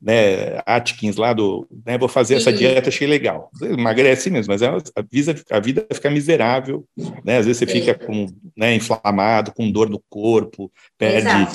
né, 0.00 0.60
Atkins 0.64 1.16
lá 1.16 1.32
do, 1.32 1.66
né, 1.84 1.98
vou 1.98 2.08
fazer 2.08 2.36
essa 2.36 2.52
dieta, 2.52 2.88
achei 2.88 3.06
legal. 3.06 3.50
Emagrece 3.60 4.30
mesmo, 4.30 4.52
mas 4.52 4.62
é 4.62 4.68
a, 4.68 5.02
vida, 5.02 5.34
a 5.50 5.60
vida 5.60 5.86
fica 5.92 6.08
miserável, 6.08 6.84
né, 7.24 7.38
às 7.38 7.46
vezes 7.46 7.58
você 7.58 7.66
fica 7.66 7.94
com, 7.94 8.26
né, 8.56 8.74
inflamado, 8.74 9.52
com 9.52 9.70
dor 9.70 9.90
no 9.90 10.00
corpo, 10.08 10.70
perde, 10.96 11.48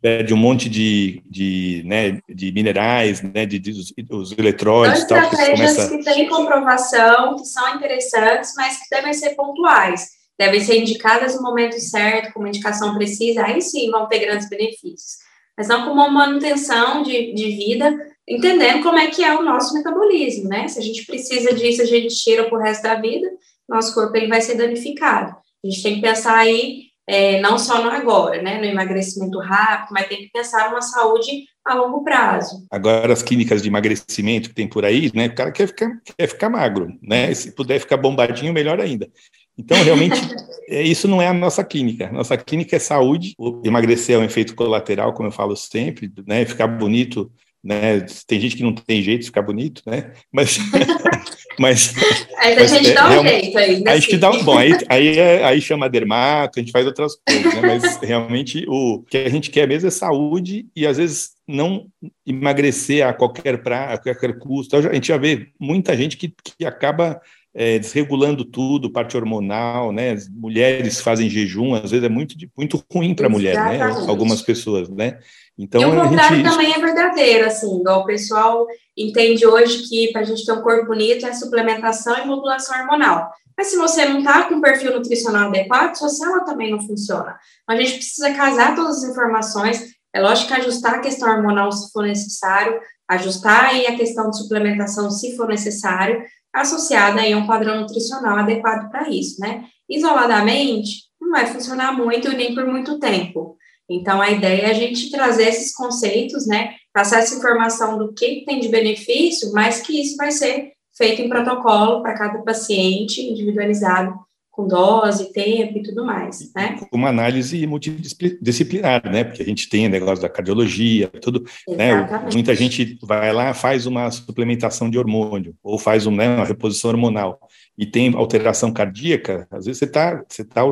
perde 0.00 0.32
um 0.32 0.36
monte 0.36 0.68
de, 0.68 1.20
de, 1.28 1.82
né, 1.86 2.20
de 2.28 2.52
minerais, 2.52 3.20
né, 3.20 3.44
de, 3.44 3.58
de 3.58 3.72
os, 3.72 3.92
os 4.10 4.38
eletrólitos. 4.38 5.02
São 5.02 5.18
estratégias 5.18 5.76
começa... 5.76 5.96
que 5.96 6.04
têm 6.04 6.28
comprovação, 6.28 7.36
que 7.36 7.46
são 7.46 7.74
interessantes, 7.74 8.52
mas 8.56 8.76
que 8.76 8.88
devem 8.90 9.12
ser 9.12 9.30
pontuais, 9.30 10.06
devem 10.38 10.60
ser 10.60 10.78
indicadas 10.78 11.34
no 11.34 11.42
momento 11.42 11.80
certo, 11.80 12.32
com 12.32 12.38
uma 12.38 12.48
indicação 12.48 12.94
precisa, 12.94 13.44
aí 13.44 13.60
sim 13.60 13.90
vão 13.90 14.06
ter 14.06 14.20
grandes 14.20 14.48
benefícios 14.48 15.26
mas 15.58 15.66
não 15.66 15.84
como 15.84 15.94
uma 15.94 16.08
manutenção 16.08 17.02
de, 17.02 17.34
de 17.34 17.44
vida, 17.50 17.92
entendendo 18.28 18.80
como 18.84 18.96
é 18.96 19.08
que 19.08 19.24
é 19.24 19.36
o 19.36 19.42
nosso 19.42 19.74
metabolismo, 19.74 20.48
né? 20.48 20.68
Se 20.68 20.78
a 20.78 20.82
gente 20.82 21.04
precisa 21.04 21.52
disso, 21.52 21.82
a 21.82 21.84
gente 21.84 22.14
tira 22.14 22.44
para 22.44 22.56
o 22.56 22.62
resto 22.62 22.84
da 22.84 22.94
vida, 22.94 23.28
nosso 23.68 23.92
corpo 23.92 24.16
ele 24.16 24.28
vai 24.28 24.40
ser 24.40 24.54
danificado. 24.54 25.34
A 25.64 25.68
gente 25.68 25.82
tem 25.82 25.96
que 25.96 26.00
pensar 26.00 26.38
aí 26.38 26.84
é, 27.08 27.40
não 27.40 27.58
só 27.58 27.82
no 27.82 27.90
agora, 27.90 28.40
né, 28.40 28.58
no 28.58 28.66
emagrecimento 28.66 29.40
rápido, 29.40 29.92
mas 29.92 30.06
tem 30.06 30.18
que 30.18 30.30
pensar 30.30 30.70
numa 30.70 30.82
saúde 30.82 31.46
a 31.64 31.74
longo 31.74 32.04
prazo. 32.04 32.66
Agora, 32.70 33.12
as 33.12 33.22
clínicas 33.22 33.60
de 33.60 33.68
emagrecimento 33.68 34.50
que 34.50 34.54
tem 34.54 34.68
por 34.68 34.84
aí, 34.84 35.10
né, 35.14 35.26
o 35.26 35.34
cara 35.34 35.50
quer 35.50 35.66
ficar, 35.66 35.90
quer 36.16 36.26
ficar 36.28 36.50
magro, 36.50 36.96
né, 37.02 37.34
se 37.34 37.52
puder 37.52 37.80
ficar 37.80 37.96
bombadinho, 37.96 38.52
melhor 38.52 38.78
ainda. 38.78 39.10
Então, 39.58 39.82
realmente, 39.82 40.14
é, 40.68 40.82
isso 40.82 41.08
não 41.08 41.20
é 41.20 41.26
a 41.26 41.34
nossa 41.34 41.64
clínica. 41.64 42.10
Nossa 42.12 42.36
clínica 42.36 42.76
é 42.76 42.78
saúde. 42.78 43.34
Emagrecer 43.64 44.14
é 44.16 44.18
um 44.18 44.24
efeito 44.24 44.54
colateral, 44.54 45.12
como 45.12 45.28
eu 45.28 45.32
falo 45.32 45.56
sempre, 45.56 46.10
né? 46.26 46.44
Ficar 46.44 46.68
bonito, 46.68 47.30
né? 47.62 48.00
Tem 48.26 48.40
gente 48.40 48.56
que 48.56 48.62
não 48.62 48.72
tem 48.72 49.02
jeito 49.02 49.20
de 49.20 49.26
ficar 49.26 49.42
bonito, 49.42 49.82
né? 49.84 50.12
Mas, 50.32 50.58
mas 51.58 51.92
aí 52.38 52.56
a 52.56 52.66
gente 52.66 52.90
é, 52.90 52.94
dá 52.94 53.20
um 53.20 53.26
jeito 53.26 53.58
aí. 53.58 53.84
A 53.86 53.96
gente 53.96 54.16
dá 54.16 54.30
um, 54.30 54.44
bom, 54.44 54.56
aí, 54.56 54.72
aí, 54.88 55.18
é, 55.18 55.44
aí 55.44 55.60
chama 55.60 55.88
dermato, 55.88 56.58
a 56.58 56.62
gente 56.62 56.72
faz 56.72 56.86
outras 56.86 57.16
coisas, 57.26 57.54
né? 57.54 57.60
Mas 57.60 57.96
realmente 57.98 58.64
o 58.68 59.02
que 59.10 59.16
a 59.16 59.28
gente 59.28 59.50
quer 59.50 59.66
mesmo 59.66 59.88
é 59.88 59.90
saúde 59.90 60.66
e 60.74 60.86
às 60.86 60.96
vezes 60.98 61.30
não 61.46 61.86
emagrecer 62.26 63.06
a 63.06 63.12
qualquer 63.12 63.62
pra, 63.62 63.94
a 63.94 63.98
qualquer 63.98 64.38
custo. 64.38 64.76
A 64.76 64.94
gente 64.94 65.08
já 65.08 65.16
vê 65.16 65.48
muita 65.58 65.96
gente 65.96 66.16
que, 66.16 66.28
que 66.28 66.64
acaba 66.64 67.20
é, 67.60 67.76
desregulando 67.76 68.44
tudo, 68.44 68.92
parte 68.92 69.16
hormonal, 69.16 69.90
né? 69.90 70.12
As 70.12 70.28
mulheres 70.28 71.00
fazem 71.00 71.28
jejum, 71.28 71.74
às 71.74 71.90
vezes 71.90 72.04
é 72.04 72.08
muito, 72.08 72.36
muito 72.56 72.80
ruim 72.94 73.16
para 73.16 73.26
a 73.26 73.28
mulher, 73.28 73.56
né? 73.56 73.82
Algumas 74.06 74.40
pessoas, 74.40 74.88
né? 74.88 75.18
Então, 75.58 75.82
e 75.82 75.84
o 75.84 76.02
contrário 76.08 76.36
gente... 76.36 76.48
também 76.48 76.72
é 76.72 76.78
verdadeiro, 76.78 77.48
assim, 77.48 77.80
igual 77.80 78.02
o 78.02 78.06
pessoal 78.06 78.64
entende 78.96 79.44
hoje 79.44 79.88
que 79.88 80.12
para 80.12 80.20
a 80.20 80.24
gente 80.24 80.46
ter 80.46 80.52
um 80.52 80.62
corpo 80.62 80.86
bonito 80.86 81.26
é 81.26 81.32
suplementação 81.32 82.16
e 82.22 82.26
modulação 82.28 82.78
hormonal. 82.78 83.28
Mas 83.56 83.66
se 83.66 83.76
você 83.76 84.04
não 84.04 84.20
está 84.20 84.44
com 84.44 84.54
um 84.54 84.60
perfil 84.60 84.92
nutricional 84.92 85.48
adequado, 85.48 85.96
sua 85.96 86.10
célula 86.10 86.44
também 86.44 86.70
não 86.70 86.80
funciona. 86.80 87.36
Então, 87.64 87.76
a 87.76 87.80
gente 87.80 87.94
precisa 87.94 88.32
casar 88.34 88.76
todas 88.76 89.02
as 89.02 89.10
informações. 89.10 89.84
É 90.14 90.20
lógico 90.20 90.46
que 90.46 90.60
ajustar 90.60 90.94
a 90.94 91.00
questão 91.00 91.28
hormonal 91.28 91.72
se 91.72 91.90
for 91.90 92.04
necessário, 92.04 92.78
ajustar 93.08 93.64
aí 93.64 93.84
a 93.88 93.96
questão 93.96 94.30
de 94.30 94.38
suplementação 94.38 95.10
se 95.10 95.36
for 95.36 95.48
necessário, 95.48 96.22
associada 96.60 97.20
aí 97.20 97.32
a 97.32 97.38
um 97.38 97.46
padrão 97.46 97.80
nutricional 97.80 98.38
adequado 98.38 98.90
para 98.90 99.08
isso, 99.08 99.40
né? 99.40 99.64
Isoladamente, 99.88 101.04
não 101.20 101.30
vai 101.30 101.46
funcionar 101.46 101.92
muito 101.92 102.30
nem 102.32 102.54
por 102.54 102.66
muito 102.66 102.98
tempo. 102.98 103.56
Então, 103.90 104.20
a 104.20 104.30
ideia 104.30 104.66
é 104.66 104.70
a 104.70 104.74
gente 104.74 105.10
trazer 105.10 105.48
esses 105.48 105.74
conceitos, 105.74 106.46
né? 106.46 106.74
Passar 106.92 107.20
essa 107.20 107.34
informação 107.34 107.98
do 107.98 108.12
que 108.12 108.44
tem 108.44 108.60
de 108.60 108.68
benefício, 108.68 109.50
mas 109.52 109.80
que 109.80 110.00
isso 110.00 110.16
vai 110.16 110.30
ser 110.30 110.72
feito 110.96 111.22
em 111.22 111.28
protocolo 111.28 112.02
para 112.02 112.14
cada 112.14 112.42
paciente, 112.42 113.22
individualizado, 113.22 114.14
com 114.58 114.66
dose, 114.66 115.32
tempo 115.32 115.78
e 115.78 115.82
tudo 115.84 116.04
mais, 116.04 116.52
né? 116.52 116.80
Uma 116.92 117.10
análise 117.10 117.64
multidisciplinar, 117.64 119.08
né? 119.08 119.22
Porque 119.22 119.40
a 119.40 119.44
gente 119.44 119.68
tem 119.68 119.88
negócio 119.88 120.20
da 120.20 120.28
cardiologia, 120.28 121.06
tudo, 121.22 121.44
né? 121.68 121.90
Exatamente. 121.92 122.24
né? 122.24 122.30
Muita 122.32 122.54
gente 122.56 122.98
vai 123.00 123.32
lá, 123.32 123.54
faz 123.54 123.86
uma 123.86 124.10
suplementação 124.10 124.90
de 124.90 124.98
hormônio, 124.98 125.54
ou 125.62 125.78
faz 125.78 126.08
um, 126.08 126.10
né, 126.10 126.28
uma 126.28 126.44
reposição 126.44 126.90
hormonal, 126.90 127.38
e 127.78 127.86
tem 127.86 128.12
alteração 128.16 128.72
cardíaca, 128.72 129.46
às 129.48 129.66
vezes 129.66 129.78
você 129.78 129.84
está 129.84 130.24
você 130.28 130.42
tá 130.42 130.62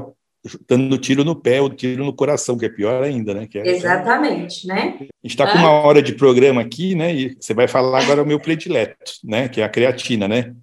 dando 0.69 0.99
tiro 0.99 1.23
no 1.23 1.37
pé 1.37 1.61
ou 1.61 1.71
tiro 1.71 2.05
no 2.05 2.13
coração, 2.13 2.59
que 2.59 2.67
é 2.67 2.69
pior 2.69 3.05
ainda, 3.05 3.35
né? 3.35 3.47
É, 3.55 3.71
Exatamente, 3.71 4.67
né? 4.67 4.97
A 4.99 5.05
gente 5.05 5.11
está 5.27 5.47
com 5.47 5.59
uma 5.59 5.71
hora 5.71 6.03
de 6.03 6.13
programa 6.13 6.61
aqui, 6.61 6.97
né? 6.97 7.15
E 7.15 7.37
você 7.39 7.55
vai 7.55 7.69
falar 7.69 8.03
agora 8.03 8.25
o 8.25 8.27
meu 8.27 8.41
predileto, 8.41 9.13
né? 9.23 9.49
Que 9.49 9.61
é 9.61 9.65
a 9.65 9.69
creatina, 9.69 10.27
né? 10.27 10.57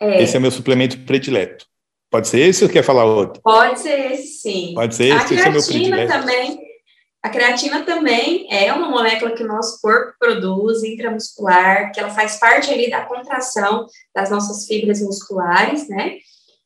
É. 0.00 0.22
Esse 0.22 0.36
é 0.36 0.38
o 0.38 0.42
meu 0.42 0.52
suplemento 0.52 0.96
predileto. 1.00 1.67
Pode 2.10 2.28
ser 2.28 2.40
esse 2.40 2.64
ou 2.64 2.70
quer 2.70 2.82
falar 2.82 3.04
outro? 3.04 3.42
Pode 3.42 3.80
ser 3.80 4.12
esse, 4.12 4.40
sim. 4.40 4.72
Pode 4.74 4.94
ser 4.94 5.14
esse, 5.14 5.34
esse 5.34 5.46
é 5.46 5.50
meu 5.50 5.62
predileto. 5.62 6.12
também, 6.12 6.58
a 7.22 7.28
creatina 7.28 7.82
também 7.82 8.46
é 8.50 8.72
uma 8.72 8.88
molécula 8.88 9.32
que 9.32 9.42
o 9.42 9.46
nosso 9.46 9.78
corpo 9.80 10.14
produz 10.18 10.82
intramuscular, 10.82 11.92
que 11.92 12.00
ela 12.00 12.10
faz 12.10 12.38
parte 12.38 12.70
ali 12.72 12.88
da 12.88 13.04
contração 13.04 13.86
das 14.14 14.30
nossas 14.30 14.66
fibras 14.66 15.02
musculares, 15.02 15.86
né? 15.88 16.16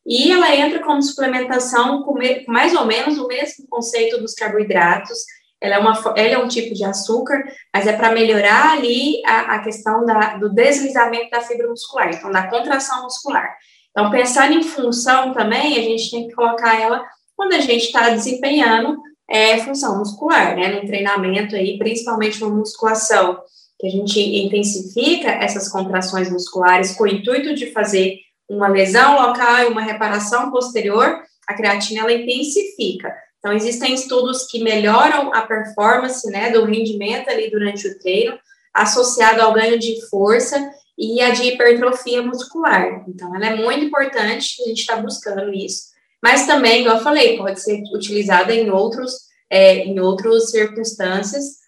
E 0.06 0.30
ela 0.30 0.54
entra 0.54 0.80
como 0.80 1.02
suplementação 1.02 2.02
com 2.02 2.14
mais 2.46 2.74
ou 2.74 2.86
menos 2.86 3.18
o 3.18 3.26
mesmo 3.26 3.66
conceito 3.68 4.20
dos 4.20 4.34
carboidratos. 4.34 5.18
Ela 5.60 5.76
é, 5.76 5.78
uma, 5.78 5.92
ela 6.16 6.34
é 6.34 6.38
um 6.38 6.48
tipo 6.48 6.74
de 6.74 6.84
açúcar, 6.84 7.42
mas 7.72 7.86
é 7.86 7.92
para 7.92 8.12
melhorar 8.12 8.72
ali 8.72 9.22
a, 9.24 9.54
a 9.54 9.58
questão 9.60 10.04
da, 10.04 10.36
do 10.36 10.48
deslizamento 10.48 11.30
da 11.30 11.40
fibra 11.40 11.68
muscular, 11.68 12.10
então 12.10 12.30
da 12.32 12.48
contração 12.48 13.04
muscular. 13.04 13.56
Então, 13.92 14.10
pensando 14.10 14.54
em 14.54 14.62
função 14.62 15.32
também, 15.32 15.78
a 15.78 15.82
gente 15.82 16.10
tem 16.10 16.26
que 16.26 16.34
colocar 16.34 16.80
ela 16.80 17.04
quando 17.36 17.52
a 17.52 17.60
gente 17.60 17.84
está 17.84 18.08
desempenhando 18.08 18.98
é, 19.28 19.58
função 19.58 19.98
muscular, 19.98 20.56
né? 20.56 20.68
No 20.68 20.86
treinamento 20.86 21.54
aí, 21.54 21.78
principalmente 21.78 22.40
na 22.40 22.48
musculação, 22.48 23.38
que 23.78 23.86
a 23.86 23.90
gente 23.90 24.18
intensifica 24.20 25.28
essas 25.28 25.68
contrações 25.68 26.30
musculares 26.30 26.92
com 26.92 27.04
o 27.04 27.08
intuito 27.08 27.54
de 27.54 27.72
fazer 27.72 28.18
uma 28.48 28.68
lesão 28.68 29.20
local 29.20 29.60
e 29.60 29.66
uma 29.66 29.82
reparação 29.82 30.50
posterior, 30.50 31.20
a 31.46 31.54
creatina 31.54 32.02
ela 32.02 32.12
intensifica. 32.12 33.14
Então, 33.38 33.52
existem 33.52 33.92
estudos 33.92 34.46
que 34.46 34.62
melhoram 34.62 35.34
a 35.34 35.42
performance, 35.42 36.26
né, 36.30 36.50
do 36.50 36.64
rendimento 36.64 37.28
ali 37.28 37.50
durante 37.50 37.88
o 37.88 37.98
treino, 37.98 38.38
associado 38.72 39.42
ao 39.42 39.52
ganho 39.52 39.78
de 39.78 40.00
força 40.08 40.70
e 40.98 41.20
a 41.20 41.30
de 41.30 41.44
hipertrofia 41.44 42.22
muscular. 42.22 43.04
Então, 43.08 43.34
ela 43.34 43.46
é 43.46 43.56
muito 43.56 43.84
importante, 43.84 44.62
a 44.62 44.68
gente 44.68 44.80
está 44.80 44.96
buscando 44.96 45.52
isso. 45.52 45.92
Mas 46.22 46.46
também, 46.46 46.82
igual 46.82 46.98
eu 46.98 47.02
falei, 47.02 47.36
pode 47.36 47.60
ser 47.60 47.82
utilizada 47.94 48.54
em 48.54 48.70
outros, 48.70 49.12
é, 49.50 49.78
em 49.78 49.98
outras 49.98 50.50
circunstâncias, 50.50 51.62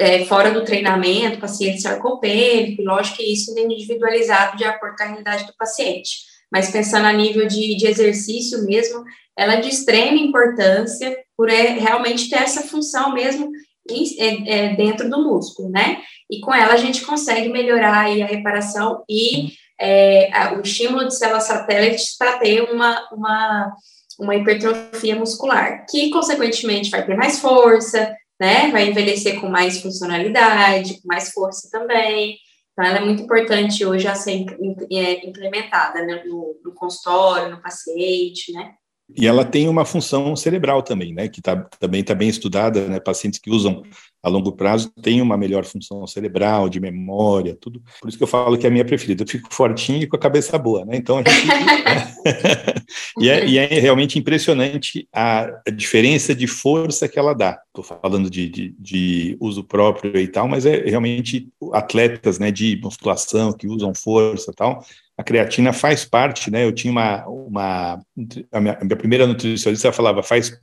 é, 0.00 0.24
fora 0.24 0.50
do 0.50 0.64
treinamento, 0.64 1.40
paciente 1.40 1.80
sarcopênico, 1.80 2.82
lógico 2.82 3.18
que 3.18 3.32
isso 3.32 3.56
é 3.56 3.62
individualizado 3.62 4.56
de 4.56 4.64
acordo 4.64 4.96
com 4.96 5.02
a 5.02 5.06
realidade 5.06 5.46
do 5.46 5.56
paciente. 5.56 6.32
Mas 6.50 6.70
pensando 6.70 7.06
a 7.06 7.12
nível 7.12 7.46
de, 7.46 7.76
de 7.76 7.86
exercício 7.86 8.64
mesmo, 8.64 9.02
ela 9.36 9.54
é 9.54 9.60
de 9.60 9.70
extrema 9.70 10.18
importância 10.18 11.16
por 11.36 11.48
é, 11.48 11.78
realmente 11.78 12.28
ter 12.28 12.42
essa 12.42 12.62
função 12.62 13.14
mesmo 13.14 13.50
é, 13.90 14.50
é, 14.50 14.76
dentro 14.76 15.08
do 15.08 15.22
músculo, 15.22 15.70
né? 15.70 16.02
E 16.30 16.40
com 16.40 16.54
ela 16.54 16.74
a 16.74 16.78
gente 16.78 17.04
consegue 17.04 17.48
melhorar 17.48 18.06
a 18.06 18.26
reparação 18.26 19.04
e 19.08 19.52
é, 19.80 20.30
o 20.56 20.60
estímulo 20.60 21.08
de 21.08 21.16
células 21.16 21.44
satélites 21.44 22.16
para 22.16 22.38
ter 22.38 22.62
uma, 22.62 23.08
uma, 23.12 23.72
uma 24.18 24.36
hipertrofia 24.36 25.16
muscular, 25.16 25.84
que 25.90 26.10
consequentemente 26.10 26.90
vai 26.90 27.04
ter 27.04 27.16
mais 27.16 27.40
força, 27.40 28.14
né? 28.40 28.70
Vai 28.70 28.88
envelhecer 28.88 29.40
com 29.40 29.48
mais 29.48 29.80
funcionalidade, 29.80 31.00
com 31.00 31.08
mais 31.08 31.32
força 31.32 31.68
também. 31.70 32.38
Então, 32.72 32.84
ela 32.84 32.98
é 32.98 33.04
muito 33.04 33.22
importante 33.22 33.84
hoje 33.84 34.08
a 34.08 34.14
ser 34.14 34.46
é, 34.90 35.26
implementada 35.26 36.04
né? 36.04 36.22
no, 36.24 36.58
no 36.64 36.72
consultório, 36.74 37.50
no 37.50 37.60
paciente, 37.60 38.52
né? 38.52 38.72
E 39.16 39.26
ela 39.26 39.44
tem 39.44 39.68
uma 39.68 39.84
função 39.84 40.34
cerebral 40.34 40.82
também, 40.82 41.14
né? 41.14 41.28
Que 41.28 41.40
tá, 41.42 41.56
também 41.78 42.00
está 42.00 42.14
bem 42.14 42.28
estudada, 42.28 42.88
né? 42.88 43.00
Pacientes 43.00 43.38
que 43.38 43.50
usam 43.50 43.82
a 44.22 44.28
longo 44.28 44.52
prazo 44.52 44.92
têm 45.02 45.20
uma 45.20 45.36
melhor 45.36 45.64
função 45.64 46.06
cerebral, 46.06 46.68
de 46.68 46.78
memória, 46.78 47.56
tudo. 47.60 47.82
Por 48.00 48.08
isso 48.08 48.16
que 48.16 48.22
eu 48.22 48.28
falo 48.28 48.56
que 48.56 48.66
é 48.66 48.68
a 48.68 48.72
minha 48.72 48.84
preferida. 48.84 49.24
Eu 49.24 49.28
fico 49.28 49.52
fortinho 49.52 50.02
e 50.02 50.06
com 50.06 50.16
a 50.16 50.18
cabeça 50.20 50.56
boa, 50.56 50.84
né? 50.84 50.96
Então 50.96 51.18
gente. 51.18 51.30
e, 53.18 53.28
é, 53.28 53.46
e, 53.46 53.58
é, 53.58 53.66
realmente 53.80 54.18
impressionante 54.18 55.08
a, 55.12 55.50
diferença 55.74 56.34
de 56.34 56.46
força 56.46 57.08
que 57.08 57.18
ela 57.18 57.34
dá. 57.34 57.60
Estou 57.66 57.82
falando 57.82 58.30
de, 58.30 58.48
de, 58.48 58.74
de, 58.78 59.36
uso 59.40 59.64
próprio 59.64 60.16
e 60.16 60.28
tal, 60.28 60.46
mas 60.46 60.66
é 60.66 60.84
realmente 60.84 61.48
atletas, 61.72 62.38
né? 62.38 62.52
De 62.52 62.78
musculação 62.80 63.52
que 63.52 63.66
usam 63.66 63.92
força 63.94 64.52
e 64.52 64.54
tal 64.54 64.84
a 65.16 65.22
creatina 65.22 65.72
faz 65.72 66.04
parte, 66.04 66.50
né? 66.50 66.64
Eu 66.64 66.72
tinha 66.72 66.90
uma, 66.90 67.26
uma 67.26 68.02
a 68.50 68.60
minha, 68.60 68.78
a 68.80 68.84
minha 68.84 68.96
primeira 68.96 69.26
nutricionista 69.26 69.92
falava, 69.92 70.22
faz, 70.22 70.58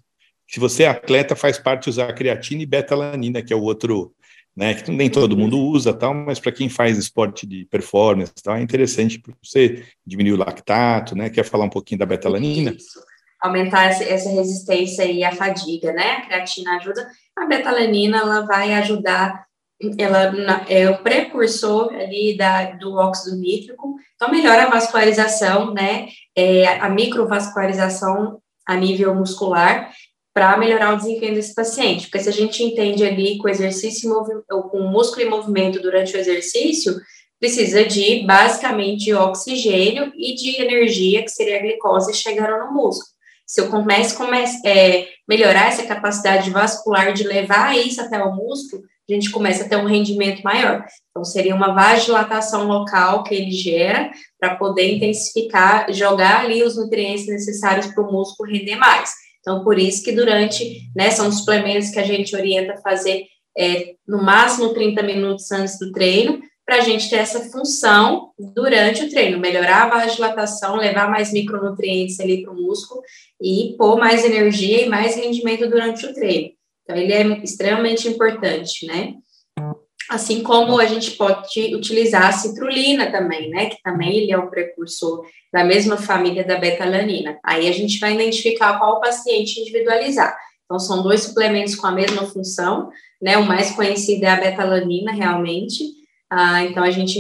se 0.50 0.60
você 0.60 0.84
é 0.84 0.88
atleta, 0.88 1.36
faz 1.36 1.60
parte 1.60 1.90
usar 1.90 2.10
a 2.10 2.14
creatina 2.14 2.64
e 2.64 2.66
betalanina, 2.66 3.40
que 3.44 3.54
é 3.54 3.56
o 3.56 3.62
outro, 3.62 4.12
né? 4.58 4.74
Que 4.74 4.90
nem 4.90 5.08
todo 5.08 5.38
mundo 5.38 5.60
usa, 5.60 5.94
tal, 5.94 6.12
mas 6.12 6.40
para 6.40 6.52
quem 6.52 6.68
faz 6.68 6.98
esporte 6.98 7.46
de 7.46 7.66
performance, 7.66 8.34
tal, 8.44 8.56
é 8.56 8.62
interessante 8.62 9.20
para 9.20 9.36
você 9.44 9.86
diminuir 10.04 10.34
o 10.34 10.38
lactato, 10.38 11.16
né? 11.16 11.30
Quer 11.30 11.44
falar 11.44 11.66
um 11.66 11.70
pouquinho 11.70 12.00
da 12.00 12.06
betalanina? 12.08 12.72
Isso. 12.72 13.00
Aumentar 13.40 13.86
essa 13.86 14.30
resistência 14.30 15.04
e 15.06 15.24
a 15.24 15.32
fadiga, 15.32 15.94
né? 15.94 16.14
A 16.14 16.22
creatina 16.26 16.78
ajuda. 16.78 17.08
A 17.38 17.46
betalanina 17.46 18.18
ela 18.18 18.42
vai 18.42 18.74
ajudar 18.74 19.48
ela 19.98 20.34
é 20.68 20.90
o 20.90 20.98
precursor 20.98 21.94
ali 21.94 22.36
da, 22.36 22.72
do 22.72 22.96
óxido 22.96 23.38
nítrico, 23.38 23.96
então 24.14 24.30
melhora 24.30 24.64
a 24.64 24.70
vascularização, 24.70 25.74
né, 25.74 26.10
é, 26.36 26.68
a 26.68 26.90
microvascularização 26.90 28.42
a 28.68 28.76
nível 28.76 29.16
muscular, 29.16 29.90
para 30.34 30.58
melhorar 30.58 30.94
o 30.94 30.98
desempenho 30.98 31.34
desse 31.34 31.54
paciente, 31.56 32.06
porque 32.06 32.20
se 32.20 32.30
a 32.30 32.34
gente 32.34 32.64
entende 32.64 33.04
ali 33.04 33.38
com 33.38 33.50
exercício 33.50 34.12
ou 34.52 34.64
com 34.64 34.80
músculo 34.84 35.26
em 35.26 35.30
movimento 35.30 35.82
durante 35.82 36.16
o 36.16 36.20
exercício, 36.20 36.96
precisa 37.40 37.84
de 37.86 38.26
basicamente 38.26 39.14
oxigênio 39.14 40.12
e 40.16 40.36
de 40.36 40.62
energia, 40.62 41.24
que 41.24 41.30
seria 41.30 41.58
a 41.58 41.62
glicose, 41.62 42.14
chegando 42.14 42.66
no 42.66 42.74
músculo. 42.74 43.10
Se 43.48 43.62
eu 43.62 43.70
começo, 43.70 44.16
comece, 44.16 44.62
é, 44.68 45.08
melhorar 45.28 45.70
essa 45.70 45.84
capacidade 45.84 46.52
vascular 46.52 47.14
de 47.14 47.24
levar 47.24 47.76
isso 47.76 48.00
até 48.00 48.22
o 48.24 48.36
músculo, 48.36 48.84
a 49.10 49.14
gente 49.14 49.32
começa 49.32 49.64
a 49.64 49.68
ter 49.68 49.78
um 49.78 49.88
rendimento 49.88 50.44
maior. 50.44 50.86
Então, 51.10 51.24
seria 51.24 51.56
uma 51.56 51.74
vasodilatação 51.74 52.68
local 52.68 53.24
que 53.24 53.34
ele 53.34 53.50
gera 53.50 54.12
para 54.40 54.56
poder 54.56 54.94
intensificar, 54.94 55.92
jogar 55.92 56.42
ali 56.42 56.62
os 56.62 56.78
nutrientes 56.78 57.26
necessários 57.26 57.88
para 57.88 58.04
o 58.04 58.12
músculo 58.12 58.52
render 58.52 58.76
mais. 58.76 59.12
Então, 59.50 59.64
por 59.64 59.80
isso 59.80 60.04
que 60.04 60.12
durante, 60.12 60.92
né, 60.96 61.10
são 61.10 61.32
suplementos 61.32 61.90
que 61.90 61.98
a 61.98 62.04
gente 62.04 62.36
orienta 62.36 62.80
fazer 62.84 63.24
é, 63.58 63.96
no 64.08 64.22
máximo 64.22 64.76
30 64.76 65.02
minutos 65.02 65.52
antes 65.52 65.80
do 65.80 65.92
treino, 65.92 66.40
para 66.64 66.76
a 66.76 66.82
gente 66.82 67.10
ter 67.10 67.16
essa 67.16 67.50
função 67.50 68.30
durante 68.38 69.04
o 69.04 69.10
treino, 69.10 69.40
melhorar 69.40 69.86
a 69.86 69.90
vasodilatação, 69.90 70.76
levar 70.76 71.10
mais 71.10 71.34
micronutrientes 71.34 72.20
ali 72.20 72.44
para 72.44 72.54
o 72.54 72.62
músculo 72.62 73.02
e 73.42 73.74
pôr 73.76 73.98
mais 73.98 74.24
energia 74.24 74.86
e 74.86 74.88
mais 74.88 75.16
rendimento 75.16 75.68
durante 75.68 76.06
o 76.06 76.14
treino. 76.14 76.52
Então, 76.84 76.96
ele 76.96 77.12
é 77.12 77.44
extremamente 77.44 78.08
importante, 78.08 78.86
né? 78.86 79.16
Assim 80.10 80.42
como 80.42 80.80
a 80.80 80.86
gente 80.86 81.12
pode 81.12 81.76
utilizar 81.76 82.26
a 82.26 82.32
citrulina 82.32 83.12
também, 83.12 83.50
né? 83.50 83.68
Que 83.68 83.82
também 83.84 84.18
ele 84.18 84.32
é 84.32 84.38
o 84.38 84.50
precursor 84.50 85.24
da 85.54 85.64
mesma 85.64 85.98
família 85.98 86.44
da 86.44 86.58
betalanina. 86.58 87.40
Aí 87.44 87.70
a 87.70 87.72
gente 87.72 88.00
vai 88.00 88.16
identificar 88.16 88.80
qual 88.80 89.00
paciente 89.00 89.60
individualizar. 89.62 90.36
Então, 90.66 90.80
são 90.80 91.04
dois 91.04 91.22
suplementos 91.22 91.76
com 91.76 91.88
a 91.88 91.92
mesma 91.92 92.26
função, 92.26 92.90
né? 93.22 93.38
O 93.38 93.46
mais 93.46 93.72
conhecido 93.72 94.24
é 94.24 94.30
a 94.30 94.40
betalanina, 94.40 95.12
realmente. 95.12 95.84
Ah, 96.30 96.64
então, 96.64 96.84
a 96.84 96.92
gente 96.92 97.20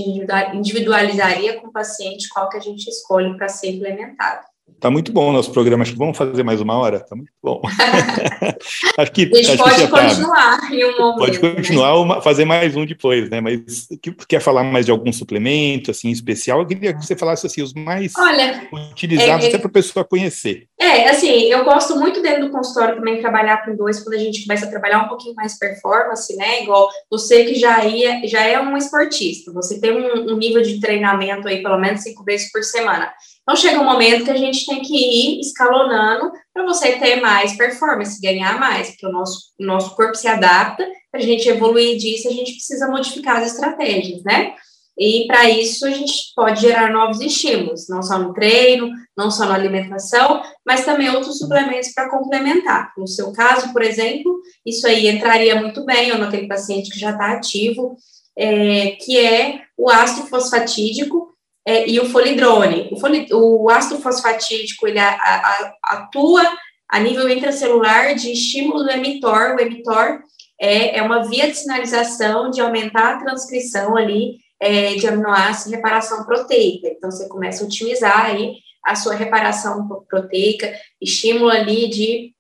individualizaria 0.54 1.60
com 1.60 1.68
o 1.68 1.72
paciente 1.72 2.30
qual 2.30 2.50
que 2.50 2.58
a 2.58 2.62
gente 2.62 2.88
escolhe 2.88 3.38
para 3.38 3.50
ser 3.50 3.72
implementado. 3.72 4.46
Tá 4.80 4.90
muito 4.90 5.12
bom 5.12 5.30
o 5.30 5.34
nosso 5.34 5.52
programa. 5.52 5.84
Acho 5.84 5.94
que 5.94 5.98
vamos 5.98 6.18
fazer 6.18 6.44
mais 6.44 6.62
uma 6.62 6.78
hora. 6.78 7.00
Tá 7.00 7.16
muito 7.16 7.32
bom. 7.42 7.62
acho 8.98 9.12
que, 9.12 9.32
a 9.34 9.44
gente 9.44 9.58
pode 9.58 9.76
que 9.76 9.88
continuar 9.88 10.72
em 10.72 10.86
um 10.86 10.98
momento. 10.98 11.18
Pode 11.18 11.40
continuar, 11.40 12.06
né? 12.06 12.22
fazer 12.22 12.46
mais 12.46 12.76
um 12.76 12.86
depois, 12.86 13.30
né? 13.30 13.42
Mas 13.42 13.88
que, 14.02 14.12
quer 14.28 14.40
falar 14.42 14.64
mais 14.64 14.86
de 14.86 14.92
algum 14.92 15.12
suplemento, 15.12 15.92
assim, 15.92 16.10
especial? 16.10 16.60
Eu 16.60 16.68
queria 16.68 16.94
que 16.94 17.06
você 17.06 17.16
falasse, 17.16 17.46
assim, 17.46 17.62
os 17.62 17.74
mais 17.74 18.14
Olha, 18.18 18.68
utilizados, 18.92 19.46
é, 19.46 19.50
até 19.50 19.58
para 19.58 19.68
a 19.68 19.72
pessoa 19.72 20.06
conhecer. 20.06 20.68
É, 20.80 21.10
assim, 21.10 21.44
eu 21.44 21.64
gosto 21.64 21.98
muito 21.98 22.22
dentro 22.22 22.46
do 22.46 22.52
consultório 22.52 22.96
também 22.96 23.20
trabalhar 23.20 23.66
com 23.66 23.76
dois, 23.76 24.00
quando 24.02 24.16
a 24.16 24.20
gente 24.20 24.44
começa 24.44 24.66
a 24.66 24.70
trabalhar 24.70 25.04
um 25.04 25.08
pouquinho 25.08 25.36
mais 25.36 25.58
performance, 25.58 26.36
né? 26.36 26.64
Igual 26.64 26.90
você 27.10 27.46
que 27.46 27.56
já, 27.56 27.84
ia, 27.86 28.28
já 28.28 28.44
é 28.44 28.60
um 28.60 28.78
esportista, 28.78 29.52
você 29.52 29.80
tem 29.80 29.92
um, 29.92 30.34
um 30.34 30.38
nível 30.38 30.62
de 30.62 30.80
treinamento 30.80 31.48
aí, 31.48 31.62
pelo 31.62 31.78
menos 31.78 32.02
cinco 32.02 32.24
vezes 32.24 32.52
por 32.52 32.64
semana. 32.64 33.12
Então, 33.50 33.58
chega 33.58 33.82
um 33.82 33.84
momento 33.84 34.26
que 34.26 34.30
a 34.30 34.38
gente 34.38 34.64
tem 34.64 34.80
que 34.80 34.96
ir 34.96 35.40
escalonando 35.40 36.32
para 36.54 36.64
você 36.68 37.00
ter 37.00 37.20
mais 37.20 37.58
performance, 37.58 38.22
ganhar 38.22 38.60
mais, 38.60 38.92
porque 38.92 39.08
o 39.08 39.12
nosso, 39.12 39.40
o 39.60 39.66
nosso 39.66 39.96
corpo 39.96 40.14
se 40.14 40.28
adapta, 40.28 40.88
para 41.12 41.20
a 41.20 41.24
gente 41.24 41.50
evoluir 41.50 41.98
disso, 41.98 42.28
a 42.28 42.32
gente 42.32 42.52
precisa 42.52 42.88
modificar 42.88 43.38
as 43.38 43.54
estratégias, 43.54 44.22
né? 44.24 44.54
E 44.96 45.26
para 45.26 45.50
isso 45.50 45.84
a 45.88 45.90
gente 45.90 46.14
pode 46.36 46.62
gerar 46.62 46.92
novos 46.92 47.22
estímulos, 47.22 47.90
não 47.90 48.04
só 48.04 48.20
no 48.20 48.36
treino, 48.36 48.92
não 49.18 49.32
só 49.32 49.46
na 49.46 49.56
alimentação, 49.56 50.44
mas 50.64 50.86
também 50.86 51.10
outros 51.10 51.40
suplementos 51.40 51.92
para 51.92 52.08
complementar. 52.08 52.94
No 52.96 53.08
seu 53.08 53.32
caso, 53.32 53.74
por 53.74 53.82
exemplo, 53.82 54.32
isso 54.64 54.86
aí 54.86 55.08
entraria 55.08 55.60
muito 55.60 55.84
bem, 55.84 56.12
ou 56.12 56.20
naquele 56.20 56.48
paciente 56.48 56.92
que 56.92 57.00
já 57.00 57.10
está 57.10 57.32
ativo, 57.32 57.98
é, 58.38 58.92
que 58.92 59.18
é 59.18 59.62
o 59.76 59.90
ácido 59.90 60.28
fosfatídico, 60.28 61.29
é, 61.70 61.88
e 61.88 62.00
o 62.00 62.10
folidrone. 62.10 62.90
O, 62.92 63.00
foli, 63.00 63.28
o 63.32 63.70
ácido 63.70 64.02
fosfatídico, 64.02 64.88
ele 64.88 64.98
a, 64.98 65.10
a, 65.12 65.74
atua 65.84 66.42
a 66.90 67.00
nível 67.00 67.30
intracelular 67.30 68.16
de 68.16 68.32
estímulo 68.32 68.84
do 68.84 68.90
emitor. 68.90 69.56
O 69.56 69.62
emitor 69.62 70.20
é, 70.60 70.98
é 70.98 71.04
uma 71.04 71.30
via 71.30 71.48
de 71.48 71.56
sinalização 71.56 72.50
de 72.50 72.60
aumentar 72.60 73.14
a 73.14 73.20
transcrição 73.20 73.96
ali 73.96 74.38
é, 74.60 74.96
de 74.96 75.08
aminoácidos 75.08 75.72
e 75.72 75.76
reparação 75.76 76.26
proteica. 76.26 76.88
Então, 76.88 77.12
você 77.12 77.30
começa 77.30 77.64
a 77.64 77.68
otimizar 77.68 78.26
aí 78.26 78.56
a 78.84 78.96
sua 78.96 79.14
reparação 79.14 79.88
proteica, 80.10 80.74
estímulo 81.00 81.52
ali 81.52 81.88
de 81.88 82.34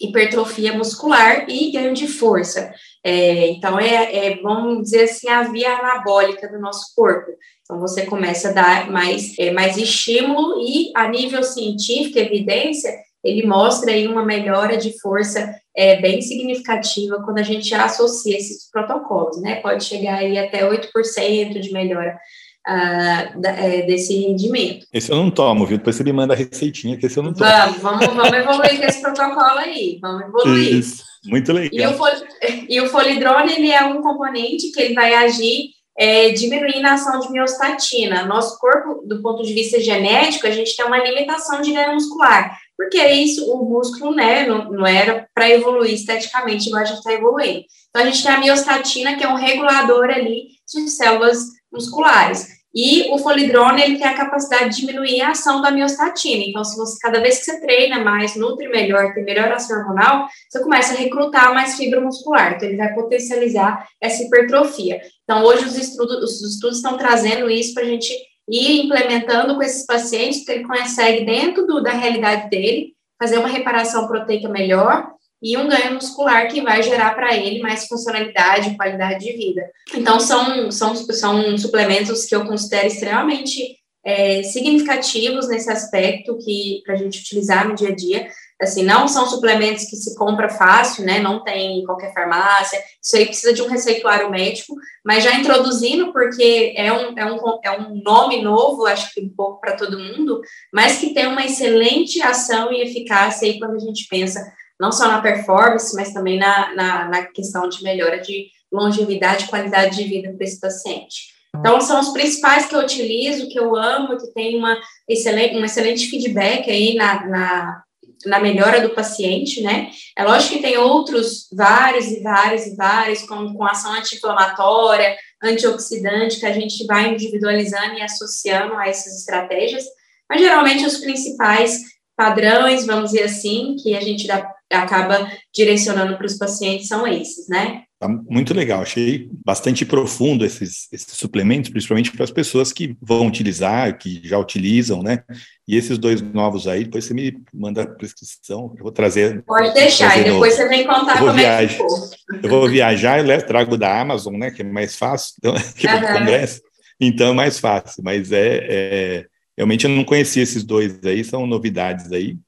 hipertrofia 0.00 0.72
muscular 0.72 1.44
e 1.50 1.70
ganho 1.70 1.92
de 1.92 2.08
força. 2.08 2.72
É, 3.04 3.48
então, 3.48 3.78
é, 3.78 4.28
é, 4.28 4.36
vamos 4.40 4.84
dizer 4.84 5.02
assim, 5.02 5.28
a 5.28 5.42
via 5.42 5.76
anabólica 5.76 6.48
do 6.48 6.58
nosso 6.58 6.94
corpo. 6.96 7.30
Então, 7.70 7.78
você 7.78 8.04
começa 8.04 8.48
a 8.48 8.52
dar 8.52 8.90
mais, 8.90 9.38
é, 9.38 9.52
mais 9.52 9.76
estímulo 9.76 10.60
e, 10.60 10.90
a 10.96 11.08
nível 11.08 11.40
científico, 11.44 12.18
evidência, 12.18 12.92
ele 13.22 13.46
mostra 13.46 13.92
aí 13.92 14.08
uma 14.08 14.24
melhora 14.24 14.76
de 14.76 14.98
força 15.00 15.54
é, 15.76 16.00
bem 16.00 16.20
significativa 16.20 17.22
quando 17.24 17.38
a 17.38 17.44
gente 17.44 17.72
associa 17.72 18.36
esses 18.36 18.68
protocolos, 18.72 19.40
né? 19.40 19.56
Pode 19.56 19.84
chegar 19.84 20.16
aí 20.16 20.36
até 20.36 20.68
8% 20.68 21.60
de 21.60 21.72
melhora 21.72 22.18
uh, 22.66 23.40
da, 23.40 23.50
é, 23.50 23.82
desse 23.82 24.18
rendimento. 24.18 24.84
Esse 24.92 25.12
eu 25.12 25.16
não 25.16 25.30
tomo, 25.30 25.64
viu? 25.64 25.78
Depois 25.78 25.94
você 25.94 26.02
me 26.02 26.12
manda 26.12 26.34
a 26.34 26.36
receitinha, 26.36 26.96
que 26.96 27.06
esse 27.06 27.16
eu 27.16 27.22
não 27.22 27.32
tomo. 27.32 27.48
Vamos, 27.48 27.78
vamos, 27.78 28.06
vamos 28.06 28.32
evoluir 28.32 28.80
com 28.80 28.84
esse 28.84 29.00
protocolo 29.00 29.58
aí, 29.58 29.98
vamos 30.02 30.22
evoluir. 30.22 30.74
Isso, 30.76 31.04
muito 31.26 31.52
legal. 31.52 31.70
E 31.72 31.86
o, 31.86 31.96
fol 31.96 32.08
e 32.68 32.80
o 32.80 32.88
folidrone, 32.88 33.52
ele 33.52 33.70
é 33.70 33.84
um 33.84 34.02
componente 34.02 34.72
que 34.72 34.80
ele 34.80 34.94
vai 34.94 35.14
agir 35.14 35.79
é, 36.00 36.30
diminuindo 36.30 36.86
a 36.86 36.94
ação 36.94 37.20
de 37.20 37.30
miostatina. 37.30 38.24
Nosso 38.24 38.58
corpo, 38.58 39.06
do 39.06 39.20
ponto 39.20 39.42
de 39.42 39.52
vista 39.52 39.78
genético, 39.78 40.46
a 40.46 40.50
gente 40.50 40.74
tem 40.74 40.86
uma 40.86 40.96
limitação 40.96 41.60
de 41.60 41.74
ganho 41.74 41.92
muscular, 41.92 42.58
porque 42.74 42.96
é 42.96 43.12
isso, 43.12 43.52
o 43.52 43.68
músculo, 43.68 44.14
né, 44.14 44.46
não, 44.46 44.72
não 44.72 44.86
era 44.86 45.28
para 45.34 45.50
evoluir 45.50 45.92
esteticamente, 45.92 46.68
igual 46.68 46.82
a 46.82 46.86
gente 46.86 46.96
está 46.96 47.12
evoluindo. 47.12 47.66
Então, 47.90 48.02
a 48.02 48.06
gente 48.06 48.22
tem 48.22 48.32
a 48.32 48.40
miostatina, 48.40 49.14
que 49.14 49.22
é 49.22 49.28
um 49.28 49.34
regulador 49.34 50.04
ali 50.04 50.44
de 50.66 50.88
células 50.88 51.40
musculares. 51.70 52.48
E 52.74 53.10
o 53.10 53.18
folidrone, 53.18 53.82
ele 53.82 53.98
tem 53.98 54.06
a 54.06 54.14
capacidade 54.14 54.70
de 54.70 54.80
diminuir 54.80 55.20
a 55.20 55.30
ação 55.30 55.60
da 55.60 55.70
miostatina. 55.70 56.44
Então, 56.46 56.64
se 56.64 56.76
você, 56.76 56.96
cada 57.00 57.20
vez 57.20 57.38
que 57.38 57.44
você 57.44 57.60
treina 57.60 58.02
mais, 58.04 58.36
nutre 58.36 58.68
melhor, 58.68 59.12
tem 59.12 59.24
melhor 59.24 59.50
ação 59.50 59.78
hormonal, 59.78 60.28
você 60.48 60.62
começa 60.62 60.94
a 60.94 60.96
recrutar 60.96 61.52
mais 61.52 61.76
fibra 61.76 62.00
muscular. 62.00 62.54
Então, 62.54 62.68
ele 62.68 62.76
vai 62.76 62.94
potencializar 62.94 63.86
essa 64.00 64.22
hipertrofia. 64.22 65.00
Então, 65.24 65.44
hoje 65.44 65.64
os 65.64 65.76
estudos, 65.76 66.22
os 66.22 66.42
estudos 66.42 66.76
estão 66.76 66.96
trazendo 66.96 67.50
isso 67.50 67.74
para 67.74 67.82
a 67.82 67.86
gente 67.86 68.12
ir 68.48 68.84
implementando 68.84 69.56
com 69.56 69.62
esses 69.62 69.84
pacientes, 69.84 70.40
porque 70.40 70.52
ele 70.52 70.66
consegue, 70.66 71.24
dentro 71.24 71.66
do, 71.66 71.82
da 71.82 71.92
realidade 71.92 72.48
dele, 72.50 72.94
fazer 73.18 73.38
uma 73.38 73.48
reparação 73.48 74.06
proteica 74.06 74.48
melhor 74.48 75.10
e 75.42 75.56
um 75.56 75.68
ganho 75.68 75.94
muscular 75.94 76.48
que 76.48 76.60
vai 76.60 76.82
gerar 76.82 77.14
para 77.14 77.34
ele 77.34 77.60
mais 77.60 77.86
funcionalidade, 77.86 78.76
qualidade 78.76 79.24
de 79.24 79.32
vida. 79.32 79.62
Então, 79.94 80.20
são, 80.20 80.70
são, 80.70 80.94
são 80.94 81.56
suplementos 81.56 82.26
que 82.26 82.34
eu 82.34 82.44
considero 82.44 82.86
extremamente 82.86 83.80
é, 84.04 84.42
significativos 84.42 85.48
nesse 85.48 85.70
aspecto 85.70 86.38
que 86.38 86.82
para 86.84 86.94
a 86.94 86.96
gente 86.96 87.20
utilizar 87.20 87.68
no 87.68 87.74
dia 87.74 87.88
a 87.88 87.94
dia. 87.94 88.28
Assim, 88.60 88.82
não 88.82 89.08
são 89.08 89.26
suplementos 89.26 89.86
que 89.86 89.96
se 89.96 90.14
compra 90.14 90.50
fácil, 90.50 91.04
né? 91.04 91.18
Não 91.18 91.42
tem 91.42 91.80
em 91.80 91.84
qualquer 91.84 92.12
farmácia. 92.12 92.78
Isso 93.02 93.16
aí 93.16 93.24
precisa 93.24 93.54
de 93.54 93.62
um 93.62 93.68
receituário 93.68 94.30
médico, 94.30 94.74
mas 95.02 95.24
já 95.24 95.34
introduzindo, 95.34 96.12
porque 96.12 96.74
é 96.76 96.92
um, 96.92 97.18
é 97.18 97.32
um, 97.32 97.60
é 97.64 97.70
um 97.78 98.02
nome 98.02 98.42
novo, 98.42 98.84
acho 98.84 99.14
que 99.14 99.20
um 99.22 99.30
pouco 99.30 99.60
para 99.60 99.76
todo 99.76 99.98
mundo, 99.98 100.42
mas 100.70 100.98
que 100.98 101.14
tem 101.14 101.26
uma 101.26 101.44
excelente 101.44 102.20
ação 102.20 102.70
e 102.70 102.82
eficácia 102.82 103.48
aí 103.48 103.58
quando 103.58 103.76
a 103.76 103.78
gente 103.78 104.06
pensa 104.08 104.52
não 104.80 104.90
só 104.90 105.06
na 105.06 105.20
performance, 105.20 105.94
mas 105.94 106.12
também 106.12 106.38
na, 106.38 106.74
na, 106.74 107.08
na 107.08 107.26
questão 107.26 107.68
de 107.68 107.82
melhora 107.82 108.18
de 108.18 108.46
longevidade 108.72 109.44
e 109.44 109.48
qualidade 109.48 109.96
de 109.96 110.04
vida 110.04 110.32
para 110.32 110.44
esse 110.44 110.58
paciente. 110.58 111.38
Então, 111.54 111.80
são 111.80 112.00
os 112.00 112.10
principais 112.10 112.66
que 112.66 112.74
eu 112.74 112.80
utilizo, 112.80 113.48
que 113.48 113.58
eu 113.58 113.76
amo, 113.76 114.16
que 114.16 114.32
tem 114.32 114.56
uma 114.56 114.80
excelente, 115.08 115.56
um 115.56 115.64
excelente 115.64 116.08
feedback 116.08 116.70
aí 116.70 116.94
na, 116.94 117.26
na, 117.26 117.82
na 118.24 118.40
melhora 118.40 118.80
do 118.80 118.94
paciente, 118.94 119.60
né? 119.60 119.90
É 120.16 120.24
lógico 120.24 120.54
que 120.54 120.62
tem 120.62 120.78
outros, 120.78 121.48
vários 121.52 122.06
e 122.06 122.20
vários 122.22 122.66
e 122.66 122.76
vários, 122.76 123.22
com, 123.22 123.52
com 123.52 123.64
ação 123.64 123.92
anti-inflamatória, 123.92 125.16
antioxidante, 125.42 126.38
que 126.38 126.46
a 126.46 126.52
gente 126.52 126.86
vai 126.86 127.12
individualizando 127.12 127.94
e 127.94 128.02
associando 128.02 128.74
a 128.74 128.88
essas 128.88 129.18
estratégias, 129.18 129.84
mas 130.28 130.40
geralmente 130.40 130.86
os 130.86 130.98
principais 130.98 131.80
padrões, 132.16 132.86
vamos 132.86 133.10
dizer 133.10 133.24
assim, 133.24 133.76
que 133.82 133.96
a 133.96 134.00
gente 134.00 134.26
dá 134.26 134.48
acaba 134.70 135.30
direcionando 135.54 136.16
para 136.16 136.26
os 136.26 136.38
pacientes 136.38 136.88
são 136.88 137.06
esses, 137.06 137.48
né? 137.48 137.82
Tá 137.98 138.08
muito 138.08 138.54
legal, 138.54 138.80
achei 138.80 139.28
bastante 139.44 139.84
profundo 139.84 140.42
esses, 140.42 140.88
esses 140.90 141.12
suplementos, 141.12 141.68
principalmente 141.68 142.10
para 142.10 142.24
as 142.24 142.30
pessoas 142.30 142.72
que 142.72 142.96
vão 142.98 143.26
utilizar, 143.26 143.98
que 143.98 144.26
já 144.26 144.38
utilizam, 144.38 145.02
né? 145.02 145.22
E 145.68 145.76
esses 145.76 145.98
dois 145.98 146.22
novos 146.22 146.66
aí, 146.66 146.84
depois 146.84 147.04
você 147.04 147.12
me 147.12 147.36
manda 147.52 147.82
a 147.82 147.86
prescrição, 147.86 148.72
eu 148.78 148.82
vou 148.82 148.90
trazer. 148.90 149.42
Pode 149.42 149.74
deixar, 149.74 150.18
e 150.18 150.24
depois 150.24 150.52
no... 150.52 150.62
você 150.62 150.68
vem 150.68 150.86
contar 150.86 151.18
como 151.18 151.34
viajar, 151.34 151.62
é 151.62 151.66
que 151.66 151.74
for. 151.74 152.10
Eu 152.42 152.48
vou 152.48 152.68
viajar 152.70 153.18
e 153.18 153.22
levo, 153.22 153.46
trago 153.46 153.76
da 153.76 154.00
Amazon, 154.00 154.34
né? 154.36 154.50
Que 154.50 154.62
é 154.62 154.64
mais 154.64 154.96
fácil, 154.96 155.34
então, 155.38 155.54
que 155.76 155.86
é 155.86 155.94
uhum. 155.94 156.18
congresso, 156.20 156.62
então 156.98 157.32
é 157.32 157.34
mais 157.34 157.58
fácil, 157.58 158.02
mas 158.02 158.32
é, 158.32 158.66
é, 158.66 159.26
realmente 159.58 159.84
eu 159.84 159.90
não 159.90 160.04
conhecia 160.04 160.42
esses 160.42 160.64
dois 160.64 160.98
aí, 161.04 161.22
são 161.22 161.46
novidades 161.46 162.10
aí. 162.12 162.38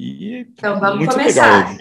E 0.00 0.46
então 0.48 0.80
vamos 0.80 1.00
muito 1.00 1.12
começar. 1.12 1.76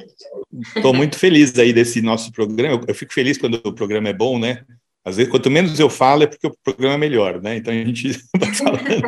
Estou 0.76 0.94
muito 0.94 1.18
feliz 1.18 1.58
aí 1.58 1.72
desse 1.72 2.02
nosso 2.02 2.34
programa. 2.34 2.84
Eu 2.86 2.94
fico 2.94 3.14
feliz 3.14 3.38
quando 3.38 3.62
o 3.64 3.74
programa 3.74 4.10
é 4.10 4.14
bom, 4.14 4.38
né? 4.38 4.66
Às 5.06 5.16
vezes, 5.16 5.32
quanto 5.32 5.50
menos 5.50 5.80
eu 5.80 5.90
falo, 5.90 6.24
é 6.24 6.28
porque 6.28 6.46
o 6.46 6.54
programa 6.62 6.96
é 6.96 6.98
melhor, 6.98 7.42
né? 7.42 7.56
Então 7.56 7.74
a 7.74 7.78
gente 7.78 8.12
vai 8.38 8.52
falando, 8.54 9.06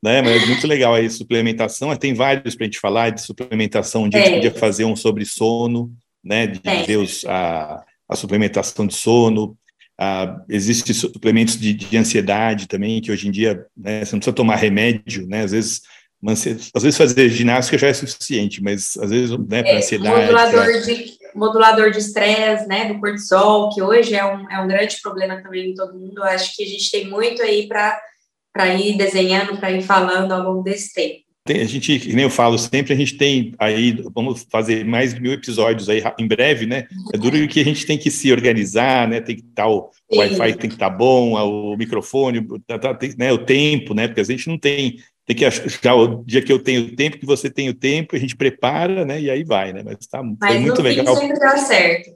né? 0.00 0.22
Mas 0.22 0.44
é 0.44 0.46
muito 0.46 0.66
legal 0.68 0.94
aí, 0.94 1.10
suplementação. 1.10 1.94
Tem 1.96 2.14
vários 2.14 2.54
para 2.54 2.64
a 2.64 2.68
gente 2.68 2.78
falar 2.78 3.10
de 3.10 3.20
suplementação. 3.20 4.04
Um 4.04 4.08
dia 4.08 4.20
é. 4.20 4.22
a 4.22 4.26
gente 4.26 4.34
podia 4.36 4.52
fazer 4.52 4.84
um 4.84 4.94
sobre 4.94 5.24
sono, 5.24 5.90
né? 6.22 6.46
De 6.46 6.60
é. 6.62 6.84
ver 6.84 6.98
os, 6.98 7.24
a, 7.24 7.82
a 8.08 8.14
suplementação 8.14 8.86
de 8.86 8.94
sono. 8.94 9.58
Ah, 9.98 10.40
Existem 10.48 10.94
suplementos 10.94 11.58
de, 11.58 11.74
de, 11.74 11.96
ansiedade 11.96 12.68
também, 12.68 13.00
que 13.00 13.10
hoje 13.10 13.26
em 13.26 13.32
dia 13.32 13.66
né, 13.76 14.04
você 14.04 14.14
não 14.14 14.20
precisa 14.20 14.36
tomar 14.36 14.54
remédio, 14.54 15.26
né? 15.26 15.42
Às 15.42 15.50
vezes 15.50 15.82
às 16.30 16.82
vezes 16.82 16.96
fazer 16.96 17.28
ginástica 17.28 17.76
já 17.76 17.88
é 17.88 17.94
suficiente, 17.94 18.62
mas 18.62 18.96
às 18.96 19.10
vezes, 19.10 19.30
né, 19.30 19.62
para 19.62 19.72
é, 19.72 19.76
ansiedade. 19.78 20.20
Modulador 20.20 20.64
pra... 20.64 20.78
de 20.80 21.22
modulador 21.34 21.90
de 21.90 21.98
estresse, 21.98 22.66
né, 22.66 22.92
do 22.92 23.00
cortisol, 23.00 23.70
que 23.70 23.82
hoje 23.82 24.14
é 24.14 24.24
um, 24.24 24.50
é 24.50 24.60
um 24.60 24.68
grande 24.68 25.00
problema 25.02 25.40
também 25.42 25.70
em 25.70 25.74
todo 25.74 25.98
mundo. 25.98 26.18
Eu 26.18 26.24
acho 26.24 26.54
que 26.54 26.62
a 26.62 26.66
gente 26.66 26.90
tem 26.90 27.08
muito 27.08 27.42
aí 27.42 27.66
para 27.66 28.68
ir 28.76 28.96
desenhando, 28.96 29.56
para 29.56 29.72
ir 29.72 29.82
falando 29.82 30.32
ao 30.32 30.42
longo 30.42 30.62
desse 30.62 30.92
tempo. 30.92 31.22
tem, 31.44 31.60
a 31.60 31.64
gente, 31.64 31.98
que 31.98 32.14
nem 32.14 32.24
eu 32.24 32.30
falo 32.30 32.58
sempre, 32.58 32.92
a 32.92 32.96
gente 32.96 33.16
tem 33.16 33.54
aí, 33.58 34.04
vamos 34.14 34.46
fazer 34.50 34.84
mais 34.84 35.14
de 35.14 35.20
mil 35.20 35.32
episódios 35.32 35.88
aí 35.88 36.02
em 36.18 36.26
breve, 36.26 36.66
né? 36.66 36.86
É 37.12 37.18
duro 37.18 37.48
que 37.48 37.60
a 37.60 37.64
gente 37.64 37.86
tem 37.86 37.98
que 37.98 38.10
se 38.10 38.30
organizar, 38.30 39.08
né? 39.08 39.20
Tem 39.20 39.36
que 39.36 39.42
estar 39.42 39.66
o, 39.66 39.90
o 40.10 40.18
Wi-Fi 40.18 40.54
tem 40.56 40.68
que 40.68 40.76
estar 40.76 40.90
bom, 40.90 41.32
o 41.32 41.76
microfone, 41.76 42.46
tá, 42.66 42.78
tá, 42.78 42.94
tem, 42.94 43.14
né? 43.16 43.32
o 43.32 43.38
tempo, 43.38 43.94
né? 43.94 44.06
Porque 44.06 44.20
a 44.20 44.24
gente 44.24 44.48
não 44.48 44.58
tem, 44.58 44.98
tem 45.32 45.36
que 45.36 45.44
achar 45.44 45.94
o 45.94 46.24
dia 46.24 46.42
que 46.42 46.52
eu 46.52 46.62
tenho 46.62 46.94
tempo, 46.94 47.18
que 47.18 47.26
você 47.26 47.50
tem 47.50 47.68
o 47.68 47.74
tempo, 47.74 48.14
a 48.14 48.18
gente 48.18 48.36
prepara, 48.36 49.04
né? 49.04 49.20
E 49.20 49.30
aí 49.30 49.42
vai, 49.44 49.72
né? 49.72 49.82
Mas 49.84 50.06
tá 50.06 50.22
Mas 50.22 50.60
muito 50.60 50.82
legal. 50.82 51.16
sempre 51.16 51.38
dá 51.38 51.56
certo. 51.56 52.10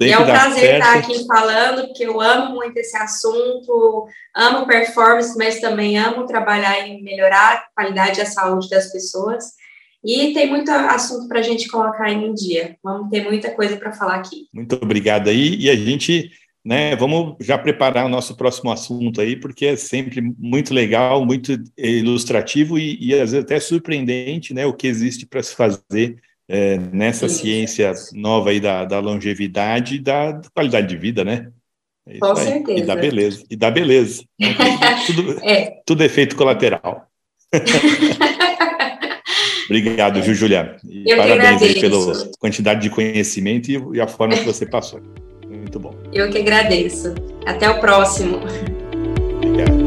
E 0.00 0.10
é 0.10 0.18
um 0.18 0.24
prazer 0.24 0.60
certo. 0.60 0.80
estar 0.80 0.98
aqui 0.98 1.26
falando, 1.26 1.86
porque 1.86 2.04
eu 2.04 2.20
amo 2.20 2.54
muito 2.54 2.76
esse 2.76 2.96
assunto, 2.96 4.06
amo 4.34 4.66
performance, 4.66 5.36
mas 5.38 5.60
também 5.60 5.96
amo 5.96 6.26
trabalhar 6.26 6.86
em 6.86 7.02
melhorar 7.02 7.54
a 7.54 7.64
qualidade 7.74 8.18
e 8.18 8.22
a 8.22 8.26
saúde 8.26 8.68
das 8.68 8.90
pessoas. 8.90 9.44
E 10.04 10.32
tem 10.32 10.50
muito 10.50 10.68
assunto 10.70 11.28
para 11.28 11.38
a 11.38 11.42
gente 11.42 11.68
colocar 11.68 12.10
em 12.10 12.34
dia. 12.34 12.76
Vamos 12.82 13.08
ter 13.10 13.22
muita 13.22 13.52
coisa 13.52 13.76
para 13.76 13.92
falar 13.92 14.16
aqui. 14.16 14.48
Muito 14.52 14.74
obrigado 14.74 15.28
aí. 15.28 15.54
E 15.54 15.70
a 15.70 15.76
gente, 15.76 16.32
né, 16.64 16.94
vamos 16.94 17.36
já 17.40 17.58
preparar 17.58 18.06
o 18.06 18.08
nosso 18.08 18.36
próximo 18.36 18.70
assunto 18.70 19.20
aí, 19.20 19.34
porque 19.34 19.66
é 19.66 19.76
sempre 19.76 20.20
muito 20.38 20.72
legal, 20.72 21.24
muito 21.26 21.60
ilustrativo 21.76 22.78
e, 22.78 22.96
e 23.00 23.14
às 23.14 23.32
vezes 23.32 23.44
até 23.44 23.58
surpreendente, 23.58 24.54
né, 24.54 24.64
o 24.64 24.72
que 24.72 24.86
existe 24.86 25.26
para 25.26 25.42
se 25.42 25.54
fazer 25.56 26.18
é, 26.48 26.78
nessa 26.92 27.28
Sim. 27.28 27.42
ciência 27.42 27.92
nova 28.12 28.50
aí 28.50 28.60
da, 28.60 28.84
da 28.84 29.00
longevidade 29.00 29.96
e 29.96 29.98
da, 29.98 30.40
qualidade 30.54 30.88
de 30.88 30.96
vida, 30.96 31.24
né? 31.24 31.50
É 32.06 32.18
Com 32.18 32.34
certeza. 32.36 32.80
E 32.80 32.82
da 32.84 32.96
beleza. 32.96 33.44
E 33.50 33.56
da 33.56 33.70
beleza. 33.70 34.24
tudo, 35.06 35.38
é. 35.44 35.80
tudo 35.86 36.04
efeito 36.04 36.36
colateral. 36.36 37.06
Obrigado, 39.66 40.20
viu, 40.20 40.34
Julia? 40.34 40.76
E 40.84 41.10
Eu 41.10 41.16
parabéns 41.16 41.80
pela 41.80 42.30
quantidade 42.38 42.82
de 42.82 42.90
conhecimento 42.90 43.70
e, 43.70 43.80
e 43.96 44.00
a 44.00 44.06
forma 44.06 44.36
que 44.36 44.44
você 44.44 44.66
passou. 44.66 45.00
Eu 46.12 46.30
que 46.30 46.38
agradeço. 46.38 47.14
Até 47.46 47.68
o 47.70 47.80
próximo. 47.80 48.40
Obrigado. 49.36 49.81